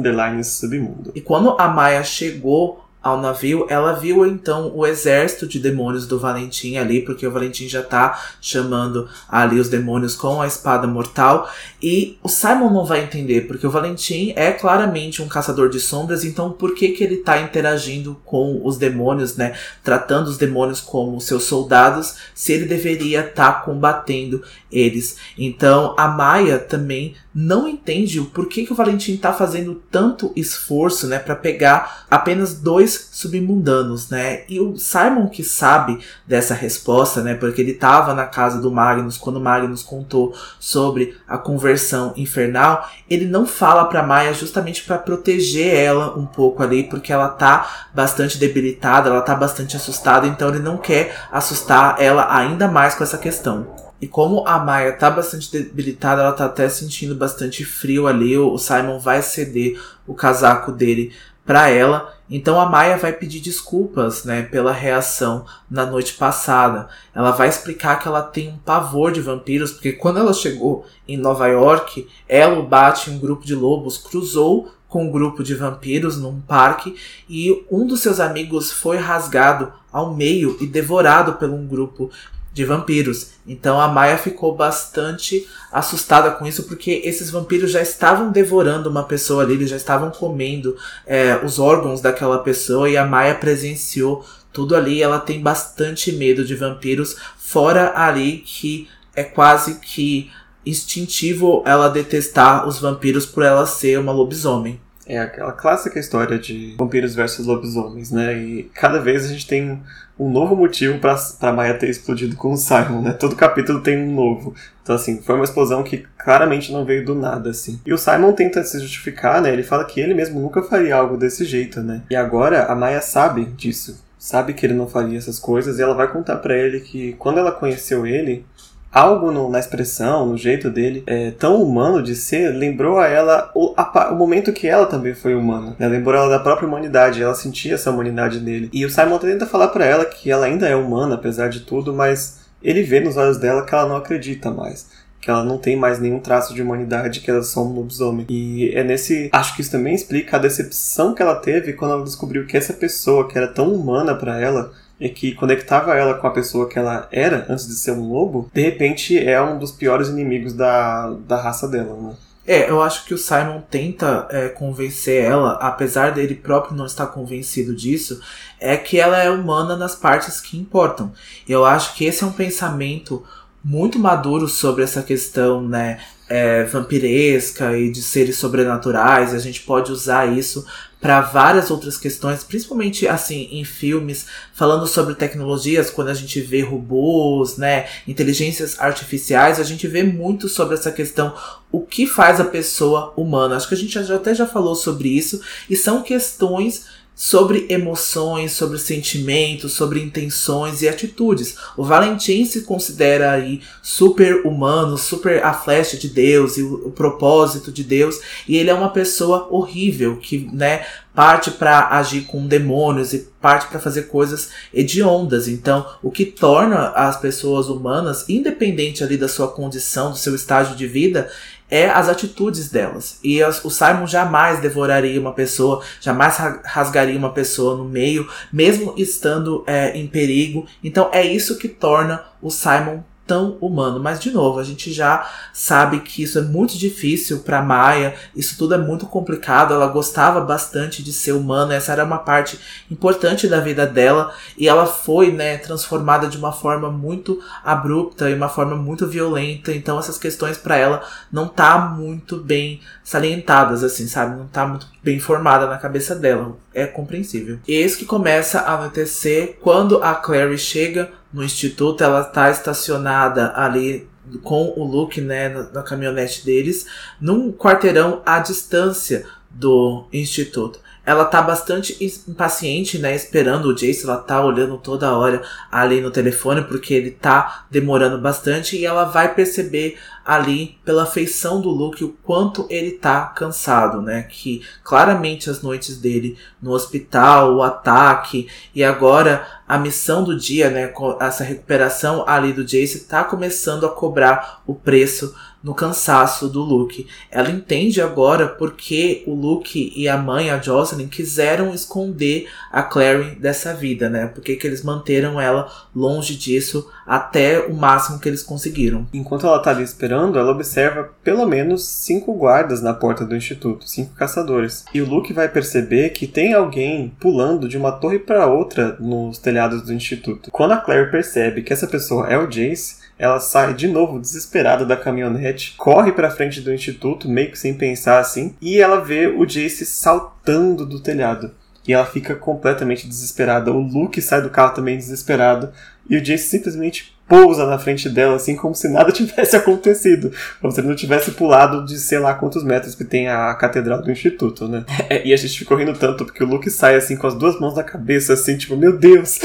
Submundo. 0.43 1.13
E 1.15 1.21
quando 1.21 1.55
a 1.57 1.69
Maia 1.69 2.03
chegou 2.03 2.82
ao 3.03 3.19
navio, 3.19 3.67
ela 3.69 3.91
viu 3.91 4.25
então 4.25 4.71
o 4.73 4.87
exército 4.87 5.45
de 5.45 5.59
demônios 5.59 6.07
do 6.07 6.17
Valentim 6.17 6.77
ali, 6.77 7.01
porque 7.01 7.27
o 7.27 7.31
Valentim 7.31 7.67
já 7.67 7.83
tá 7.83 8.17
chamando 8.39 9.09
ali 9.27 9.59
os 9.59 9.67
demônios 9.67 10.15
com 10.15 10.41
a 10.41 10.47
espada 10.47 10.87
mortal. 10.87 11.51
E 11.81 12.17
o 12.23 12.29
Simon 12.29 12.69
não 12.69 12.85
vai 12.85 13.03
entender, 13.03 13.41
porque 13.41 13.67
o 13.67 13.71
Valentim 13.71 14.31
é 14.37 14.53
claramente 14.53 15.21
um 15.21 15.27
caçador 15.27 15.69
de 15.69 15.81
sombras, 15.81 16.23
então 16.23 16.53
por 16.53 16.73
que 16.73 16.89
que 16.89 17.03
ele 17.03 17.17
tá 17.17 17.41
interagindo 17.41 18.15
com 18.23 18.61
os 18.63 18.77
demônios, 18.77 19.35
né? 19.35 19.53
Tratando 19.83 20.27
os 20.27 20.37
demônios 20.37 20.79
como 20.79 21.19
seus 21.19 21.43
soldados, 21.43 22.15
se 22.33 22.53
ele 22.53 22.65
deveria 22.65 23.19
estar 23.19 23.51
tá 23.51 23.59
combatendo 23.59 24.41
eles. 24.71 25.17
Então 25.37 25.93
a 25.97 26.07
Maia 26.07 26.57
também 26.57 27.15
não 27.33 27.67
entende 27.67 28.19
o 28.19 28.25
porquê 28.25 28.65
que 28.65 28.71
o 28.71 28.75
Valentim 28.75 29.17
tá 29.17 29.33
fazendo 29.33 29.81
tanto 29.89 30.31
esforço, 30.35 31.07
né, 31.07 31.17
para 31.17 31.35
pegar 31.35 32.05
apenas 32.09 32.53
dois 32.53 33.09
submundanos, 33.11 34.09
né? 34.09 34.43
E 34.47 34.59
o 34.59 34.77
Simon 34.77 35.27
que 35.27 35.43
sabe 35.43 35.99
dessa 36.27 36.53
resposta, 36.53 37.21
né, 37.21 37.33
porque 37.33 37.61
ele 37.61 37.73
tava 37.73 38.13
na 38.13 38.25
casa 38.25 38.61
do 38.61 38.71
Magnus 38.71 39.17
quando 39.17 39.37
o 39.37 39.41
Magnus 39.41 39.81
contou 39.81 40.35
sobre 40.59 41.17
a 41.27 41.37
conversão 41.37 42.13
infernal, 42.15 42.87
ele 43.09 43.25
não 43.25 43.45
fala 43.45 43.85
para 43.85 44.03
Maia 44.03 44.33
justamente 44.33 44.83
para 44.83 44.97
proteger 44.97 45.73
ela 45.73 46.17
um 46.17 46.25
pouco 46.25 46.61
ali, 46.61 46.83
porque 46.83 47.11
ela 47.11 47.29
tá 47.29 47.87
bastante 47.93 48.37
debilitada, 48.37 49.09
ela 49.09 49.21
tá 49.21 49.35
bastante 49.35 49.75
assustada, 49.75 50.27
então 50.27 50.49
ele 50.49 50.59
não 50.59 50.77
quer 50.77 51.15
assustar 51.31 51.99
ela 51.99 52.35
ainda 52.35 52.67
mais 52.67 52.95
com 52.95 53.03
essa 53.03 53.17
questão. 53.17 53.82
E 54.03 54.07
como 54.09 54.45
a 54.45 54.59
Maia 54.59 54.91
tá 54.91 55.09
bastante 55.09 55.49
debilitada, 55.49 56.23
ela 56.23 56.33
tá 56.33 56.43
até 56.43 56.67
sentindo 56.67 57.15
bastante 57.15 57.63
frio 57.63 58.05
ali, 58.05 58.37
o 58.37 58.57
Simon 58.57 58.99
vai 58.99 59.21
ceder 59.21 59.81
o 60.05 60.13
casaco 60.13 60.73
dele 60.73 61.13
para 61.45 61.69
ela. 61.69 62.13
Então 62.29 62.59
a 62.59 62.65
Maia 62.65 62.97
vai 62.97 63.13
pedir 63.13 63.39
desculpas, 63.39 64.25
né, 64.25 64.41
pela 64.41 64.73
reação 64.73 65.45
na 65.71 65.85
noite 65.85 66.15
passada. 66.15 66.89
Ela 67.15 67.31
vai 67.31 67.47
explicar 67.47 67.97
que 67.97 68.05
ela 68.05 68.21
tem 68.21 68.49
um 68.49 68.57
pavor 68.57 69.13
de 69.13 69.21
vampiros, 69.21 69.71
porque 69.71 69.93
quando 69.93 70.19
ela 70.19 70.33
chegou 70.33 70.85
em 71.07 71.15
Nova 71.15 71.47
York, 71.47 72.05
ela, 72.27 72.59
o 72.59 72.67
Bat, 72.67 73.09
um 73.09 73.17
grupo 73.17 73.45
de 73.45 73.55
lobos, 73.55 73.97
cruzou 73.97 74.69
com 74.89 75.05
um 75.05 75.11
grupo 75.11 75.41
de 75.41 75.55
vampiros 75.55 76.17
num 76.17 76.41
parque 76.41 76.97
e 77.29 77.65
um 77.71 77.87
dos 77.87 78.01
seus 78.01 78.19
amigos 78.19 78.69
foi 78.69 78.97
rasgado 78.97 79.71
ao 79.89 80.13
meio 80.13 80.57
e 80.59 80.67
devorado 80.67 81.33
por 81.35 81.49
um 81.49 81.65
grupo 81.65 82.11
de 82.53 82.63
vampiros. 82.63 83.31
Então 83.45 83.81
a 83.81 83.87
Maia 83.87 84.17
ficou 84.17 84.55
bastante 84.55 85.47
assustada 85.71 86.31
com 86.31 86.45
isso, 86.45 86.63
porque 86.63 87.01
esses 87.03 87.31
vampiros 87.31 87.71
já 87.71 87.81
estavam 87.81 88.31
devorando 88.31 88.89
uma 88.89 89.03
pessoa 89.03 89.43
ali, 89.43 89.53
eles 89.53 89.69
já 89.69 89.75
estavam 89.75 90.11
comendo 90.11 90.77
é, 91.05 91.41
os 91.43 91.57
órgãos 91.57 91.99
daquela 91.99 92.37
pessoa, 92.39 92.89
e 92.89 92.95
a 92.95 93.05
Maia 93.05 93.35
presenciou 93.35 94.23
tudo 94.51 94.75
ali. 94.75 95.01
Ela 95.01 95.19
tem 95.19 95.41
bastante 95.41 96.11
medo 96.11 96.45
de 96.45 96.55
vampiros, 96.55 97.17
fora 97.37 97.93
ali 97.95 98.37
que 98.37 98.87
é 99.15 99.23
quase 99.23 99.79
que 99.79 100.31
instintivo 100.65 101.61
ela 101.65 101.89
detestar 101.89 102.67
os 102.67 102.79
vampiros 102.79 103.25
por 103.25 103.43
ela 103.43 103.65
ser 103.65 103.99
uma 103.99 104.13
lobisomem. 104.13 104.79
É 105.05 105.19
aquela 105.19 105.51
clássica 105.51 105.99
história 105.99 106.39
de 106.39 106.75
vampiros 106.77 107.13
versus 107.13 107.45
lobisomens, 107.45 108.11
né? 108.11 108.37
E 108.37 108.63
cada 108.73 108.99
vez 108.99 109.25
a 109.25 109.27
gente 109.27 109.45
tem 109.45 109.81
um 110.17 110.29
novo 110.29 110.55
motivo 110.55 110.99
pra 110.99 111.51
Maia 111.51 111.73
ter 111.73 111.89
explodido 111.89 112.35
com 112.35 112.53
o 112.53 112.57
Simon, 112.57 113.01
né? 113.01 113.13
Todo 113.13 113.35
capítulo 113.35 113.81
tem 113.81 113.97
um 113.97 114.13
novo. 114.13 114.53
Então, 114.81 114.95
assim, 114.95 115.21
foi 115.21 115.35
uma 115.35 115.43
explosão 115.43 115.83
que 115.83 116.05
claramente 116.17 116.71
não 116.71 116.85
veio 116.85 117.05
do 117.05 117.15
nada, 117.15 117.49
assim. 117.49 117.81
E 117.85 117.93
o 117.93 117.97
Simon 117.97 118.31
tenta 118.33 118.63
se 118.63 118.79
justificar, 118.79 119.41
né? 119.41 119.51
Ele 119.51 119.63
fala 119.63 119.85
que 119.85 119.99
ele 119.99 120.13
mesmo 120.13 120.39
nunca 120.39 120.61
faria 120.61 120.95
algo 120.95 121.17
desse 121.17 121.43
jeito, 121.43 121.81
né? 121.81 122.03
E 122.09 122.15
agora 122.15 122.65
a 122.65 122.75
Maia 122.75 123.01
sabe 123.01 123.45
disso. 123.45 124.01
Sabe 124.17 124.53
que 124.53 124.65
ele 124.65 124.73
não 124.73 124.87
faria 124.87 125.17
essas 125.17 125.37
coisas 125.37 125.79
e 125.79 125.81
ela 125.81 125.93
vai 125.93 126.09
contar 126.09 126.37
para 126.37 126.57
ele 126.57 126.79
que 126.79 127.11
quando 127.13 127.39
ela 127.39 127.51
conheceu 127.51 128.07
ele, 128.07 128.45
algo 128.93 129.31
no, 129.31 129.49
na 129.49 129.59
expressão, 129.59 130.27
no 130.27 130.37
jeito 130.37 130.69
dele, 130.69 131.03
é, 131.07 131.31
tão 131.31 131.61
humano 131.61 132.03
de 132.03 132.15
ser, 132.15 132.51
lembrou 132.51 132.99
a 132.99 133.07
ela 133.07 133.51
o, 133.55 133.73
a, 133.75 134.11
o 134.11 134.15
momento 134.15 134.53
que 134.53 134.67
ela 134.67 134.85
também 134.85 135.15
foi 135.15 135.33
humana. 135.33 135.75
Né? 135.79 135.87
Lembrou 135.87 136.15
ela 136.15 136.29
da 136.29 136.39
própria 136.39 136.67
humanidade, 136.67 137.23
ela 137.23 137.33
sentia 137.33 137.73
essa 137.73 137.89
humanidade 137.89 138.39
nele. 138.39 138.69
E 138.71 138.85
o 138.85 138.89
Simon 138.89 139.17
tenta 139.17 139.47
falar 139.47 139.69
para 139.69 139.85
ela 139.85 140.05
que 140.05 140.29
ela 140.29 140.45
ainda 140.45 140.67
é 140.67 140.75
humana, 140.75 141.15
apesar 141.15 141.49
de 141.49 141.61
tudo, 141.61 141.91
mas 141.91 142.41
ele 142.61 142.83
vê 142.83 142.99
nos 142.99 143.17
olhos 143.17 143.37
dela 143.37 143.65
que 143.65 143.73
ela 143.73 143.87
não 143.87 143.95
acredita 143.95 144.51
mais 144.51 144.87
que 145.23 145.29
ela 145.29 145.45
não 145.45 145.57
tem 145.57 145.77
mais 145.77 145.99
nenhum 145.99 146.19
traço 146.19 146.53
de 146.53 146.61
humanidade, 146.61 147.21
que 147.21 147.29
ela 147.29 147.39
é 147.39 147.43
só 147.43 147.63
um 147.63 147.71
lobisomem. 147.71 148.25
E 148.29 148.71
é 148.75 148.83
nesse. 148.83 149.29
Acho 149.31 149.55
que 149.55 149.61
isso 149.61 149.71
também 149.71 149.95
explica 149.95 150.35
a 150.35 150.39
decepção 150.39 151.15
que 151.15 151.21
ela 151.21 151.35
teve 151.35 151.71
quando 151.71 151.93
ela 151.93 152.03
descobriu 152.03 152.45
que 152.45 152.57
essa 152.57 152.73
pessoa, 152.73 153.25
que 153.25 153.37
era 153.37 153.47
tão 153.47 153.73
humana 153.73 154.13
para 154.13 154.41
ela, 154.41 154.73
e 155.03 155.09
que 155.09 155.33
conectava 155.33 155.93
ela 155.95 156.13
com 156.13 156.25
a 156.25 156.31
pessoa 156.31 156.69
que 156.69 156.79
ela 156.79 157.09
era 157.11 157.45
antes 157.49 157.67
de 157.67 157.75
ser 157.75 157.91
um 157.91 158.07
lobo, 158.07 158.49
de 158.53 158.61
repente 158.61 159.19
é 159.19 159.41
um 159.41 159.59
dos 159.59 159.69
piores 159.69 160.07
inimigos 160.07 160.53
da, 160.53 161.09
da 161.27 161.35
raça 161.35 161.67
dela, 161.67 161.93
né? 162.01 162.15
É, 162.47 162.69
eu 162.69 162.81
acho 162.81 163.05
que 163.05 163.13
o 163.13 163.17
Simon 163.17 163.61
tenta 163.69 164.27
é, 164.29 164.47
convencer 164.47 165.23
ela, 165.23 165.53
apesar 165.61 166.11
dele 166.11 166.35
próprio 166.35 166.75
não 166.75 166.85
estar 166.85 167.07
convencido 167.07 167.75
disso, 167.75 168.21
é 168.59 168.77
que 168.77 168.97
ela 168.97 169.21
é 169.21 169.29
humana 169.29 169.75
nas 169.75 169.95
partes 169.95 170.39
que 170.39 170.57
importam. 170.57 171.11
Eu 171.47 171.65
acho 171.65 171.95
que 171.95 172.05
esse 172.05 172.23
é 172.23 172.27
um 172.27 172.31
pensamento 172.31 173.23
muito 173.63 173.99
maduro 173.99 174.47
sobre 174.47 174.83
essa 174.83 175.01
questão, 175.01 175.61
né, 175.61 175.99
é, 176.29 176.63
vampiresca 176.63 177.77
e 177.77 177.89
de 177.89 178.01
seres 178.01 178.37
sobrenaturais. 178.37 179.33
A 179.33 179.39
gente 179.39 179.61
pode 179.61 179.91
usar 179.91 180.25
isso 180.25 180.65
para 181.03 181.19
várias 181.19 181.69
outras 181.69 181.97
questões, 181.97 182.45
principalmente 182.45 183.05
assim 183.05 183.49
em 183.51 183.65
filmes 183.65 184.25
falando 184.53 184.87
sobre 184.87 185.13
tecnologias, 185.15 185.89
quando 185.89 186.07
a 186.07 186.13
gente 186.13 186.39
vê 186.39 186.61
robôs, 186.61 187.57
né, 187.57 187.89
inteligências 188.07 188.79
artificiais, 188.79 189.59
a 189.59 189.63
gente 189.63 189.85
vê 189.85 190.01
muito 190.01 190.47
sobre 190.47 190.75
essa 190.75 190.93
questão 190.93 191.35
o 191.69 191.81
que 191.81 192.07
faz 192.07 192.39
a 192.39 192.45
pessoa 192.45 193.13
humana. 193.17 193.57
Acho 193.57 193.67
que 193.67 193.73
a 193.73 193.77
gente 193.77 193.99
até 193.99 194.33
já 194.33 194.47
falou 194.47 194.75
sobre 194.75 195.09
isso 195.09 195.41
e 195.69 195.75
são 195.75 196.01
questões 196.01 196.85
sobre 197.15 197.67
emoções, 197.69 198.53
sobre 198.53 198.77
sentimentos, 198.77 199.73
sobre 199.73 200.01
intenções 200.01 200.81
e 200.81 200.89
atitudes. 200.89 201.55
O 201.77 201.83
Valentim 201.83 202.45
se 202.45 202.61
considera 202.61 203.31
aí 203.31 203.61
super 203.81 204.45
humano, 204.45 204.97
super 204.97 205.43
a 205.43 205.53
flecha 205.53 205.97
de 205.97 206.09
Deus 206.09 206.57
e 206.57 206.63
o, 206.63 206.87
o 206.87 206.91
propósito 206.91 207.71
de 207.71 207.83
Deus, 207.83 208.19
e 208.47 208.57
ele 208.57 208.69
é 208.69 208.73
uma 208.73 208.89
pessoa 208.89 209.47
horrível 209.49 210.17
que, 210.17 210.49
né, 210.51 210.85
parte 211.13 211.51
para 211.51 211.89
agir 211.89 212.21
com 212.21 212.47
demônios 212.47 213.13
e 213.13 213.29
parte 213.39 213.67
para 213.67 213.79
fazer 213.79 214.03
coisas 214.03 214.49
hediondas. 214.73 215.47
Então, 215.47 215.85
o 216.01 216.09
que 216.09 216.25
torna 216.25 216.89
as 216.89 217.19
pessoas 217.19 217.67
humanas, 217.67 218.27
independente 218.27 219.03
ali 219.03 219.17
da 219.17 219.27
sua 219.27 219.47
condição, 219.47 220.11
do 220.11 220.17
seu 220.17 220.33
estágio 220.33 220.75
de 220.75 220.87
vida, 220.87 221.29
é 221.73 221.89
as 221.89 222.07
atitudes 222.07 222.69
delas. 222.69 223.17
E 223.23 223.41
as, 223.41 223.65
o 223.65 223.71
Simon 223.71 224.05
jamais 224.05 224.59
devoraria 224.59 225.19
uma 225.19 225.33
pessoa, 225.33 225.81
jamais 225.99 226.37
rasgaria 226.63 227.17
uma 227.17 227.31
pessoa 227.31 227.75
no 227.75 227.83
meio, 227.83 228.29
mesmo 228.51 228.93
estando 228.95 229.63
é, 229.65 229.97
em 229.97 230.05
perigo. 230.05 230.67
Então 230.83 231.09
é 231.11 231.25
isso 231.25 231.57
que 231.57 231.67
torna 231.67 232.23
o 232.39 232.51
Simon 232.51 233.01
tão 233.25 233.57
humano. 233.61 233.99
Mas, 233.99 234.19
de 234.19 234.31
novo, 234.31 234.59
a 234.59 234.63
gente 234.63 234.91
já 234.91 235.29
sabe 235.53 235.99
que 236.01 236.23
isso 236.23 236.37
é 236.37 236.41
muito 236.41 236.77
difícil 236.77 237.39
para 237.39 237.61
Maia, 237.61 238.15
isso 238.35 238.57
tudo 238.57 238.73
é 238.73 238.77
muito 238.77 239.05
complicado. 239.05 239.73
Ela 239.73 239.87
gostava 239.87 240.41
bastante 240.41 241.01
de 241.01 241.13
ser 241.13 241.33
humana, 241.33 241.75
essa 241.75 241.91
era 241.91 242.03
uma 242.03 242.19
parte 242.19 242.59
importante 242.89 243.47
da 243.47 243.59
vida 243.59 243.85
dela, 243.85 244.33
e 244.57 244.67
ela 244.67 244.85
foi 244.85 245.31
né, 245.31 245.57
transformada 245.57 246.27
de 246.27 246.37
uma 246.37 246.51
forma 246.51 246.89
muito 246.91 247.41
abrupta 247.63 248.29
e 248.29 248.33
uma 248.33 248.49
forma 248.49 248.75
muito 248.75 249.07
violenta. 249.07 249.71
Então, 249.73 249.99
essas 249.99 250.17
questões 250.17 250.57
para 250.57 250.77
ela 250.77 251.03
não 251.31 251.47
tá 251.47 251.77
muito 251.77 252.37
bem 252.37 252.81
salientadas, 253.03 253.83
assim, 253.83 254.07
sabe? 254.07 254.37
Não 254.37 254.47
tá 254.47 254.65
muito 254.65 254.87
bem 255.01 255.19
formada 255.19 255.67
na 255.67 255.77
cabeça 255.77 256.15
dela. 256.15 256.55
É 256.73 256.85
compreensível. 256.85 257.59
Eis 257.67 257.95
que 257.95 258.05
começa 258.05 258.59
a 258.59 258.73
anoitecer 258.73 259.57
quando 259.61 260.01
a 260.03 260.15
Clary 260.15 260.57
chega 260.57 261.11
no 261.33 261.43
instituto, 261.43 262.03
ela 262.03 262.23
tá 262.23 262.49
estacionada 262.51 263.53
ali 263.55 264.07
com 264.43 264.73
o 264.77 264.83
Luke, 264.83 265.19
né, 265.19 265.49
na 265.73 265.81
caminhonete 265.81 266.45
deles, 266.45 266.85
num 267.19 267.51
quarteirão 267.51 268.21
à 268.25 268.39
distância 268.39 269.25
do 269.49 270.05
instituto. 270.13 270.79
Ela 271.05 271.25
tá 271.25 271.41
bastante 271.41 271.97
impaciente, 272.27 272.97
né? 272.97 273.13
Esperando 273.13 273.65
o 273.65 273.73
Jace. 273.73 274.05
Ela 274.05 274.17
tá 274.17 274.43
olhando 274.43 274.77
toda 274.77 275.17
hora 275.17 275.41
ali 275.71 275.99
no 275.99 276.09
telefone, 276.09 276.63
porque 276.63 276.93
ele 276.93 277.11
tá 277.11 277.65
demorando 277.69 278.17
bastante. 278.17 278.77
E 278.77 278.85
ela 278.85 279.03
vai 279.03 279.33
perceber 279.33 279.97
ali 280.25 280.77
pela 280.85 281.05
feição 281.05 281.59
do 281.59 281.69
Luke 281.69 282.03
o 282.03 282.15
quanto 282.23 282.65
ele 282.69 282.91
tá 282.91 283.25
cansado, 283.25 284.01
né? 284.01 284.23
Que 284.23 284.63
claramente 284.81 285.49
as 285.49 285.61
noites 285.61 285.97
dele 285.97 286.37
no 286.61 286.71
hospital, 286.71 287.55
o 287.55 287.63
ataque 287.63 288.47
e 288.73 288.81
agora 288.81 289.45
a 289.67 289.77
missão 289.77 290.23
do 290.23 290.37
dia, 290.37 290.69
né? 290.69 290.93
Essa 291.19 291.43
recuperação 291.43 292.23
ali 292.25 292.53
do 292.53 292.63
Jace 292.63 293.01
tá 293.01 293.25
começando 293.25 293.85
a 293.85 293.89
cobrar 293.89 294.61
o 294.65 294.73
preço 294.73 295.35
no 295.63 295.73
cansaço 295.73 296.49
do 296.49 296.61
Luke. 296.61 297.07
Ela 297.31 297.49
entende 297.49 298.01
agora 298.01 298.47
porque 298.47 299.23
o 299.25 299.33
Luke 299.33 299.93
e 299.95 300.07
a 300.09 300.17
mãe, 300.17 300.49
a 300.49 300.59
Jocelyn, 300.59 301.07
quiseram 301.07 301.73
esconder 301.73 302.47
a 302.71 302.83
Clary 302.83 303.35
dessa 303.35 303.73
vida, 303.73 304.09
né? 304.09 304.27
Porque 304.27 304.55
que 304.55 304.67
eles 304.67 304.83
manteram 304.83 305.39
ela 305.39 305.71
longe 305.95 306.35
disso 306.35 306.89
até 307.07 307.59
o 307.59 307.73
máximo 307.73 308.19
que 308.19 308.27
eles 308.27 308.43
conseguiram. 308.43 309.07
Enquanto 309.13 309.47
ela 309.47 309.59
tá 309.59 309.71
ali 309.71 309.83
esperando, 309.83 310.37
ela 310.37 310.51
observa 310.51 311.09
pelo 311.23 311.45
menos 311.45 311.85
cinco 311.85 312.33
guardas 312.33 312.81
na 312.81 312.93
porta 312.93 313.25
do 313.25 313.35
instituto, 313.35 313.87
cinco 313.87 314.13
caçadores. 314.13 314.85
E 314.93 315.01
o 315.01 315.09
Luke 315.09 315.31
vai 315.31 315.47
perceber 315.47 316.09
que 316.09 316.27
tem 316.27 316.53
alguém 316.53 317.13
pulando 317.19 317.67
de 317.67 317.77
uma 317.77 317.91
torre 317.91 318.19
para 318.19 318.47
outra 318.47 318.97
nos 318.99 319.37
telhados 319.37 319.81
do 319.81 319.93
instituto. 319.93 320.51
Quando 320.51 320.71
a 320.71 320.77
Clary 320.77 321.09
percebe 321.11 321.61
que 321.61 321.71
essa 321.71 321.87
pessoa 321.87 322.27
é 322.27 322.37
o 322.37 322.47
Jace, 322.47 323.02
ela 323.23 323.39
sai 323.39 323.73
de 323.73 323.87
novo 323.87 324.19
desesperada 324.19 324.85
da 324.85 324.97
caminhonete, 324.97 325.75
corre 325.77 326.11
para 326.11 326.29
frente 326.29 326.59
do 326.59 326.73
instituto, 326.73 327.29
meio 327.29 327.51
que 327.51 327.57
sem 327.57 327.73
pensar 327.73 328.19
assim, 328.19 328.53
e 328.61 328.81
ela 328.81 328.99
vê 328.99 329.27
o 329.27 329.45
Jace 329.45 329.85
saltando 329.85 330.85
do 330.85 330.99
telhado. 330.99 331.51
E 331.87 331.93
ela 331.93 332.05
fica 332.05 332.35
completamente 332.35 333.07
desesperada. 333.07 333.71
O 333.71 333.79
Luke 333.79 334.21
sai 334.21 334.41
do 334.41 334.49
carro 334.49 334.73
também 334.73 334.97
desesperado. 334.97 335.69
E 336.09 336.17
o 336.17 336.21
Jace 336.21 336.49
simplesmente 336.49 337.13
pousa 337.25 337.65
na 337.65 337.79
frente 337.79 338.09
dela, 338.09 338.35
assim 338.35 338.57
como 338.57 338.75
se 338.75 338.89
nada 338.89 339.09
tivesse 339.13 339.55
acontecido. 339.55 340.29
Como 340.59 340.73
se 340.73 340.81
ele 340.81 340.89
não 340.89 340.95
tivesse 340.95 341.31
pulado 341.31 341.85
de 341.85 341.97
sei 341.99 342.19
lá 342.19 342.33
quantos 342.33 342.61
metros 342.61 342.93
que 342.93 343.05
tem 343.05 343.29
a 343.29 343.53
catedral 343.55 344.01
do 344.01 344.11
instituto, 344.11 344.67
né? 344.67 344.83
E 345.23 345.33
a 345.33 345.37
gente 345.37 345.59
ficou 345.59 345.77
rindo 345.77 345.93
tanto, 345.93 346.25
porque 346.25 346.43
o 346.43 346.47
Luke 346.47 346.69
sai 346.69 346.95
assim 346.95 347.15
com 347.15 347.27
as 347.27 347.35
duas 347.35 347.57
mãos 347.57 347.75
na 347.75 347.83
cabeça, 347.83 348.33
assim, 348.33 348.57
tipo, 348.57 348.75
meu 348.75 348.97
Deus! 348.97 349.39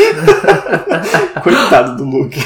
Coitado 1.45 1.97
do 1.97 2.05
Luke. 2.05 2.41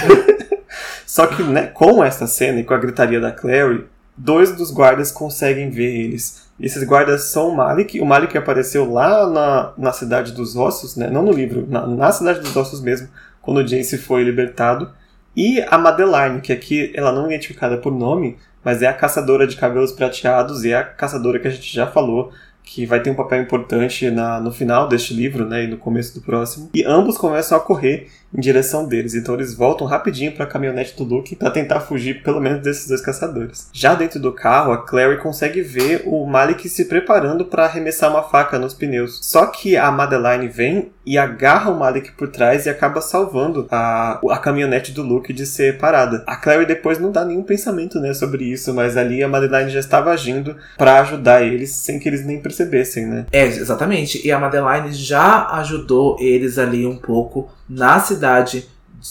Só 1.07 1.27
que, 1.27 1.43
né, 1.43 1.67
com 1.67 2.03
essa 2.03 2.27
cena 2.27 2.61
e 2.61 2.65
com 2.65 2.75
a 2.75 2.79
gritaria 2.79 3.21
da 3.21 3.33
Clary, 3.33 3.87
dois 4.17 4.55
dos 4.55 4.71
guardas 4.71 5.11
conseguem 5.11 5.71
ver 5.71 5.95
eles. 5.95 6.47
Esses 6.61 6.85
guardas 6.85 7.25
são 7.25 7.49
o 7.49 7.57
Malik. 7.57 8.01
O 8.01 8.07
Malik 8.07 8.37
apareceu 8.37 8.91
lá 8.91 9.29
na, 9.29 9.73
na 9.77 9.93
Cidade 9.93 10.33
dos 10.33 10.57
Ossos, 10.57 10.97
né? 10.97 11.11
Não 11.11 11.23
no 11.23 11.33
livro, 11.33 11.67
na, 11.69 11.87
na 11.87 12.13
Cidade 12.13 12.41
dos 12.41 12.57
Ossos 12.57 12.81
mesmo, 12.81 13.09
quando 13.41 13.59
o 13.59 13.65
Jace 13.65 13.99
foi 13.99 14.23
libertado. 14.23 14.91
E 15.35 15.63
a 15.69 15.79
Madeline, 15.79 16.41
que 16.41 16.53
aqui 16.53 16.93
ela 16.95 17.11
não 17.11 17.25
é 17.25 17.29
identificada 17.29 17.79
por 17.79 17.93
nome, 17.93 18.37
mas 18.63 18.83
é 18.83 18.87
a 18.87 18.93
caçadora 18.93 19.47
de 19.47 19.57
cabelos 19.57 19.93
prateados 19.93 20.65
e 20.65 20.73
é 20.73 20.77
a 20.77 20.85
caçadora 20.85 21.39
que 21.39 21.49
a 21.49 21.51
gente 21.51 21.75
já 21.75 21.87
falou, 21.87 22.31
que 22.63 22.87
vai 22.87 23.01
ter 23.01 23.11
um 23.11 23.15
papel 23.15 23.43
importante 23.43 24.11
na, 24.11 24.39
no 24.41 24.53
final 24.53 24.89
deste 24.89 25.15
livro, 25.15 25.47
né, 25.47 25.65
e 25.65 25.67
no 25.67 25.79
começo 25.79 26.15
do 26.15 26.21
próximo. 26.21 26.71
E 26.75 26.85
ambos 26.85 27.19
começam 27.19 27.57
a 27.57 27.61
correr 27.61 28.09
em 28.35 28.41
direção 28.41 28.87
deles. 28.87 29.15
Então 29.15 29.35
eles 29.35 29.55
voltam 29.55 29.87
rapidinho 29.87 30.33
para 30.33 30.45
a 30.45 30.49
caminhonete 30.49 30.97
do 30.97 31.05
Luke 31.05 31.37
para 31.37 31.51
tentar 31.51 31.81
fugir 31.81 32.23
pelo 32.23 32.41
menos 32.41 32.63
desses 32.63 32.89
dois 32.89 33.01
caçadores. 33.01 33.69
Já 33.73 33.95
dentro 33.95 34.19
do 34.21 34.33
carro, 34.33 34.73
a 34.73 34.79
Clary 34.79 35.19
consegue 35.19 35.63
ver 35.63 36.03
o 36.07 36.27
Malik 36.27 36.69
se 36.69 36.87
preparando 36.87 37.45
para 37.45 37.65
arremessar 37.65 38.11
uma 38.11 38.23
faca 38.23 38.59
nos 38.59 38.75
pneus. 38.75 39.19
Só 39.23 39.47
que 39.47 39.77
a 39.77 39.91
Madeline 39.91 40.49
vem 40.49 40.91
e 41.05 41.19
agarra 41.19 41.71
o 41.71 41.79
Malik 41.79 42.13
por 42.13 42.29
trás 42.29 42.67
e 42.67 42.71
acaba 42.71 43.01
salvando 43.01 43.67
a, 43.71 44.21
a 44.31 44.39
caminhonete 44.39 44.93
do 44.93 45.03
Luke 45.03 45.33
de 45.33 45.45
ser 45.45 45.79
parada. 45.79 46.23
A 46.27 46.37
Clary 46.37 46.65
depois 46.65 46.99
não 46.99 47.11
dá 47.11 47.25
nenhum 47.25 47.43
pensamento 47.43 47.99
né, 47.99 48.15
sobre 48.15 48.45
isso, 48.45 48.73
mas 48.73 48.97
ali 48.97 49.23
a 49.23 49.29
Madeline 49.29 49.71
já 49.71 49.81
estava 49.81 50.11
agindo 50.11 50.57
para 50.79 51.01
ajudar 51.01 51.43
eles 51.43 51.71
sem 51.71 51.99
que 51.99 52.09
eles 52.09 52.25
nem 52.25 52.41
percebessem, 52.41 53.07
né? 53.07 53.27
É, 53.33 53.45
exatamente. 53.45 54.25
E 54.27 54.31
a 54.31 54.39
Madeline 54.39 54.93
já 54.93 55.49
ajudou 55.59 56.17
eles 56.21 56.59
ali 56.59 56.87
um 56.87 56.97
pouco 56.97 57.51
na 57.73 57.99
cidade 57.99 58.69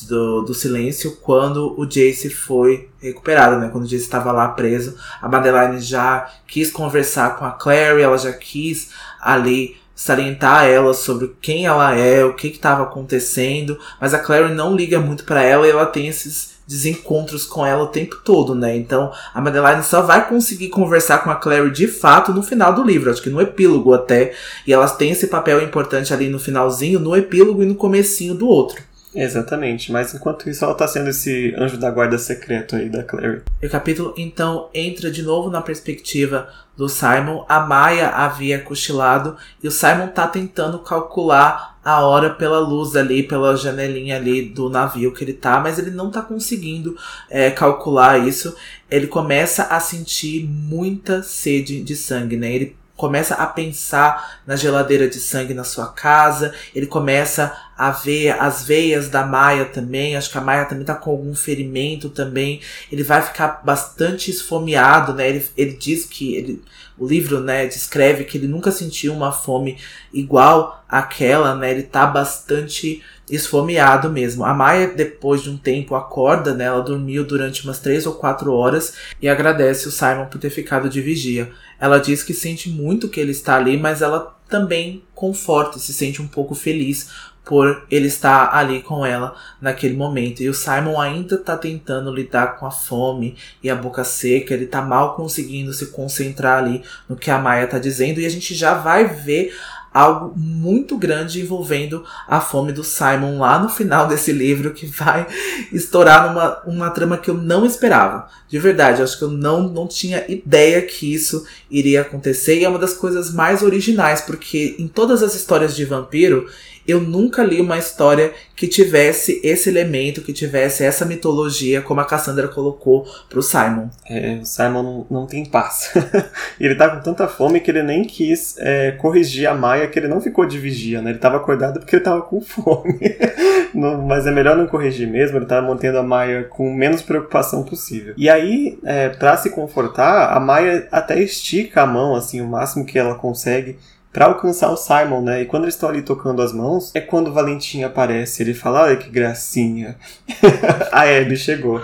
do, 0.07 0.43
do 0.43 0.53
silêncio 0.53 1.17
quando 1.17 1.77
o 1.77 1.85
Jace 1.85 2.29
foi 2.29 2.89
recuperado, 3.01 3.57
né? 3.57 3.69
Quando 3.69 3.83
o 3.83 3.87
Jace 3.87 4.03
estava 4.03 4.31
lá 4.31 4.49
preso, 4.49 4.95
a 5.21 5.27
Madeline 5.27 5.81
já 5.81 6.29
quis 6.47 6.71
conversar 6.71 7.37
com 7.37 7.43
a 7.43 7.51
Clary, 7.51 8.01
ela 8.01 8.17
já 8.17 8.31
quis 8.31 8.91
ali 9.19 9.77
salientar 9.95 10.65
ela 10.65 10.93
sobre 10.93 11.35
quem 11.41 11.65
ela 11.65 11.95
é, 11.95 12.23
o 12.23 12.35
que 12.35 12.47
estava 12.47 12.83
acontecendo, 12.83 13.77
mas 13.99 14.13
a 14.13 14.19
Clary 14.19 14.53
não 14.53 14.75
liga 14.75 14.99
muito 14.99 15.25
para 15.25 15.43
ela 15.43 15.67
e 15.67 15.71
ela 15.71 15.85
tem 15.85 16.07
esses 16.07 16.50
desencontros 16.71 17.45
com 17.45 17.65
ela 17.65 17.83
o 17.83 17.87
tempo 17.87 18.15
todo, 18.23 18.55
né? 18.55 18.77
Então 18.77 19.11
a 19.33 19.41
Madeline 19.41 19.83
só 19.83 20.01
vai 20.01 20.27
conseguir 20.27 20.69
conversar 20.69 21.17
com 21.17 21.29
a 21.29 21.35
Clary 21.35 21.69
de 21.69 21.85
fato 21.85 22.31
no 22.31 22.41
final 22.41 22.73
do 22.73 22.81
livro, 22.81 23.11
acho 23.11 23.21
que 23.21 23.29
no 23.29 23.41
epílogo 23.41 23.93
até, 23.93 24.33
e 24.65 24.71
elas 24.71 24.95
têm 24.95 25.11
esse 25.11 25.27
papel 25.27 25.61
importante 25.61 26.13
ali 26.13 26.29
no 26.29 26.39
finalzinho, 26.39 26.97
no 26.99 27.15
epílogo 27.15 27.61
e 27.61 27.65
no 27.65 27.75
comecinho 27.75 28.33
do 28.33 28.47
outro. 28.47 28.81
Exatamente, 29.13 29.91
mas 29.91 30.13
enquanto 30.13 30.49
isso 30.49 30.63
ela 30.63 30.73
tá 30.73 30.87
sendo 30.87 31.09
esse 31.09 31.53
anjo 31.57 31.75
da 31.75 31.91
guarda 31.91 32.17
secreto 32.17 32.77
aí 32.77 32.87
da 32.87 33.03
Clary. 33.03 33.41
E 33.61 33.67
o 33.67 33.69
capítulo 33.69 34.13
então 34.17 34.69
entra 34.73 35.11
de 35.11 35.21
novo 35.21 35.49
na 35.49 35.61
perspectiva 35.61 36.47
do 36.77 36.87
Simon. 36.87 37.43
A 37.49 37.59
Maia 37.59 38.07
havia 38.07 38.59
cochilado 38.59 39.35
e 39.61 39.67
o 39.67 39.71
Simon 39.71 40.07
tá 40.07 40.25
tentando 40.27 40.79
calcular 40.79 41.70
a 41.83 42.01
hora 42.01 42.29
pela 42.29 42.59
luz 42.59 42.95
ali, 42.95 43.23
pela 43.23 43.55
janelinha 43.55 44.15
ali 44.15 44.43
do 44.43 44.69
navio 44.69 45.13
que 45.13 45.23
ele 45.23 45.33
tá, 45.33 45.59
mas 45.59 45.79
ele 45.79 45.91
não 45.91 46.11
tá 46.11 46.21
conseguindo 46.21 46.95
é, 47.29 47.49
calcular 47.49 48.19
isso. 48.27 48.55
Ele 48.89 49.07
começa 49.07 49.63
a 49.63 49.79
sentir 49.79 50.45
muita 50.45 51.23
sede 51.23 51.81
de 51.81 51.95
sangue, 51.95 52.37
né? 52.37 52.53
Ele 52.53 52.75
começa 53.01 53.33
a 53.33 53.47
pensar 53.47 54.41
na 54.45 54.55
geladeira 54.55 55.09
de 55.09 55.19
sangue 55.19 55.55
na 55.55 55.63
sua 55.63 55.87
casa, 55.87 56.53
ele 56.75 56.85
começa 56.85 57.51
a 57.75 57.89
ver 57.89 58.39
as 58.39 58.63
veias 58.63 59.09
da 59.09 59.25
Maia 59.25 59.65
também, 59.65 60.15
acho 60.15 60.29
que 60.29 60.37
a 60.37 60.41
Maia 60.41 60.65
também 60.65 60.85
tá 60.85 60.93
com 60.93 61.09
algum 61.09 61.33
ferimento 61.33 62.11
também, 62.11 62.61
ele 62.91 63.01
vai 63.01 63.23
ficar 63.23 63.63
bastante 63.65 64.29
esfomeado, 64.29 65.15
né, 65.15 65.27
ele, 65.27 65.43
ele 65.57 65.73
diz 65.73 66.05
que, 66.05 66.35
ele, 66.35 66.61
o 66.95 67.07
livro, 67.07 67.39
né, 67.39 67.65
descreve 67.65 68.23
que 68.23 68.37
ele 68.37 68.47
nunca 68.47 68.71
sentiu 68.71 69.13
uma 69.13 69.31
fome 69.31 69.79
igual 70.13 70.85
àquela, 70.87 71.55
né, 71.55 71.71
ele 71.71 71.81
tá 71.81 72.05
bastante 72.05 73.01
esfomeado 73.31 74.09
mesmo. 74.09 74.43
A 74.43 74.53
Maia, 74.53 74.87
depois 74.87 75.41
de 75.41 75.49
um 75.49 75.57
tempo, 75.57 75.95
acorda, 75.95 76.53
né? 76.53 76.65
Ela 76.65 76.81
dormiu 76.81 77.23
durante 77.23 77.63
umas 77.63 77.79
três 77.79 78.05
ou 78.05 78.15
quatro 78.15 78.53
horas 78.53 78.93
e 79.21 79.29
agradece 79.29 79.87
o 79.87 79.91
Simon 79.91 80.25
por 80.25 80.37
ter 80.37 80.49
ficado 80.49 80.89
de 80.89 81.01
vigia. 81.01 81.49
Ela 81.81 81.97
diz 81.97 82.23
que 82.23 82.33
sente 82.33 82.69
muito 82.69 83.09
que 83.09 83.19
ele 83.19 83.31
está 83.31 83.57
ali, 83.57 83.75
mas 83.75 84.01
ela 84.01 84.37
também 84.47 85.03
conforta 85.15 85.79
se 85.79 85.91
sente 85.93 86.21
um 86.21 86.27
pouco 86.27 86.53
feliz 86.53 87.09
por 87.43 87.85
ele 87.89 88.07
estar 88.07 88.55
ali 88.55 88.81
com 88.83 89.03
ela 89.05 89.35
naquele 89.59 89.95
momento. 89.95 90.43
E 90.43 90.49
o 90.49 90.53
Simon 90.53 91.01
ainda 91.01 91.35
está 91.35 91.57
tentando 91.57 92.13
lidar 92.13 92.57
com 92.57 92.67
a 92.67 92.71
fome 92.71 93.35
e 93.63 93.69
a 93.69 93.75
boca 93.75 94.03
seca, 94.03 94.53
ele 94.53 94.65
está 94.65 94.81
mal 94.81 95.15
conseguindo 95.15 95.73
se 95.73 95.87
concentrar 95.87 96.59
ali 96.59 96.83
no 97.09 97.15
que 97.15 97.31
a 97.31 97.39
Maia 97.39 97.65
está 97.65 97.79
dizendo 97.79 98.19
e 98.19 98.25
a 98.25 98.29
gente 98.29 98.53
já 98.53 98.75
vai 98.75 99.05
ver 99.05 99.53
algo 99.93 100.33
muito 100.37 100.97
grande 100.97 101.41
envolvendo 101.41 102.03
a 102.27 102.39
fome 102.39 102.71
do 102.71 102.83
Simon 102.83 103.39
lá 103.39 103.59
no 103.59 103.69
final 103.69 104.07
desse 104.07 104.31
livro 104.31 104.71
que 104.71 104.85
vai 104.85 105.27
estourar 105.71 106.29
numa 106.29 106.61
uma 106.65 106.89
trama 106.89 107.17
que 107.17 107.29
eu 107.29 107.35
não 107.35 107.65
esperava. 107.65 108.27
De 108.47 108.57
verdade, 108.57 109.01
acho 109.01 109.17
que 109.17 109.23
eu 109.23 109.31
não, 109.31 109.63
não 109.63 109.87
tinha 109.87 110.25
ideia 110.29 110.81
que 110.81 111.13
isso 111.13 111.45
iria 111.69 112.01
acontecer 112.01 112.59
e 112.59 112.65
é 112.65 112.69
uma 112.69 112.79
das 112.79 112.93
coisas 112.93 113.33
mais 113.33 113.61
originais, 113.61 114.21
porque 114.21 114.75
em 114.79 114.87
todas 114.87 115.21
as 115.23 115.35
histórias 115.35 115.75
de 115.75 115.85
vampiro 115.85 116.47
eu 116.87 116.99
nunca 116.99 117.43
li 117.43 117.61
uma 117.61 117.77
história 117.77 118.31
que 118.55 118.67
tivesse 118.67 119.41
esse 119.43 119.69
elemento, 119.69 120.21
que 120.21 120.33
tivesse 120.33 120.83
essa 120.83 121.05
mitologia, 121.05 121.81
como 121.81 121.99
a 121.99 122.05
Cassandra 122.05 122.47
colocou 122.47 123.05
pro 123.29 123.41
Simon. 123.41 123.89
É, 124.07 124.39
o 124.41 124.45
Simon 124.45 124.83
não, 124.83 125.07
não 125.09 125.25
tem 125.25 125.45
paz. 125.45 125.91
ele 126.59 126.75
tá 126.75 126.89
com 126.89 127.01
tanta 127.01 127.27
fome 127.27 127.59
que 127.59 127.71
ele 127.71 127.81
nem 127.81 128.03
quis 128.03 128.55
é, 128.59 128.91
corrigir 128.91 129.47
a 129.47 129.55
Maia, 129.55 129.87
que 129.87 129.97
ele 129.97 130.07
não 130.07 130.21
ficou 130.21 130.45
de 130.45 130.59
vigia, 130.59 131.01
né? 131.01 131.11
Ele 131.11 131.19
tava 131.19 131.37
acordado 131.37 131.79
porque 131.79 131.95
ele 131.95 132.03
tava 132.03 132.21
com 132.21 132.39
fome. 132.39 132.99
não, 133.73 134.01
mas 134.01 134.27
é 134.27 134.31
melhor 134.31 134.55
não 134.55 134.67
corrigir 134.67 135.07
mesmo, 135.07 135.37
ele 135.37 135.45
tava 135.45 135.65
mantendo 135.65 135.97
a 135.97 136.03
Maia 136.03 136.43
com 136.43 136.71
menos 136.71 137.01
preocupação 137.01 137.63
possível. 137.63 138.13
E 138.15 138.29
aí, 138.29 138.77
é, 138.83 139.09
pra 139.09 139.37
se 139.37 139.49
confortar, 139.49 140.35
a 140.35 140.39
Maia 140.39 140.87
até 140.91 141.19
estica 141.19 141.81
a 141.81 141.87
mão, 141.87 142.15
assim, 142.15 142.41
o 142.41 142.47
máximo 142.47 142.85
que 142.85 142.99
ela 142.99 143.15
consegue 143.15 143.77
para 144.11 144.25
alcançar 144.25 144.69
o 144.69 144.77
Simon, 144.77 145.21
né? 145.21 145.41
E 145.41 145.45
quando 145.45 145.63
eles 145.63 145.75
estão 145.75 145.89
ali 145.89 146.01
tocando 146.01 146.41
as 146.41 146.51
mãos, 146.51 146.91
é 146.93 146.99
quando 146.99 147.29
o 147.29 147.33
Valentim 147.33 147.83
aparece. 147.83 148.43
Ele 148.43 148.53
fala: 148.53 148.83
Olha 148.83 148.97
que 148.97 149.09
gracinha. 149.09 149.95
a 150.91 151.01
Abby 151.03 151.37
chegou. 151.37 151.81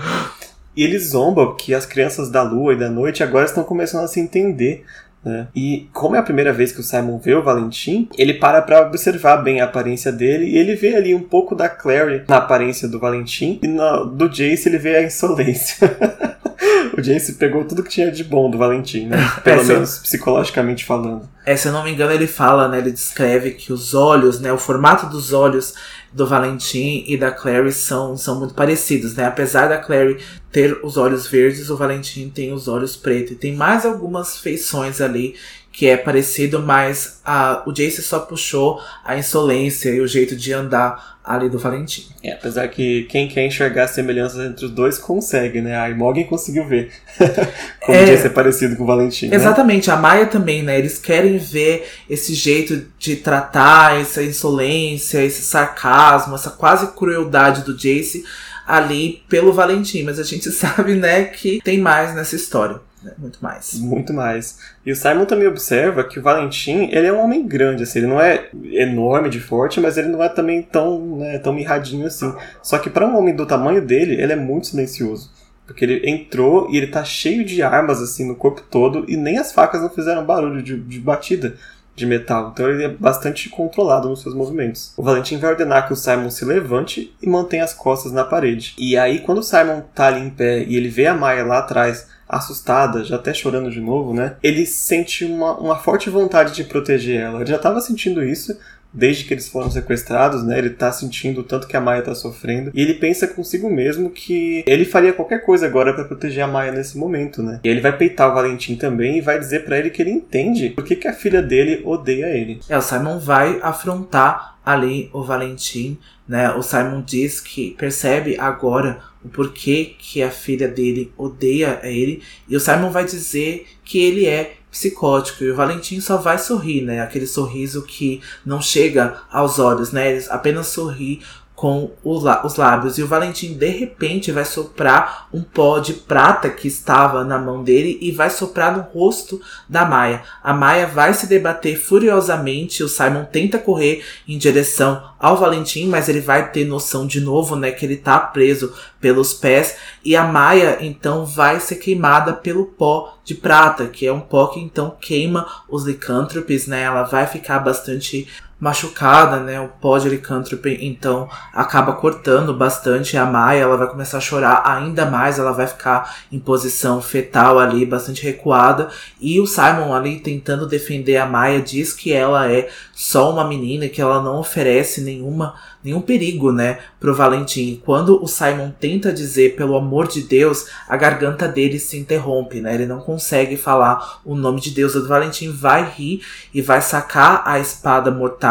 E 0.75 0.83
ele 0.83 0.99
zomba 0.99 1.55
que 1.55 1.73
as 1.73 1.85
crianças 1.85 2.29
da 2.29 2.43
lua 2.43 2.73
e 2.73 2.77
da 2.77 2.89
noite 2.89 3.23
agora 3.23 3.45
estão 3.45 3.63
começando 3.63 4.03
a 4.03 4.07
se 4.07 4.19
entender 4.19 4.85
né? 5.27 5.47
E 5.55 5.87
como 5.93 6.15
é 6.15 6.19
a 6.19 6.23
primeira 6.23 6.53
vez 6.53 6.71
que 6.71 6.79
o 6.79 6.83
Simon 6.83 7.19
vê 7.19 7.35
o 7.35 7.43
Valentim, 7.43 8.09
ele 8.17 8.33
para 8.33 8.61
pra 8.61 8.81
observar 8.81 9.37
bem 9.37 9.61
a 9.61 9.65
aparência 9.65 10.11
dele 10.11 10.45
e 10.45 10.57
ele 10.57 10.75
vê 10.75 10.95
ali 10.95 11.13
um 11.13 11.23
pouco 11.23 11.55
da 11.55 11.69
Clary 11.69 12.23
na 12.27 12.37
aparência 12.37 12.87
do 12.87 12.99
Valentim 12.99 13.59
e 13.61 13.67
no, 13.67 14.05
do 14.05 14.27
Jace 14.27 14.69
ele 14.69 14.77
vê 14.77 14.97
a 14.97 15.03
insolência. 15.03 15.95
o 16.97 17.01
Jace 17.01 17.33
pegou 17.33 17.63
tudo 17.65 17.83
que 17.83 17.89
tinha 17.89 18.11
de 18.11 18.23
bom 18.23 18.49
do 18.49 18.57
Valentim, 18.57 19.07
né? 19.07 19.17
Pelo 19.43 19.63
menos 19.63 19.99
psicologicamente 19.99 20.85
falando. 20.85 21.27
É, 21.45 21.55
se 21.55 21.67
eu 21.67 21.71
não 21.71 21.83
me 21.83 21.91
engano, 21.91 22.11
ele 22.11 22.27
fala, 22.27 22.67
né? 22.67 22.79
Ele 22.79 22.91
descreve 22.91 23.51
que 23.51 23.71
os 23.71 23.93
olhos, 23.93 24.39
né? 24.39 24.51
O 24.51 24.57
formato 24.57 25.05
dos 25.07 25.33
olhos 25.33 25.73
do 26.11 26.25
Valentim 26.25 27.03
e 27.07 27.17
da 27.17 27.31
Clary 27.31 27.71
são, 27.71 28.15
são 28.17 28.39
muito 28.39 28.53
parecidos, 28.53 29.15
né? 29.15 29.25
Apesar 29.25 29.67
da 29.67 29.77
Clary 29.77 30.17
ter 30.51 30.79
os 30.83 30.97
olhos 30.97 31.27
verdes, 31.27 31.69
o 31.69 31.77
Valentim 31.77 32.29
tem 32.29 32.53
os 32.53 32.67
olhos 32.67 32.95
pretos. 32.95 33.33
E 33.33 33.35
tem 33.35 33.55
mais 33.55 33.85
algumas 33.85 34.37
feições 34.37 35.01
ali 35.01 35.35
que 35.71 35.85
é 35.85 35.95
parecido, 35.95 36.59
mas 36.59 37.21
a, 37.23 37.63
o 37.67 37.71
Jace 37.71 38.01
só 38.01 38.19
puxou 38.19 38.81
a 39.05 39.15
insolência 39.15 39.89
e 39.91 40.01
o 40.01 40.07
jeito 40.07 40.35
de 40.35 40.51
andar 40.51 41.16
ali 41.27 41.49
do 41.49 41.59
Valentim. 41.59 42.07
É, 42.23 42.31
apesar 42.31 42.69
que 42.69 43.03
quem 43.09 43.27
quer 43.27 43.45
enxergar 43.45 43.83
as 43.83 43.91
semelhanças 43.91 44.49
entre 44.49 44.65
os 44.65 44.71
dois 44.71 44.97
consegue, 44.97 45.59
né? 45.59 45.77
A 45.77 45.89
Imogen 45.89 46.23
conseguiu 46.23 46.65
ver 46.65 46.89
como 47.85 47.97
É. 47.97 48.03
o 48.03 48.05
Jace 48.07 48.27
é 48.27 48.29
parecido 48.29 48.77
com 48.77 48.83
o 48.83 48.87
Valentim, 48.87 49.27
né? 49.27 49.35
Exatamente, 49.35 49.91
a 49.91 49.97
Maia 49.97 50.25
também, 50.27 50.63
né? 50.63 50.79
Eles 50.79 50.97
querem 50.97 51.37
ver 51.37 51.85
esse 52.09 52.33
jeito 52.33 52.87
de 52.97 53.17
tratar, 53.17 53.99
essa 53.99 54.23
insolência, 54.23 55.21
esse 55.23 55.41
sarcasmo, 55.41 56.35
essa 56.35 56.51
quase 56.51 56.87
crueldade 56.93 57.63
do 57.63 57.75
Jace 57.77 58.23
ali 58.65 59.21
pelo 59.27 59.51
Valentim. 59.51 60.03
Mas 60.03 60.19
a 60.19 60.23
gente 60.23 60.49
sabe, 60.51 60.95
né, 60.95 61.25
que 61.25 61.59
tem 61.61 61.77
mais 61.77 62.15
nessa 62.15 62.35
história. 62.37 62.79
Né? 63.03 63.13
Muito 63.17 63.39
mais. 63.41 63.73
Muito 63.75 64.13
mais. 64.13 64.59
E 64.85 64.91
o 64.91 64.95
Simon 64.95 65.25
também 65.25 65.47
observa 65.47 66.03
que 66.03 66.19
o 66.19 66.21
Valentim, 66.21 66.89
ele 66.91 67.07
é 67.07 67.13
um 67.13 67.23
homem 67.23 67.45
grande, 67.47 67.83
assim, 67.83 67.99
ele 67.99 68.07
não 68.07 68.19
é 68.19 68.49
enorme 68.73 69.29
de 69.29 69.39
forte, 69.39 69.79
mas 69.79 69.97
ele 69.97 70.07
não 70.07 70.23
é 70.23 70.29
também 70.29 70.61
tão, 70.61 71.17
né, 71.17 71.37
tão 71.37 71.53
mirradinho 71.53 72.07
assim. 72.07 72.33
Só 72.61 72.77
que 72.79 72.89
para 72.89 73.07
um 73.07 73.17
homem 73.17 73.35
do 73.35 73.45
tamanho 73.45 73.81
dele, 73.81 74.15
ele 74.21 74.33
é 74.33 74.35
muito 74.35 74.67
silencioso. 74.67 75.31
Porque 75.65 75.83
ele 75.83 76.09
entrou 76.09 76.69
e 76.71 76.77
ele 76.77 76.87
tá 76.87 77.03
cheio 77.03 77.43
de 77.43 77.61
armas, 77.61 78.01
assim, 78.01 78.25
no 78.25 78.35
corpo 78.35 78.61
todo, 78.61 79.05
e 79.07 79.17
nem 79.17 79.37
as 79.37 79.51
facas 79.51 79.81
não 79.81 79.89
fizeram 79.89 80.25
barulho 80.25 80.63
de, 80.63 80.79
de 80.79 80.99
batida 80.99 81.55
de 81.97 82.05
metal. 82.05 82.51
Então 82.53 82.69
ele 82.69 82.83
é 82.83 82.87
bastante 82.87 83.49
controlado 83.49 84.07
nos 84.07 84.21
seus 84.21 84.35
movimentos. 84.35 84.93
O 84.95 85.01
Valentim 85.01 85.37
vai 85.37 85.49
ordenar 85.49 85.87
que 85.87 85.93
o 85.93 85.95
Simon 85.95 86.29
se 86.29 86.45
levante 86.45 87.11
e 87.21 87.27
mantenha 87.27 87.63
as 87.63 87.73
costas 87.73 88.11
na 88.11 88.23
parede. 88.23 88.75
E 88.77 88.95
aí, 88.95 89.19
quando 89.19 89.39
o 89.39 89.43
Simon 89.43 89.81
tá 89.95 90.07
ali 90.07 90.21
em 90.21 90.29
pé 90.29 90.63
e 90.63 90.75
ele 90.75 90.89
vê 90.89 91.07
a 91.07 91.15
Maia 91.15 91.43
lá 91.43 91.57
atrás, 91.57 92.07
assustada, 92.29 93.03
já 93.03 93.15
até 93.15 93.33
chorando 93.33 93.71
de 93.71 93.81
novo, 93.81 94.13
né? 94.13 94.35
Ele 94.43 94.65
sente 94.65 95.25
uma, 95.25 95.57
uma 95.57 95.77
forte 95.77 96.09
vontade 96.09 96.53
de 96.53 96.65
proteger 96.65 97.21
ela. 97.21 97.39
Ele 97.39 97.49
já 97.49 97.55
estava 97.55 97.81
sentindo 97.81 98.23
isso 98.23 98.57
desde 98.97 99.25
que 99.25 99.33
eles 99.33 99.47
foram 99.47 99.69
sequestrados, 99.69 100.43
né? 100.43 100.57
Ele 100.57 100.71
tá 100.71 100.91
sentindo 100.91 101.41
o 101.41 101.43
tanto 101.43 101.67
que 101.67 101.77
a 101.77 101.81
Maia 101.81 102.01
tá 102.01 102.15
sofrendo. 102.15 102.71
E 102.73 102.81
ele 102.81 102.95
pensa 102.95 103.27
consigo 103.27 103.69
mesmo 103.69 104.09
que 104.09 104.63
ele 104.65 104.85
faria 104.85 105.13
qualquer 105.13 105.45
coisa 105.45 105.67
agora 105.67 105.93
para 105.93 106.03
proteger 106.03 106.43
a 106.43 106.47
Maia 106.47 106.71
nesse 106.71 106.97
momento, 106.97 107.43
né? 107.43 107.59
E 107.63 107.69
ele 107.69 107.79
vai 107.79 107.95
peitar 107.95 108.31
o 108.31 108.33
Valentim 108.33 108.75
também 108.75 109.17
e 109.17 109.21
vai 109.21 109.37
dizer 109.37 109.63
para 109.65 109.77
ele 109.77 109.91
que 109.91 110.01
ele 110.01 110.11
entende 110.11 110.71
por 110.71 110.83
que, 110.83 110.95
que 110.95 111.07
a 111.07 111.13
filha 111.13 111.41
dele 111.41 111.81
odeia 111.85 112.25
ele. 112.25 112.59
É, 112.67 112.75
o 112.75 112.81
Simon 112.81 113.19
vai 113.19 113.59
afrontar 113.61 114.57
ali 114.65 115.09
o 115.13 115.23
Valentim, 115.23 115.97
né? 116.27 116.51
O 116.51 116.63
Simon 116.63 117.01
diz 117.01 117.39
que 117.39 117.75
percebe 117.77 118.35
agora 118.39 118.99
o 119.23 119.29
porquê 119.29 119.95
que 119.97 120.21
a 120.23 120.29
filha 120.29 120.67
dele 120.67 121.11
odeia 121.15 121.79
ele. 121.83 122.21
E 122.49 122.55
o 122.55 122.59
Simon 122.59 122.89
vai 122.89 123.05
dizer 123.05 123.67
que 123.83 123.99
ele 123.99 124.25
é 124.25 124.56
psicótico 124.71 125.43
e 125.43 125.51
o 125.51 125.55
Valentim 125.55 125.99
só 126.01 126.17
vai 126.17 126.37
sorrir, 126.37 126.81
né? 126.81 127.01
Aquele 127.01 127.25
sorriso 127.25 127.83
que 127.83 128.21
não 128.45 128.61
chega 128.61 129.21
aos 129.31 129.59
olhos, 129.59 129.91
né? 129.91 130.11
Ele 130.11 130.25
apenas 130.29 130.67
sorri 130.67 131.21
com 131.57 131.89
os 132.03 132.21
lá- 132.21 132.45
os 132.45 132.55
lábios. 132.55 132.99
E 132.99 133.01
o 133.01 133.07
Valentim, 133.07 133.57
de 133.57 133.69
repente, 133.69 134.31
vai 134.31 134.45
soprar 134.45 135.27
um 135.33 135.41
pó 135.41 135.79
de 135.79 135.95
prata 135.95 136.51
que 136.51 136.67
estava 136.67 137.23
na 137.23 137.39
mão 137.39 137.63
dele 137.63 137.97
e 137.99 138.11
vai 138.11 138.29
soprar 138.29 138.77
no 138.77 138.83
rosto 138.83 139.41
da 139.67 139.83
Maia. 139.83 140.21
A 140.43 140.53
Maia 140.53 140.85
vai 140.85 141.15
se 141.15 141.25
debater 141.25 141.75
furiosamente. 141.75 142.83
O 142.83 142.87
Simon 142.87 143.25
tenta 143.25 143.57
correr 143.57 144.05
em 144.27 144.37
direção 144.37 145.01
ao 145.19 145.35
Valentim, 145.35 145.87
mas 145.87 146.07
ele 146.07 146.21
vai 146.21 146.51
ter 146.51 146.63
noção 146.63 147.07
de 147.07 147.19
novo, 147.19 147.55
né, 147.55 147.71
que 147.71 147.83
ele 147.87 147.97
tá 147.97 148.19
preso 148.19 148.71
pelos 149.01 149.33
pés. 149.33 149.77
E 150.05 150.15
a 150.15 150.23
Maia, 150.23 150.77
então, 150.79 151.25
vai 151.25 151.59
ser 151.59 151.77
queimada 151.77 152.33
pelo 152.33 152.67
pó 152.67 153.17
de 153.25 153.33
prata, 153.33 153.87
que 153.87 154.05
é 154.05 154.13
um 154.13 154.21
pó 154.21 154.45
que 154.45 154.59
então 154.59 154.95
queima 155.01 155.47
os 155.67 155.83
licântropes, 155.85 156.67
né? 156.67 156.83
Ela 156.83 157.01
vai 157.01 157.25
ficar 157.25 157.57
bastante 157.59 158.27
machucada, 158.59 159.39
né? 159.39 159.59
O 159.61 159.67
pó 159.67 159.97
de 159.97 160.09
licântrope, 160.09 160.77
então, 160.81 161.29
acaba 161.53 161.93
cortando 161.93 162.53
bastante 162.53 163.15
a 163.15 163.25
Maia. 163.25 163.61
Ela 163.61 163.77
vai 163.77 163.87
começar 163.87 164.17
a 164.17 164.21
chorar 164.21 164.63
ainda 164.65 165.05
mais, 165.05 165.37
ela 165.37 165.51
vai 165.51 165.67
ficar 165.67 166.15
em 166.31 166.39
posição 166.39 167.01
fetal 167.01 167.59
ali, 167.59 167.85
bastante 167.85 168.23
recuada. 168.23 168.89
E 169.21 169.39
o 169.39 169.45
Simon 169.45 169.93
ali 169.93 170.19
tentando 170.19 170.67
defender 170.67 171.17
a 171.17 171.25
Maia 171.25 171.61
diz 171.61 171.93
que 171.93 172.11
ela 172.11 172.51
é 172.51 172.69
só 172.93 173.31
uma 173.31 173.47
menina, 173.47 173.87
que 173.87 174.01
ela 174.01 174.21
não 174.21 174.39
oferece 174.39 175.01
nenhuma 175.01 175.55
nenhum 175.83 176.01
perigo, 176.01 176.51
né, 176.51 176.79
pro 176.99 177.15
Valentim. 177.15 177.71
E 177.71 177.77
Quando 177.77 178.21
o 178.21 178.27
Simon 178.27 178.71
tenta 178.77 179.13
dizer 179.13 179.55
pelo 179.55 179.77
amor 179.77 180.07
de 180.07 180.21
Deus, 180.21 180.65
a 180.87 180.97
garganta 180.97 181.47
dele 181.47 181.79
se 181.79 181.97
interrompe, 181.97 182.59
né? 182.59 182.73
Ele 182.73 182.85
não 182.85 182.99
consegue 182.99 183.55
falar 183.55 184.19
o 184.25 184.35
nome 184.35 184.59
de 184.59 184.71
Deus. 184.71 184.95
O 184.95 185.07
Valentim 185.07 185.49
vai 185.49 185.89
rir 185.89 186.21
e 186.53 186.61
vai 186.61 186.81
sacar 186.81 187.41
a 187.45 187.57
espada 187.59 188.11
mortal 188.11 188.46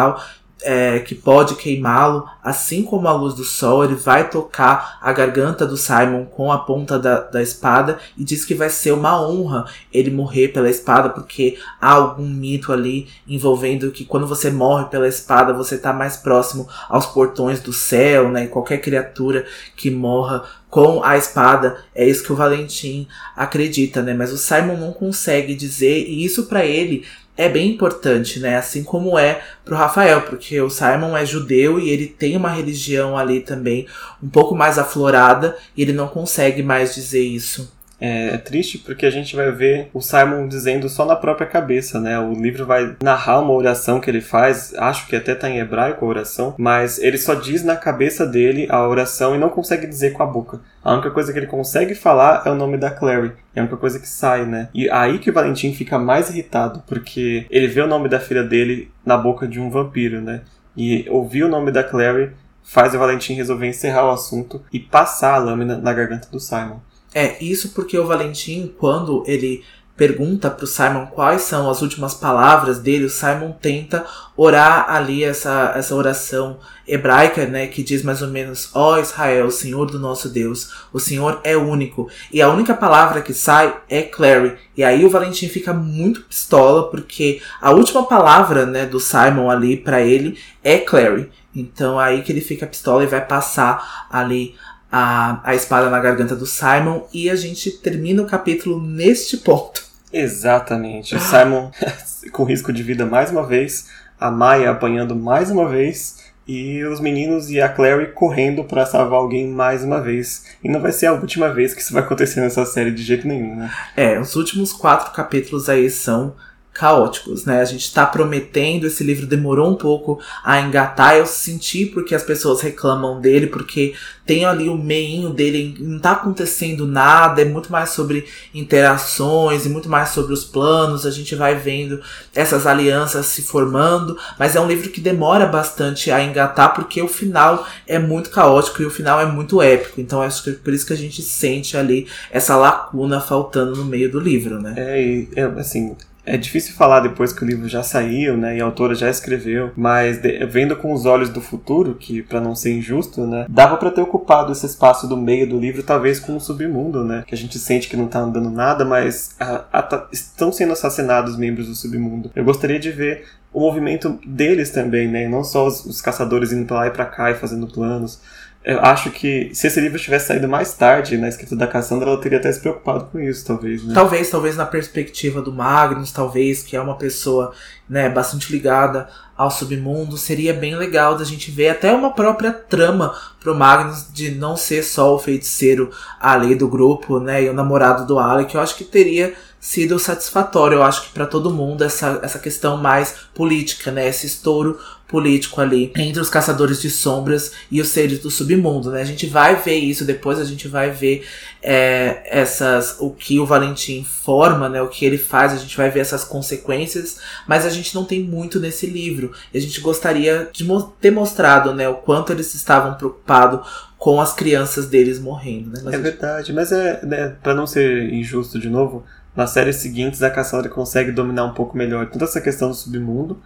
é, 0.62 0.98
que 1.00 1.14
pode 1.14 1.54
queimá-lo, 1.54 2.28
assim 2.42 2.82
como 2.82 3.06
a 3.06 3.12
luz 3.12 3.34
do 3.34 3.44
sol, 3.44 3.84
ele 3.84 3.94
vai 3.94 4.28
tocar 4.28 4.98
a 5.00 5.12
garganta 5.12 5.66
do 5.66 5.76
Simon 5.76 6.24
com 6.24 6.50
a 6.50 6.58
ponta 6.58 6.98
da, 6.98 7.20
da 7.20 7.42
espada 7.42 7.98
e 8.16 8.24
diz 8.24 8.44
que 8.44 8.54
vai 8.54 8.70
ser 8.70 8.92
uma 8.92 9.20
honra 9.20 9.66
ele 9.92 10.10
morrer 10.10 10.48
pela 10.48 10.70
espada, 10.70 11.10
porque 11.10 11.58
há 11.80 11.92
algum 11.92 12.26
mito 12.26 12.72
ali 12.72 13.06
envolvendo 13.28 13.92
que 13.92 14.04
quando 14.04 14.26
você 14.26 14.50
morre 14.50 14.86
pela 14.86 15.06
espada, 15.06 15.52
você 15.52 15.76
tá 15.78 15.92
mais 15.92 16.16
próximo 16.16 16.68
aos 16.88 17.06
portões 17.06 17.60
do 17.60 17.72
céu, 17.72 18.30
né? 18.30 18.44
E 18.44 18.48
qualquer 18.48 18.78
criatura 18.78 19.46
que 19.76 19.90
morra 19.90 20.44
com 20.68 21.02
a 21.04 21.16
espada, 21.16 21.84
é 21.94 22.06
isso 22.06 22.24
que 22.24 22.32
o 22.32 22.36
Valentim 22.36 23.06
acredita, 23.36 24.02
né? 24.02 24.12
Mas 24.12 24.32
o 24.32 24.36
Simon 24.36 24.76
não 24.76 24.92
consegue 24.92 25.54
dizer, 25.54 26.06
e 26.08 26.24
isso 26.24 26.46
para 26.46 26.64
ele 26.64 27.04
é 27.36 27.48
bem 27.48 27.70
importante, 27.70 28.40
né? 28.40 28.56
Assim 28.56 28.82
como 28.82 29.18
é 29.18 29.42
pro 29.64 29.76
Rafael, 29.76 30.22
porque 30.22 30.60
o 30.60 30.70
Simon 30.70 31.16
é 31.16 31.26
judeu 31.26 31.78
e 31.78 31.90
ele 31.90 32.06
tem 32.06 32.36
uma 32.36 32.50
religião 32.50 33.16
ali 33.16 33.40
também 33.40 33.86
um 34.22 34.28
pouco 34.28 34.54
mais 34.54 34.78
aflorada 34.78 35.56
e 35.76 35.82
ele 35.82 35.92
não 35.92 36.08
consegue 36.08 36.62
mais 36.62 36.94
dizer 36.94 37.22
isso. 37.22 37.75
É, 38.00 38.34
é 38.34 38.38
triste 38.38 38.78
porque 38.78 39.06
a 39.06 39.10
gente 39.10 39.34
vai 39.34 39.50
ver 39.50 39.90
o 39.92 40.00
Simon 40.00 40.46
dizendo 40.48 40.88
só 40.88 41.04
na 41.06 41.16
própria 41.16 41.46
cabeça, 41.46 42.00
né? 42.00 42.18
O 42.18 42.32
livro 42.32 42.66
vai 42.66 42.96
narrar 43.02 43.40
uma 43.40 43.52
oração 43.52 44.00
que 44.00 44.10
ele 44.10 44.20
faz, 44.20 44.74
acho 44.76 45.06
que 45.06 45.16
até 45.16 45.34
tá 45.34 45.48
em 45.48 45.58
hebraico 45.58 46.04
a 46.04 46.08
oração, 46.08 46.54
mas 46.58 46.98
ele 46.98 47.16
só 47.18 47.34
diz 47.34 47.64
na 47.64 47.76
cabeça 47.76 48.26
dele 48.26 48.66
a 48.68 48.86
oração 48.86 49.34
e 49.34 49.38
não 49.38 49.48
consegue 49.48 49.86
dizer 49.86 50.12
com 50.12 50.22
a 50.22 50.26
boca. 50.26 50.60
A 50.84 50.92
única 50.92 51.10
coisa 51.10 51.32
que 51.32 51.38
ele 51.38 51.46
consegue 51.46 51.94
falar 51.94 52.42
é 52.44 52.50
o 52.50 52.54
nome 52.54 52.76
da 52.76 52.90
Clary. 52.90 53.32
É 53.54 53.60
a 53.60 53.62
única 53.62 53.76
coisa 53.76 53.98
que 53.98 54.08
sai, 54.08 54.44
né? 54.44 54.68
E 54.74 54.88
aí 54.90 55.18
que 55.18 55.30
o 55.30 55.32
Valentim 55.32 55.72
fica 55.72 55.98
mais 55.98 56.30
irritado, 56.30 56.82
porque 56.86 57.46
ele 57.50 57.66
vê 57.66 57.80
o 57.80 57.86
nome 57.86 58.08
da 58.08 58.20
filha 58.20 58.44
dele 58.44 58.90
na 59.04 59.16
boca 59.16 59.48
de 59.48 59.58
um 59.58 59.70
vampiro, 59.70 60.20
né? 60.20 60.42
E 60.76 61.06
ouvir 61.08 61.44
o 61.44 61.48
nome 61.48 61.72
da 61.72 61.82
Clary 61.82 62.30
faz 62.62 62.94
o 62.94 62.98
Valentim 62.98 63.32
resolver 63.32 63.66
encerrar 63.66 64.06
o 64.06 64.10
assunto 64.10 64.62
e 64.72 64.78
passar 64.78 65.34
a 65.34 65.38
lâmina 65.38 65.78
na 65.78 65.92
garganta 65.92 66.28
do 66.30 66.38
Simon. 66.38 66.78
É, 67.18 67.42
isso 67.42 67.70
porque 67.70 67.98
o 67.98 68.06
Valentim, 68.06 68.70
quando 68.78 69.24
ele 69.26 69.64
pergunta 69.96 70.50
pro 70.50 70.66
Simon 70.66 71.06
quais 71.06 71.40
são 71.40 71.70
as 71.70 71.80
últimas 71.80 72.12
palavras 72.12 72.78
dele, 72.78 73.06
o 73.06 73.10
Simon 73.10 73.52
tenta 73.52 74.04
orar 74.36 74.84
ali 74.90 75.24
essa, 75.24 75.72
essa 75.74 75.94
oração 75.94 76.58
hebraica, 76.86 77.46
né, 77.46 77.68
que 77.68 77.82
diz 77.82 78.02
mais 78.02 78.20
ou 78.20 78.28
menos, 78.28 78.68
ó 78.74 78.98
Israel, 78.98 79.50
Senhor 79.50 79.86
do 79.86 79.98
nosso 79.98 80.28
Deus, 80.28 80.74
o 80.92 81.00
Senhor 81.00 81.40
é 81.42 81.56
único. 81.56 82.06
E 82.30 82.42
a 82.42 82.50
única 82.50 82.74
palavra 82.74 83.22
que 83.22 83.32
sai 83.32 83.74
é 83.88 84.02
Clary. 84.02 84.54
E 84.76 84.84
aí 84.84 85.02
o 85.02 85.08
Valentim 85.08 85.48
fica 85.48 85.72
muito 85.72 86.20
pistola, 86.20 86.90
porque 86.90 87.40
a 87.62 87.70
última 87.70 88.04
palavra, 88.04 88.66
né, 88.66 88.84
do 88.84 89.00
Simon 89.00 89.50
ali 89.50 89.74
para 89.74 90.02
ele 90.02 90.38
é 90.62 90.76
Clary. 90.76 91.30
Então 91.54 91.98
aí 91.98 92.20
que 92.20 92.30
ele 92.30 92.42
fica 92.42 92.66
pistola 92.66 93.02
e 93.02 93.06
vai 93.06 93.24
passar 93.24 94.06
ali 94.10 94.54
a, 94.96 95.40
a 95.44 95.54
espada 95.54 95.90
na 95.90 96.00
garganta 96.00 96.34
do 96.34 96.46
Simon 96.46 97.02
e 97.12 97.28
a 97.28 97.36
gente 97.36 97.70
termina 97.70 98.22
o 98.22 98.26
capítulo 98.26 98.80
neste 98.80 99.36
ponto. 99.36 99.84
Exatamente. 100.10 101.14
O 101.14 101.20
Simon 101.20 101.70
com 102.32 102.44
risco 102.44 102.72
de 102.72 102.82
vida 102.82 103.04
mais 103.04 103.30
uma 103.30 103.46
vez, 103.46 103.88
a 104.18 104.30
Maya 104.30 104.70
apanhando 104.70 105.14
mais 105.14 105.50
uma 105.50 105.68
vez 105.68 106.24
e 106.48 106.82
os 106.84 106.98
meninos 106.98 107.50
e 107.50 107.60
a 107.60 107.68
Clary 107.68 108.12
correndo 108.12 108.64
pra 108.64 108.86
salvar 108.86 109.18
alguém 109.18 109.46
mais 109.46 109.84
uma 109.84 110.00
vez. 110.00 110.44
E 110.64 110.68
não 110.68 110.80
vai 110.80 110.92
ser 110.92 111.06
a 111.06 111.12
última 111.12 111.52
vez 111.52 111.74
que 111.74 111.82
isso 111.82 111.92
vai 111.92 112.02
acontecer 112.02 112.40
nessa 112.40 112.64
série 112.64 112.90
de 112.90 113.02
jeito 113.02 113.28
nenhum, 113.28 113.54
né? 113.54 113.70
É, 113.94 114.18
os 114.18 114.34
últimos 114.34 114.72
quatro 114.72 115.12
capítulos 115.12 115.68
aí 115.68 115.90
são 115.90 116.34
caóticos, 116.76 117.44
né? 117.44 117.60
A 117.60 117.64
gente 117.64 117.92
tá 117.92 118.04
prometendo, 118.04 118.86
esse 118.86 119.02
livro 119.02 119.26
demorou 119.26 119.70
um 119.70 119.74
pouco 119.74 120.20
a 120.44 120.60
engatar, 120.60 121.16
eu 121.16 121.26
senti 121.26 121.86
porque 121.86 122.14
as 122.14 122.22
pessoas 122.22 122.60
reclamam 122.60 123.20
dele, 123.20 123.46
porque 123.46 123.94
tem 124.26 124.44
ali 124.44 124.68
o 124.68 124.76
meinho 124.76 125.30
dele, 125.30 125.76
não 125.78 126.00
tá 126.00 126.12
acontecendo 126.12 126.86
nada, 126.86 127.40
é 127.40 127.44
muito 127.44 127.70
mais 127.70 127.90
sobre 127.90 128.26
interações 128.52 129.64
e 129.64 129.68
muito 129.68 129.88
mais 129.88 130.10
sobre 130.10 130.34
os 130.34 130.44
planos, 130.44 131.06
a 131.06 131.10
gente 131.10 131.34
vai 131.36 131.54
vendo 131.54 132.00
essas 132.34 132.66
alianças 132.66 133.26
se 133.26 133.42
formando, 133.42 134.18
mas 134.36 134.56
é 134.56 134.60
um 134.60 134.66
livro 134.66 134.90
que 134.90 135.00
demora 135.00 135.46
bastante 135.46 136.10
a 136.10 136.20
engatar 136.20 136.74
porque 136.74 137.00
o 137.00 137.08
final 137.08 137.66
é 137.86 138.00
muito 138.00 138.30
caótico 138.30 138.82
e 138.82 138.86
o 138.86 138.90
final 138.90 139.20
é 139.20 139.26
muito 139.26 139.62
épico, 139.62 140.00
então 140.00 140.20
acho 140.20 140.42
que 140.42 140.50
é 140.50 140.52
por 140.54 140.74
isso 140.74 140.86
que 140.86 140.92
a 140.92 140.96
gente 140.96 141.22
sente 141.22 141.76
ali 141.76 142.08
essa 142.30 142.56
lacuna 142.56 143.20
faltando 143.20 143.76
no 143.76 143.84
meio 143.84 144.10
do 144.10 144.18
livro, 144.18 144.60
né? 144.60 144.74
É, 144.76 145.26
é, 145.36 145.42
assim, 145.58 145.96
é 146.26 146.36
difícil 146.36 146.74
falar 146.74 147.00
depois 147.00 147.32
que 147.32 147.44
o 147.44 147.46
livro 147.46 147.68
já 147.68 147.82
saiu, 147.82 148.36
né, 148.36 148.56
e 148.56 148.60
a 148.60 148.64
autora 148.64 148.94
já 148.94 149.08
escreveu, 149.08 149.70
mas 149.76 150.18
de, 150.18 150.44
vendo 150.46 150.76
com 150.76 150.92
os 150.92 151.06
olhos 151.06 151.30
do 151.30 151.40
futuro, 151.40 151.94
que 151.94 152.20
para 152.22 152.40
não 152.40 152.54
ser 152.54 152.76
injusto, 152.76 153.26
né, 153.26 153.46
dava 153.48 153.76
para 153.76 153.90
ter 153.90 154.00
ocupado 154.00 154.52
esse 154.52 154.66
espaço 154.66 155.06
do 155.06 155.16
meio 155.16 155.48
do 155.48 155.58
livro 155.58 155.82
talvez 155.82 156.18
com 156.18 156.36
o 156.36 156.40
submundo, 156.40 157.04
né, 157.04 157.22
que 157.26 157.34
a 157.34 157.38
gente 157.38 157.58
sente 157.58 157.88
que 157.88 157.96
não 157.96 158.08
tá 158.08 158.18
andando 158.18 158.50
nada, 158.50 158.84
mas 158.84 159.36
a, 159.38 159.64
a, 159.72 160.08
estão 160.12 160.50
sendo 160.50 160.72
assassinados 160.72 161.36
membros 161.36 161.68
do 161.68 161.74
submundo. 161.74 162.30
Eu 162.34 162.44
gostaria 162.44 162.78
de 162.78 162.90
ver 162.90 163.24
o 163.52 163.60
movimento 163.60 164.18
deles 164.26 164.70
também, 164.70 165.08
né, 165.08 165.28
não 165.28 165.44
só 165.44 165.66
os, 165.66 165.86
os 165.86 166.00
caçadores 166.00 166.52
indo 166.52 166.66
para 166.66 166.76
lá 166.76 166.86
e 166.88 166.90
para 166.90 167.06
cá 167.06 167.30
e 167.30 167.34
fazendo 167.34 167.68
planos, 167.68 168.20
eu 168.66 168.80
acho 168.80 169.12
que 169.12 169.48
se 169.54 169.68
esse 169.68 169.80
livro 169.80 169.96
tivesse 169.96 170.26
saído 170.26 170.48
mais 170.48 170.74
tarde 170.74 171.16
na 171.16 171.28
escrita 171.28 171.54
da 171.54 171.68
Cassandra, 171.68 172.10
ela 172.10 172.20
teria 172.20 172.38
até 172.38 172.50
se 172.50 172.58
preocupado 172.58 173.04
com 173.04 173.20
isso, 173.20 173.46
talvez, 173.46 173.84
né? 173.84 173.94
Talvez, 173.94 174.28
talvez 174.28 174.56
na 174.56 174.66
perspectiva 174.66 175.40
do 175.40 175.52
Magnus, 175.52 176.10
talvez, 176.10 176.64
que 176.64 176.74
é 176.74 176.80
uma 176.80 176.96
pessoa, 176.96 177.52
né, 177.88 178.08
bastante 178.08 178.50
ligada 178.50 179.08
ao 179.36 179.52
submundo, 179.52 180.16
seria 180.16 180.52
bem 180.52 180.74
legal 180.74 181.16
da 181.16 181.22
gente 181.22 181.48
ver 181.48 181.68
até 181.68 181.92
uma 181.92 182.12
própria 182.12 182.52
trama 182.52 183.14
pro 183.38 183.54
Magnus 183.54 184.08
de 184.12 184.32
não 184.32 184.56
ser 184.56 184.82
só 184.82 185.14
o 185.14 185.18
feiticeiro 185.20 185.92
ali 186.20 186.56
do 186.56 186.66
grupo, 186.66 187.20
né, 187.20 187.44
e 187.44 187.48
o 187.48 187.54
namorado 187.54 188.04
do 188.04 188.18
Alec. 188.18 188.52
Eu 188.52 188.60
acho 188.60 188.74
que 188.74 188.82
teria 188.82 189.32
sido 189.60 189.98
satisfatório, 189.98 190.76
eu 190.76 190.82
acho 190.82 191.02
que 191.02 191.12
para 191.12 191.26
todo 191.26 191.52
mundo 191.52 191.84
essa, 191.84 192.18
essa 192.22 192.38
questão 192.38 192.76
mais 192.76 193.14
política, 193.32 193.92
né, 193.92 194.08
esse 194.08 194.26
estouro 194.26 194.78
político 195.08 195.60
ali 195.60 195.92
entre 195.96 196.20
os 196.20 196.28
caçadores 196.28 196.80
de 196.80 196.90
sombras 196.90 197.52
e 197.70 197.80
os 197.80 197.88
seres 197.88 198.18
do 198.18 198.30
submundo, 198.30 198.90
né? 198.90 199.00
A 199.00 199.04
gente 199.04 199.26
vai 199.26 199.56
ver 199.56 199.76
isso 199.76 200.04
depois, 200.04 200.38
a 200.38 200.44
gente 200.44 200.66
vai 200.66 200.90
ver 200.90 201.24
é, 201.62 202.22
essas 202.26 202.96
o 202.98 203.10
que 203.10 203.38
o 203.38 203.46
Valentim 203.46 204.04
forma, 204.04 204.68
né? 204.68 204.82
O 204.82 204.88
que 204.88 205.04
ele 205.04 205.18
faz, 205.18 205.52
a 205.52 205.56
gente 205.56 205.76
vai 205.76 205.90
ver 205.90 206.00
essas 206.00 206.24
consequências, 206.24 207.18
mas 207.46 207.64
a 207.64 207.70
gente 207.70 207.94
não 207.94 208.04
tem 208.04 208.22
muito 208.22 208.58
nesse 208.58 208.86
livro. 208.86 209.32
A 209.54 209.58
gente 209.58 209.80
gostaria 209.80 210.48
de 210.52 210.64
mo 210.64 210.82
ter 211.00 211.10
mostrado, 211.10 211.72
né? 211.72 211.88
O 211.88 211.94
quanto 211.94 212.32
eles 212.32 212.52
estavam 212.54 212.94
preocupados 212.94 213.66
com 213.98 214.20
as 214.20 214.32
crianças 214.32 214.86
deles 214.86 215.18
morrendo, 215.18 215.70
né? 215.70 215.80
Mas 215.84 215.94
é 215.94 215.98
verdade, 215.98 216.52
mas 216.52 216.72
é 216.72 217.04
né, 217.04 217.36
para 217.42 217.54
não 217.54 217.66
ser 217.66 218.12
injusto 218.12 218.58
de 218.58 218.68
novo. 218.68 219.04
Nas 219.34 219.50
séries 219.50 219.76
seguintes, 219.76 220.22
a 220.22 220.30
Cassandra 220.30 220.70
consegue 220.70 221.12
dominar 221.12 221.44
um 221.44 221.52
pouco 221.52 221.76
melhor 221.76 222.08
toda 222.08 222.24
essa 222.24 222.40
questão 222.40 222.70
do 222.70 222.74
submundo, 222.74 223.38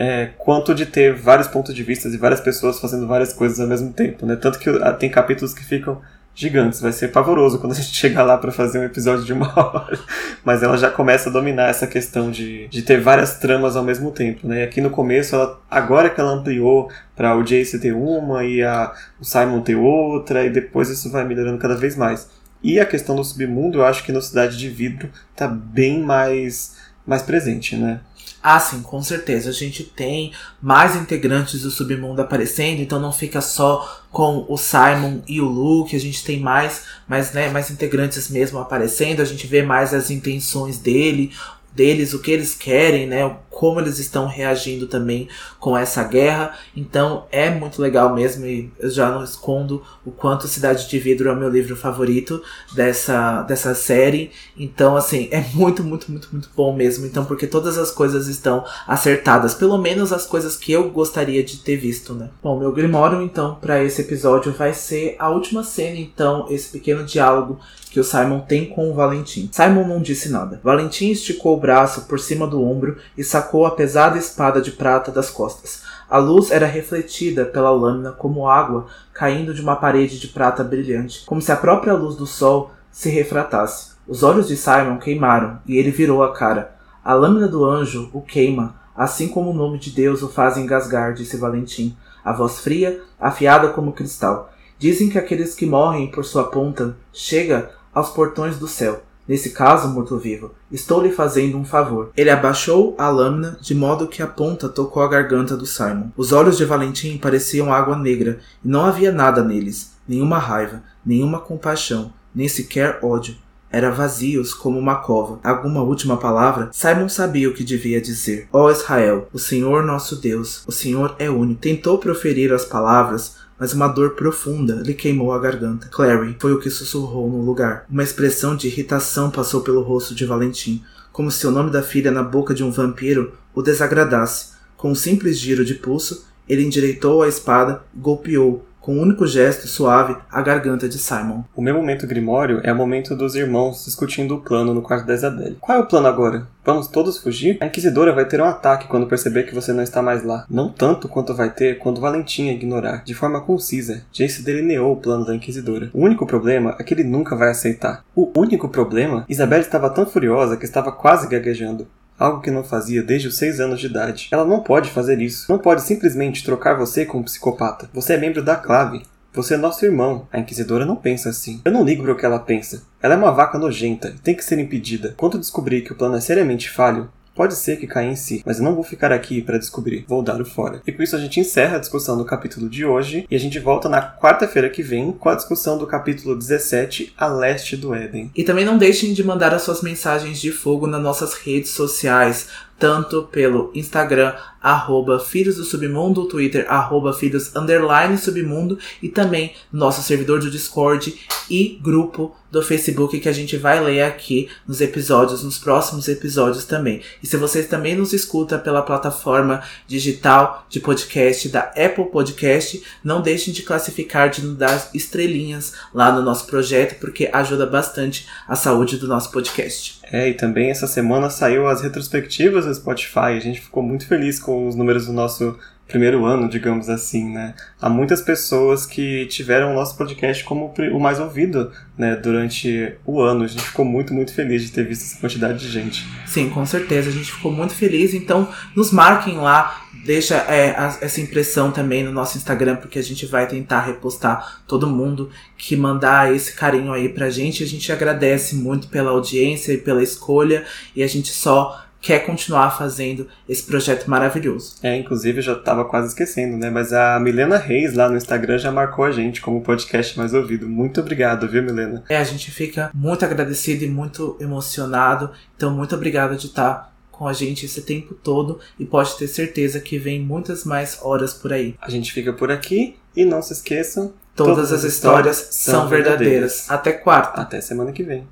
é, 0.00 0.30
quanto 0.38 0.74
de 0.74 0.86
ter 0.86 1.12
vários 1.12 1.46
pontos 1.46 1.74
de 1.74 1.82
vista 1.82 2.08
e 2.08 2.16
várias 2.16 2.40
pessoas 2.40 2.80
fazendo 2.80 3.06
várias 3.06 3.34
coisas 3.34 3.60
ao 3.60 3.66
mesmo 3.66 3.92
tempo, 3.92 4.24
né? 4.24 4.34
Tanto 4.34 4.58
que 4.58 4.70
ah, 4.70 4.94
tem 4.94 5.10
capítulos 5.10 5.52
que 5.52 5.62
ficam 5.62 6.00
gigantes, 6.34 6.80
vai 6.80 6.90
ser 6.90 7.08
pavoroso 7.08 7.58
quando 7.58 7.72
a 7.72 7.74
gente 7.74 7.92
chegar 7.94 8.22
lá 8.22 8.38
para 8.38 8.50
fazer 8.50 8.78
um 8.78 8.82
episódio 8.82 9.26
de 9.26 9.34
uma 9.34 9.52
hora. 9.54 9.98
Mas 10.42 10.62
ela 10.62 10.78
já 10.78 10.90
começa 10.90 11.28
a 11.28 11.32
dominar 11.32 11.68
essa 11.68 11.86
questão 11.86 12.30
de, 12.30 12.66
de 12.68 12.80
ter 12.80 12.98
várias 12.98 13.38
tramas 13.38 13.76
ao 13.76 13.84
mesmo 13.84 14.10
tempo, 14.10 14.48
né? 14.48 14.60
E 14.60 14.62
aqui 14.62 14.80
no 14.80 14.88
começo, 14.88 15.34
ela, 15.34 15.60
agora 15.70 16.08
que 16.08 16.18
ela 16.18 16.32
ampliou 16.32 16.90
para 17.14 17.36
o 17.36 17.42
Jace 17.42 17.78
ter 17.78 17.92
uma 17.92 18.42
e 18.42 18.62
a, 18.62 18.94
o 19.20 19.24
Simon 19.24 19.60
ter 19.60 19.76
outra, 19.76 20.46
e 20.46 20.48
depois 20.48 20.88
isso 20.88 21.10
vai 21.10 21.26
melhorando 21.26 21.58
cada 21.58 21.76
vez 21.76 21.94
mais. 21.94 22.26
E 22.62 22.80
a 22.80 22.86
questão 22.86 23.14
do 23.14 23.22
submundo, 23.22 23.80
eu 23.80 23.84
acho 23.84 24.02
que 24.02 24.12
no 24.12 24.22
Cidade 24.22 24.56
de 24.56 24.70
Vidro 24.70 25.10
tá 25.36 25.46
bem 25.46 26.00
mais, 26.00 26.78
mais 27.06 27.20
presente, 27.20 27.76
né? 27.76 28.00
Ah, 28.42 28.58
sim, 28.58 28.80
com 28.80 29.02
certeza. 29.02 29.50
A 29.50 29.52
gente 29.52 29.84
tem 29.84 30.32
mais 30.62 30.96
integrantes 30.96 31.60
do 31.62 31.70
submundo 31.70 32.22
aparecendo, 32.22 32.80
então 32.80 32.98
não 32.98 33.12
fica 33.12 33.40
só 33.42 34.02
com 34.10 34.46
o 34.48 34.56
Simon 34.56 35.20
e 35.28 35.40
o 35.40 35.44
Luke, 35.44 35.94
a 35.94 36.00
gente 36.00 36.24
tem 36.24 36.40
mais, 36.40 36.84
mais, 37.06 37.32
né, 37.32 37.50
mais 37.50 37.70
integrantes 37.70 38.30
mesmo 38.30 38.58
aparecendo, 38.58 39.20
a 39.20 39.24
gente 39.24 39.46
vê 39.46 39.62
mais 39.62 39.92
as 39.92 40.10
intenções 40.10 40.78
dele, 40.78 41.32
deles, 41.74 42.12
o 42.12 42.20
que 42.20 42.30
eles 42.30 42.54
querem, 42.54 43.06
né? 43.06 43.36
Como 43.48 43.80
eles 43.80 43.98
estão 43.98 44.26
reagindo 44.26 44.86
também 44.86 45.28
com 45.58 45.76
essa 45.76 46.02
guerra. 46.04 46.54
Então 46.76 47.26
é 47.30 47.50
muito 47.50 47.80
legal 47.80 48.14
mesmo 48.14 48.46
e 48.46 48.70
eu 48.78 48.90
já 48.90 49.10
não 49.10 49.22
escondo 49.22 49.82
o 50.04 50.10
quanto 50.10 50.48
Cidade 50.48 50.88
de 50.88 50.98
Vidro 50.98 51.28
é 51.28 51.32
o 51.32 51.36
meu 51.36 51.48
livro 51.48 51.76
favorito 51.76 52.42
dessa, 52.74 53.42
dessa 53.42 53.74
série. 53.74 54.30
Então, 54.56 54.96
assim, 54.96 55.28
é 55.30 55.44
muito, 55.54 55.84
muito, 55.84 56.10
muito, 56.10 56.28
muito 56.32 56.50
bom 56.56 56.74
mesmo. 56.74 57.06
Então, 57.06 57.24
porque 57.24 57.46
todas 57.46 57.78
as 57.78 57.90
coisas 57.90 58.26
estão 58.26 58.64
acertadas, 58.86 59.54
pelo 59.54 59.78
menos 59.78 60.12
as 60.12 60.26
coisas 60.26 60.56
que 60.56 60.72
eu 60.72 60.90
gostaria 60.90 61.42
de 61.42 61.58
ter 61.58 61.76
visto, 61.76 62.14
né? 62.14 62.30
Bom, 62.42 62.58
meu 62.58 62.72
Grimório, 62.72 63.22
então, 63.22 63.54
para 63.56 63.82
esse 63.82 64.00
episódio 64.00 64.52
vai 64.52 64.72
ser 64.72 65.16
a 65.18 65.28
última 65.30 65.62
cena, 65.62 65.98
então, 65.98 66.46
esse 66.50 66.70
pequeno 66.70 67.04
diálogo 67.04 67.60
que 67.90 67.98
o 67.98 68.04
Simon 68.04 68.40
tem 68.40 68.66
com 68.66 68.88
o 68.88 68.94
Valentim. 68.94 69.48
Simon 69.52 69.86
não 69.86 70.00
disse 70.00 70.30
nada. 70.30 70.60
Valentim 70.62 71.10
esticou 71.10 71.56
o 71.56 71.60
braço 71.60 72.02
por 72.02 72.20
cima 72.20 72.46
do 72.46 72.62
ombro 72.62 72.96
e 73.18 73.24
sacou 73.24 73.66
a 73.66 73.72
pesada 73.72 74.16
espada 74.16 74.60
de 74.60 74.70
prata 74.70 75.10
das 75.10 75.28
costas. 75.28 75.82
A 76.08 76.16
luz 76.18 76.50
era 76.50 76.66
refletida 76.66 77.44
pela 77.44 77.70
lâmina 77.70 78.12
como 78.12 78.48
água 78.48 78.86
caindo 79.12 79.52
de 79.52 79.60
uma 79.60 79.76
parede 79.76 80.18
de 80.18 80.28
prata 80.28 80.62
brilhante, 80.62 81.24
como 81.26 81.42
se 81.42 81.50
a 81.50 81.56
própria 81.56 81.92
luz 81.92 82.16
do 82.16 82.26
sol 82.26 82.70
se 82.90 83.10
refratasse. 83.10 83.90
Os 84.06 84.22
olhos 84.22 84.48
de 84.48 84.56
Simon 84.56 84.98
queimaram 84.98 85.58
e 85.66 85.76
ele 85.76 85.90
virou 85.90 86.22
a 86.22 86.32
cara. 86.32 86.76
A 87.04 87.14
lâmina 87.14 87.48
do 87.48 87.64
anjo 87.64 88.08
o 88.12 88.20
queima, 88.20 88.74
assim 88.96 89.28
como 89.28 89.50
o 89.50 89.54
nome 89.54 89.78
de 89.78 89.90
Deus 89.90 90.22
o 90.22 90.28
faz 90.28 90.56
engasgar, 90.56 91.14
disse 91.14 91.36
Valentim, 91.36 91.96
a 92.24 92.32
voz 92.32 92.60
fria, 92.60 93.00
afiada 93.18 93.68
como 93.68 93.92
cristal. 93.92 94.52
Dizem 94.78 95.08
que 95.10 95.18
aqueles 95.18 95.54
que 95.54 95.66
morrem 95.66 96.10
por 96.10 96.24
sua 96.24 96.44
ponta 96.44 96.96
chega 97.12 97.70
aos 97.94 98.10
portões 98.10 98.58
do 98.58 98.68
céu. 98.68 99.02
Nesse 99.30 99.50
caso, 99.50 99.86
morto-vivo, 99.88 100.52
estou 100.72 101.00
lhe 101.00 101.12
fazendo 101.12 101.56
um 101.56 101.64
favor. 101.64 102.10
Ele 102.16 102.30
abaixou 102.30 102.96
a 102.98 103.08
lâmina 103.08 103.56
de 103.60 103.74
modo 103.76 104.08
que 104.08 104.22
a 104.22 104.26
ponta 104.26 104.68
tocou 104.68 105.02
a 105.02 105.08
garganta 105.08 105.56
do 105.56 105.66
Simon. 105.66 106.10
Os 106.16 106.32
olhos 106.32 106.56
de 106.56 106.64
Valentim 106.64 107.16
pareciam 107.16 107.72
água 107.72 107.96
negra 107.96 108.40
e 108.64 108.68
não 108.68 108.84
havia 108.84 109.12
nada 109.12 109.44
neles, 109.44 109.92
nenhuma 110.08 110.38
raiva, 110.38 110.82
nenhuma 111.06 111.38
compaixão, 111.38 112.12
nem 112.34 112.48
sequer 112.48 112.98
ódio. 113.02 113.36
Era 113.70 113.92
vazios 113.92 114.52
como 114.52 114.76
uma 114.76 114.96
cova. 114.96 115.38
Alguma 115.44 115.80
última 115.80 116.16
palavra? 116.16 116.68
Simon 116.72 117.08
sabia 117.08 117.48
o 117.48 117.54
que 117.54 117.62
devia 117.62 118.00
dizer. 118.00 118.48
Ó 118.52 118.64
oh 118.64 118.70
Israel, 118.70 119.28
o 119.32 119.38
Senhor 119.38 119.84
nosso 119.84 120.16
Deus, 120.16 120.64
o 120.66 120.72
Senhor 120.72 121.14
é 121.20 121.30
único. 121.30 121.60
Tentou 121.60 121.98
proferir 121.98 122.52
as 122.52 122.64
palavras, 122.64 123.36
mas 123.60 123.74
uma 123.74 123.86
dor 123.86 124.12
profunda 124.12 124.76
lhe 124.76 124.94
queimou 124.94 125.34
a 125.34 125.38
garganta. 125.38 125.88
Clary 125.88 126.34
foi 126.40 126.54
o 126.54 126.58
que 126.58 126.70
sussurrou 126.70 127.28
no 127.28 127.42
lugar. 127.42 127.84
Uma 127.90 128.02
expressão 128.02 128.56
de 128.56 128.68
irritação 128.68 129.30
passou 129.30 129.60
pelo 129.60 129.82
rosto 129.82 130.14
de 130.14 130.24
Valentim, 130.24 130.82
como 131.12 131.30
se 131.30 131.46
o 131.46 131.50
nome 131.50 131.70
da 131.70 131.82
filha 131.82 132.10
na 132.10 132.22
boca 132.22 132.54
de 132.54 132.64
um 132.64 132.70
vampiro 132.70 133.34
o 133.54 133.60
desagradasse. 133.60 134.54
Com 134.78 134.92
um 134.92 134.94
simples 134.94 135.38
giro 135.38 135.62
de 135.62 135.74
pulso, 135.74 136.24
ele 136.48 136.64
endireitou 136.64 137.22
a 137.22 137.28
espada 137.28 137.82
e 137.94 137.98
golpeou, 138.00 138.64
com 138.80 138.96
um 138.96 139.02
único 139.02 139.26
gesto 139.26 139.68
suave, 139.68 140.16
a 140.30 140.42
garganta 140.42 140.88
de 140.88 140.98
Simon. 140.98 141.44
O 141.54 141.62
meu 141.62 141.74
momento 141.74 142.06
grimório 142.06 142.60
é 142.64 142.72
o 142.72 142.76
momento 142.76 143.14
dos 143.14 143.34
irmãos 143.34 143.84
discutindo 143.84 144.34
o 144.34 144.40
plano 144.40 144.72
no 144.72 144.82
quarto 144.82 145.06
da 145.06 145.14
Isabelle. 145.14 145.58
Qual 145.60 145.78
é 145.78 145.80
o 145.80 145.86
plano 145.86 146.06
agora? 146.06 146.46
Vamos 146.64 146.88
todos 146.88 147.18
fugir? 147.18 147.58
A 147.60 147.66
Inquisidora 147.66 148.12
vai 148.12 148.26
ter 148.26 148.40
um 148.40 148.44
ataque 148.44 148.86
quando 148.88 149.06
perceber 149.06 149.44
que 149.44 149.54
você 149.54 149.72
não 149.72 149.82
está 149.82 150.02
mais 150.02 150.22
lá. 150.22 150.44
Não 150.48 150.68
tanto 150.68 151.08
quanto 151.08 151.34
vai 151.34 151.50
ter 151.50 151.78
quando 151.78 152.00
Valentim 152.00 152.48
ignorar. 152.48 153.02
De 153.04 153.14
forma 153.14 153.40
concisa, 153.40 154.02
Jace 154.12 154.42
delineou 154.42 154.92
o 154.92 154.96
plano 154.96 155.24
da 155.24 155.34
Inquisidora. 155.34 155.90
O 155.92 156.02
único 156.02 156.26
problema 156.26 156.76
é 156.78 156.82
que 156.82 156.94
ele 156.94 157.04
nunca 157.04 157.36
vai 157.36 157.50
aceitar. 157.50 158.04
O 158.14 158.30
único 158.36 158.68
problema? 158.68 159.24
Isabelle 159.28 159.62
estava 159.62 159.90
tão 159.90 160.06
furiosa 160.06 160.56
que 160.56 160.64
estava 160.64 160.92
quase 160.92 161.28
gaguejando 161.28 161.86
algo 162.20 162.42
que 162.42 162.50
não 162.50 162.62
fazia 162.62 163.02
desde 163.02 163.28
os 163.28 163.38
6 163.38 163.60
anos 163.60 163.80
de 163.80 163.86
idade. 163.86 164.28
Ela 164.30 164.44
não 164.44 164.60
pode 164.60 164.90
fazer 164.90 165.18
isso. 165.22 165.50
Não 165.50 165.58
pode 165.58 165.80
simplesmente 165.80 166.44
trocar 166.44 166.74
você 166.74 167.06
com 167.06 167.18
um 167.18 167.22
psicopata. 167.22 167.88
Você 167.94 168.12
é 168.12 168.18
membro 168.18 168.44
da 168.44 168.56
clave. 168.56 169.02
Você 169.32 169.54
é 169.54 169.56
nosso 169.56 169.84
irmão. 169.86 170.28
A 170.30 170.38
Inquisidora 170.38 170.84
não 170.84 170.96
pensa 170.96 171.30
assim. 171.30 171.62
Eu 171.64 171.72
não 171.72 171.84
ligo 171.84 172.02
para 172.02 172.12
o 172.12 172.16
que 172.16 172.26
ela 172.26 172.38
pensa. 172.38 172.82
Ela 173.00 173.14
é 173.14 173.16
uma 173.16 173.32
vaca 173.32 173.58
nojenta 173.58 174.08
e 174.08 174.18
tem 174.18 174.34
que 174.34 174.44
ser 174.44 174.58
impedida. 174.58 175.14
Quando 175.16 175.38
descobrir 175.38 175.80
que 175.80 175.92
o 175.92 175.96
plano 175.96 176.16
é 176.16 176.20
seriamente 176.20 176.68
falho, 176.68 177.10
Pode 177.40 177.56
ser 177.56 177.78
que 177.78 177.86
caia 177.86 178.10
em 178.10 178.16
si, 178.16 178.42
mas 178.44 178.58
eu 178.58 178.64
não 178.64 178.74
vou 178.74 178.84
ficar 178.84 179.10
aqui 179.10 179.40
para 179.40 179.56
descobrir. 179.56 180.04
Vou 180.06 180.22
dar 180.22 180.38
o 180.42 180.44
fora. 180.44 180.82
E 180.86 180.92
com 180.92 181.02
isso 181.02 181.16
a 181.16 181.18
gente 181.18 181.40
encerra 181.40 181.76
a 181.76 181.80
discussão 181.80 182.18
do 182.18 182.22
capítulo 182.26 182.68
de 182.68 182.84
hoje 182.84 183.26
e 183.30 183.34
a 183.34 183.38
gente 183.38 183.58
volta 183.58 183.88
na 183.88 184.02
quarta-feira 184.02 184.68
que 184.68 184.82
vem 184.82 185.10
com 185.10 185.30
a 185.30 185.34
discussão 185.34 185.78
do 185.78 185.86
capítulo 185.86 186.36
17, 186.36 187.14
A 187.16 187.28
Leste 187.28 187.78
do 187.78 187.94
Éden. 187.94 188.30
E 188.36 188.44
também 188.44 188.66
não 188.66 188.76
deixem 188.76 189.14
de 189.14 189.24
mandar 189.24 189.54
as 189.54 189.62
suas 189.62 189.80
mensagens 189.80 190.38
de 190.38 190.52
fogo 190.52 190.86
nas 190.86 191.02
nossas 191.02 191.32
redes 191.32 191.70
sociais 191.70 192.48
tanto 192.80 193.24
pelo 193.24 193.70
Instagram, 193.74 194.34
arroba 194.60 195.20
Filhos 195.20 195.56
do 195.56 195.64
Submundo, 195.64 196.24
Twitter, 196.24 196.66
arroba 196.66 197.12
Filhos 197.12 197.54
Underline 197.54 198.16
Submundo, 198.16 198.78
e 199.02 199.08
também 199.08 199.54
nosso 199.70 200.02
servidor 200.02 200.40
do 200.40 200.50
Discord 200.50 201.14
e 201.48 201.78
grupo 201.82 202.34
do 202.50 202.62
Facebook 202.62 203.20
que 203.20 203.28
a 203.28 203.32
gente 203.32 203.56
vai 203.56 203.80
ler 203.80 204.02
aqui 204.02 204.48
nos 204.66 204.80
episódios, 204.80 205.44
nos 205.44 205.58
próximos 205.58 206.08
episódios 206.08 206.64
também. 206.64 207.02
E 207.22 207.26
se 207.26 207.36
você 207.36 207.62
também 207.62 207.94
nos 207.94 208.12
escuta 208.12 208.58
pela 208.58 208.82
plataforma 208.82 209.62
digital 209.86 210.66
de 210.68 210.80
podcast 210.80 211.48
da 211.48 211.60
Apple 211.76 212.10
Podcast, 212.10 212.82
não 213.04 213.20
deixem 213.20 213.52
de 213.52 213.62
classificar, 213.62 214.30
de 214.30 214.42
nos 214.42 214.56
dar 214.56 214.90
estrelinhas 214.94 215.74
lá 215.94 216.10
no 216.10 216.22
nosso 216.22 216.46
projeto, 216.46 216.98
porque 216.98 217.30
ajuda 217.32 217.66
bastante 217.66 218.26
a 218.48 218.56
saúde 218.56 218.96
do 218.96 219.06
nosso 219.06 219.30
podcast. 219.30 219.99
É, 220.12 220.28
e 220.28 220.34
também 220.34 220.70
essa 220.70 220.86
semana 220.86 221.30
saiu 221.30 221.68
as 221.68 221.82
retrospectivas 221.82 222.64
do 222.66 222.74
Spotify. 222.74 223.36
A 223.36 223.40
gente 223.40 223.60
ficou 223.60 223.82
muito 223.82 224.06
feliz 224.06 224.40
com 224.40 224.66
os 224.66 224.74
números 224.74 225.06
do 225.06 225.12
nosso 225.12 225.56
primeiro 225.90 226.24
ano, 226.24 226.48
digamos 226.48 226.88
assim, 226.88 227.30
né? 227.30 227.54
Há 227.80 227.90
muitas 227.90 228.22
pessoas 228.22 228.86
que 228.86 229.26
tiveram 229.26 229.72
o 229.72 229.74
nosso 229.74 229.96
podcast 229.96 230.44
como 230.44 230.72
o 230.92 231.00
mais 231.00 231.18
ouvido, 231.18 231.72
né, 231.98 232.16
durante 232.16 232.94
o 233.04 233.20
ano. 233.20 233.44
A 233.44 233.46
gente 233.46 233.62
ficou 233.62 233.84
muito, 233.84 234.14
muito 234.14 234.32
feliz 234.32 234.62
de 234.62 234.70
ter 234.70 234.86
visto 234.86 235.02
essa 235.02 235.20
quantidade 235.20 235.58
de 235.58 235.68
gente. 235.68 236.06
Sim, 236.26 236.48
com 236.48 236.64
certeza, 236.64 237.10
a 237.10 237.12
gente 237.12 237.32
ficou 237.32 237.52
muito 237.52 237.74
feliz. 237.74 238.14
Então, 238.14 238.48
nos 238.74 238.92
marquem 238.92 239.38
lá, 239.38 239.84
deixa 240.04 240.36
é, 240.36 240.70
a, 240.70 240.96
essa 241.00 241.20
impressão 241.20 241.70
também 241.70 242.04
no 242.04 242.12
nosso 242.12 242.38
Instagram, 242.38 242.76
porque 242.76 242.98
a 242.98 243.02
gente 243.02 243.26
vai 243.26 243.46
tentar 243.46 243.80
repostar 243.80 244.62
todo 244.66 244.86
mundo 244.86 245.28
que 245.58 245.76
mandar 245.76 246.34
esse 246.34 246.54
carinho 246.54 246.92
aí 246.92 247.08
pra 247.08 247.28
gente. 247.28 247.64
A 247.64 247.66
gente 247.66 247.90
agradece 247.92 248.54
muito 248.54 248.88
pela 248.88 249.10
audiência 249.10 249.72
e 249.72 249.78
pela 249.78 250.02
escolha, 250.02 250.64
e 250.94 251.02
a 251.02 251.06
gente 251.06 251.30
só 251.32 251.89
quer 252.00 252.20
continuar 252.20 252.70
fazendo 252.70 253.28
esse 253.48 253.62
projeto 253.62 254.08
maravilhoso. 254.08 254.76
É, 254.82 254.96
inclusive 254.96 255.38
eu 255.38 255.42
já 255.42 255.52
estava 255.52 255.84
quase 255.84 256.08
esquecendo, 256.08 256.56
né? 256.56 256.70
Mas 256.70 256.92
a 256.92 257.18
Milena 257.20 257.58
Reis 257.58 257.94
lá 257.94 258.08
no 258.08 258.16
Instagram 258.16 258.58
já 258.58 258.72
marcou 258.72 259.04
a 259.04 259.12
gente 259.12 259.40
como 259.40 259.60
podcast 259.60 260.16
mais 260.16 260.32
ouvido. 260.32 260.68
Muito 260.68 261.00
obrigado, 261.00 261.48
viu, 261.48 261.62
Milena? 261.62 262.02
É, 262.08 262.16
a 262.16 262.24
gente 262.24 262.50
fica 262.50 262.90
muito 262.94 263.24
agradecido 263.24 263.84
e 263.84 263.88
muito 263.88 264.36
emocionado. 264.40 265.30
Então, 265.56 265.70
muito 265.70 265.94
obrigado 265.94 266.36
de 266.36 266.46
estar 266.46 266.90
com 267.12 267.28
a 267.28 267.34
gente 267.34 267.66
esse 267.66 267.82
tempo 267.82 268.14
todo 268.14 268.58
e 268.78 268.86
pode 268.86 269.14
ter 269.18 269.28
certeza 269.28 269.78
que 269.78 269.98
vem 269.98 270.20
muitas 270.20 270.64
mais 270.64 270.98
horas 271.02 271.34
por 271.34 271.52
aí. 271.52 271.74
A 271.78 271.90
gente 271.90 272.12
fica 272.12 272.32
por 272.32 272.50
aqui 272.50 272.96
e 273.14 273.26
não 273.26 273.42
se 273.42 273.52
esqueçam. 273.52 274.14
Todas, 274.34 274.54
todas 274.54 274.72
as 274.72 274.84
histórias, 274.84 275.36
histórias 275.36 275.54
são 275.54 275.88
verdadeiras. 275.88 276.18
verdadeiras. 276.18 276.70
Até 276.70 276.92
quarta. 276.92 277.42
Até 277.42 277.60
semana 277.60 277.92
que 277.92 278.02
vem. 278.02 278.26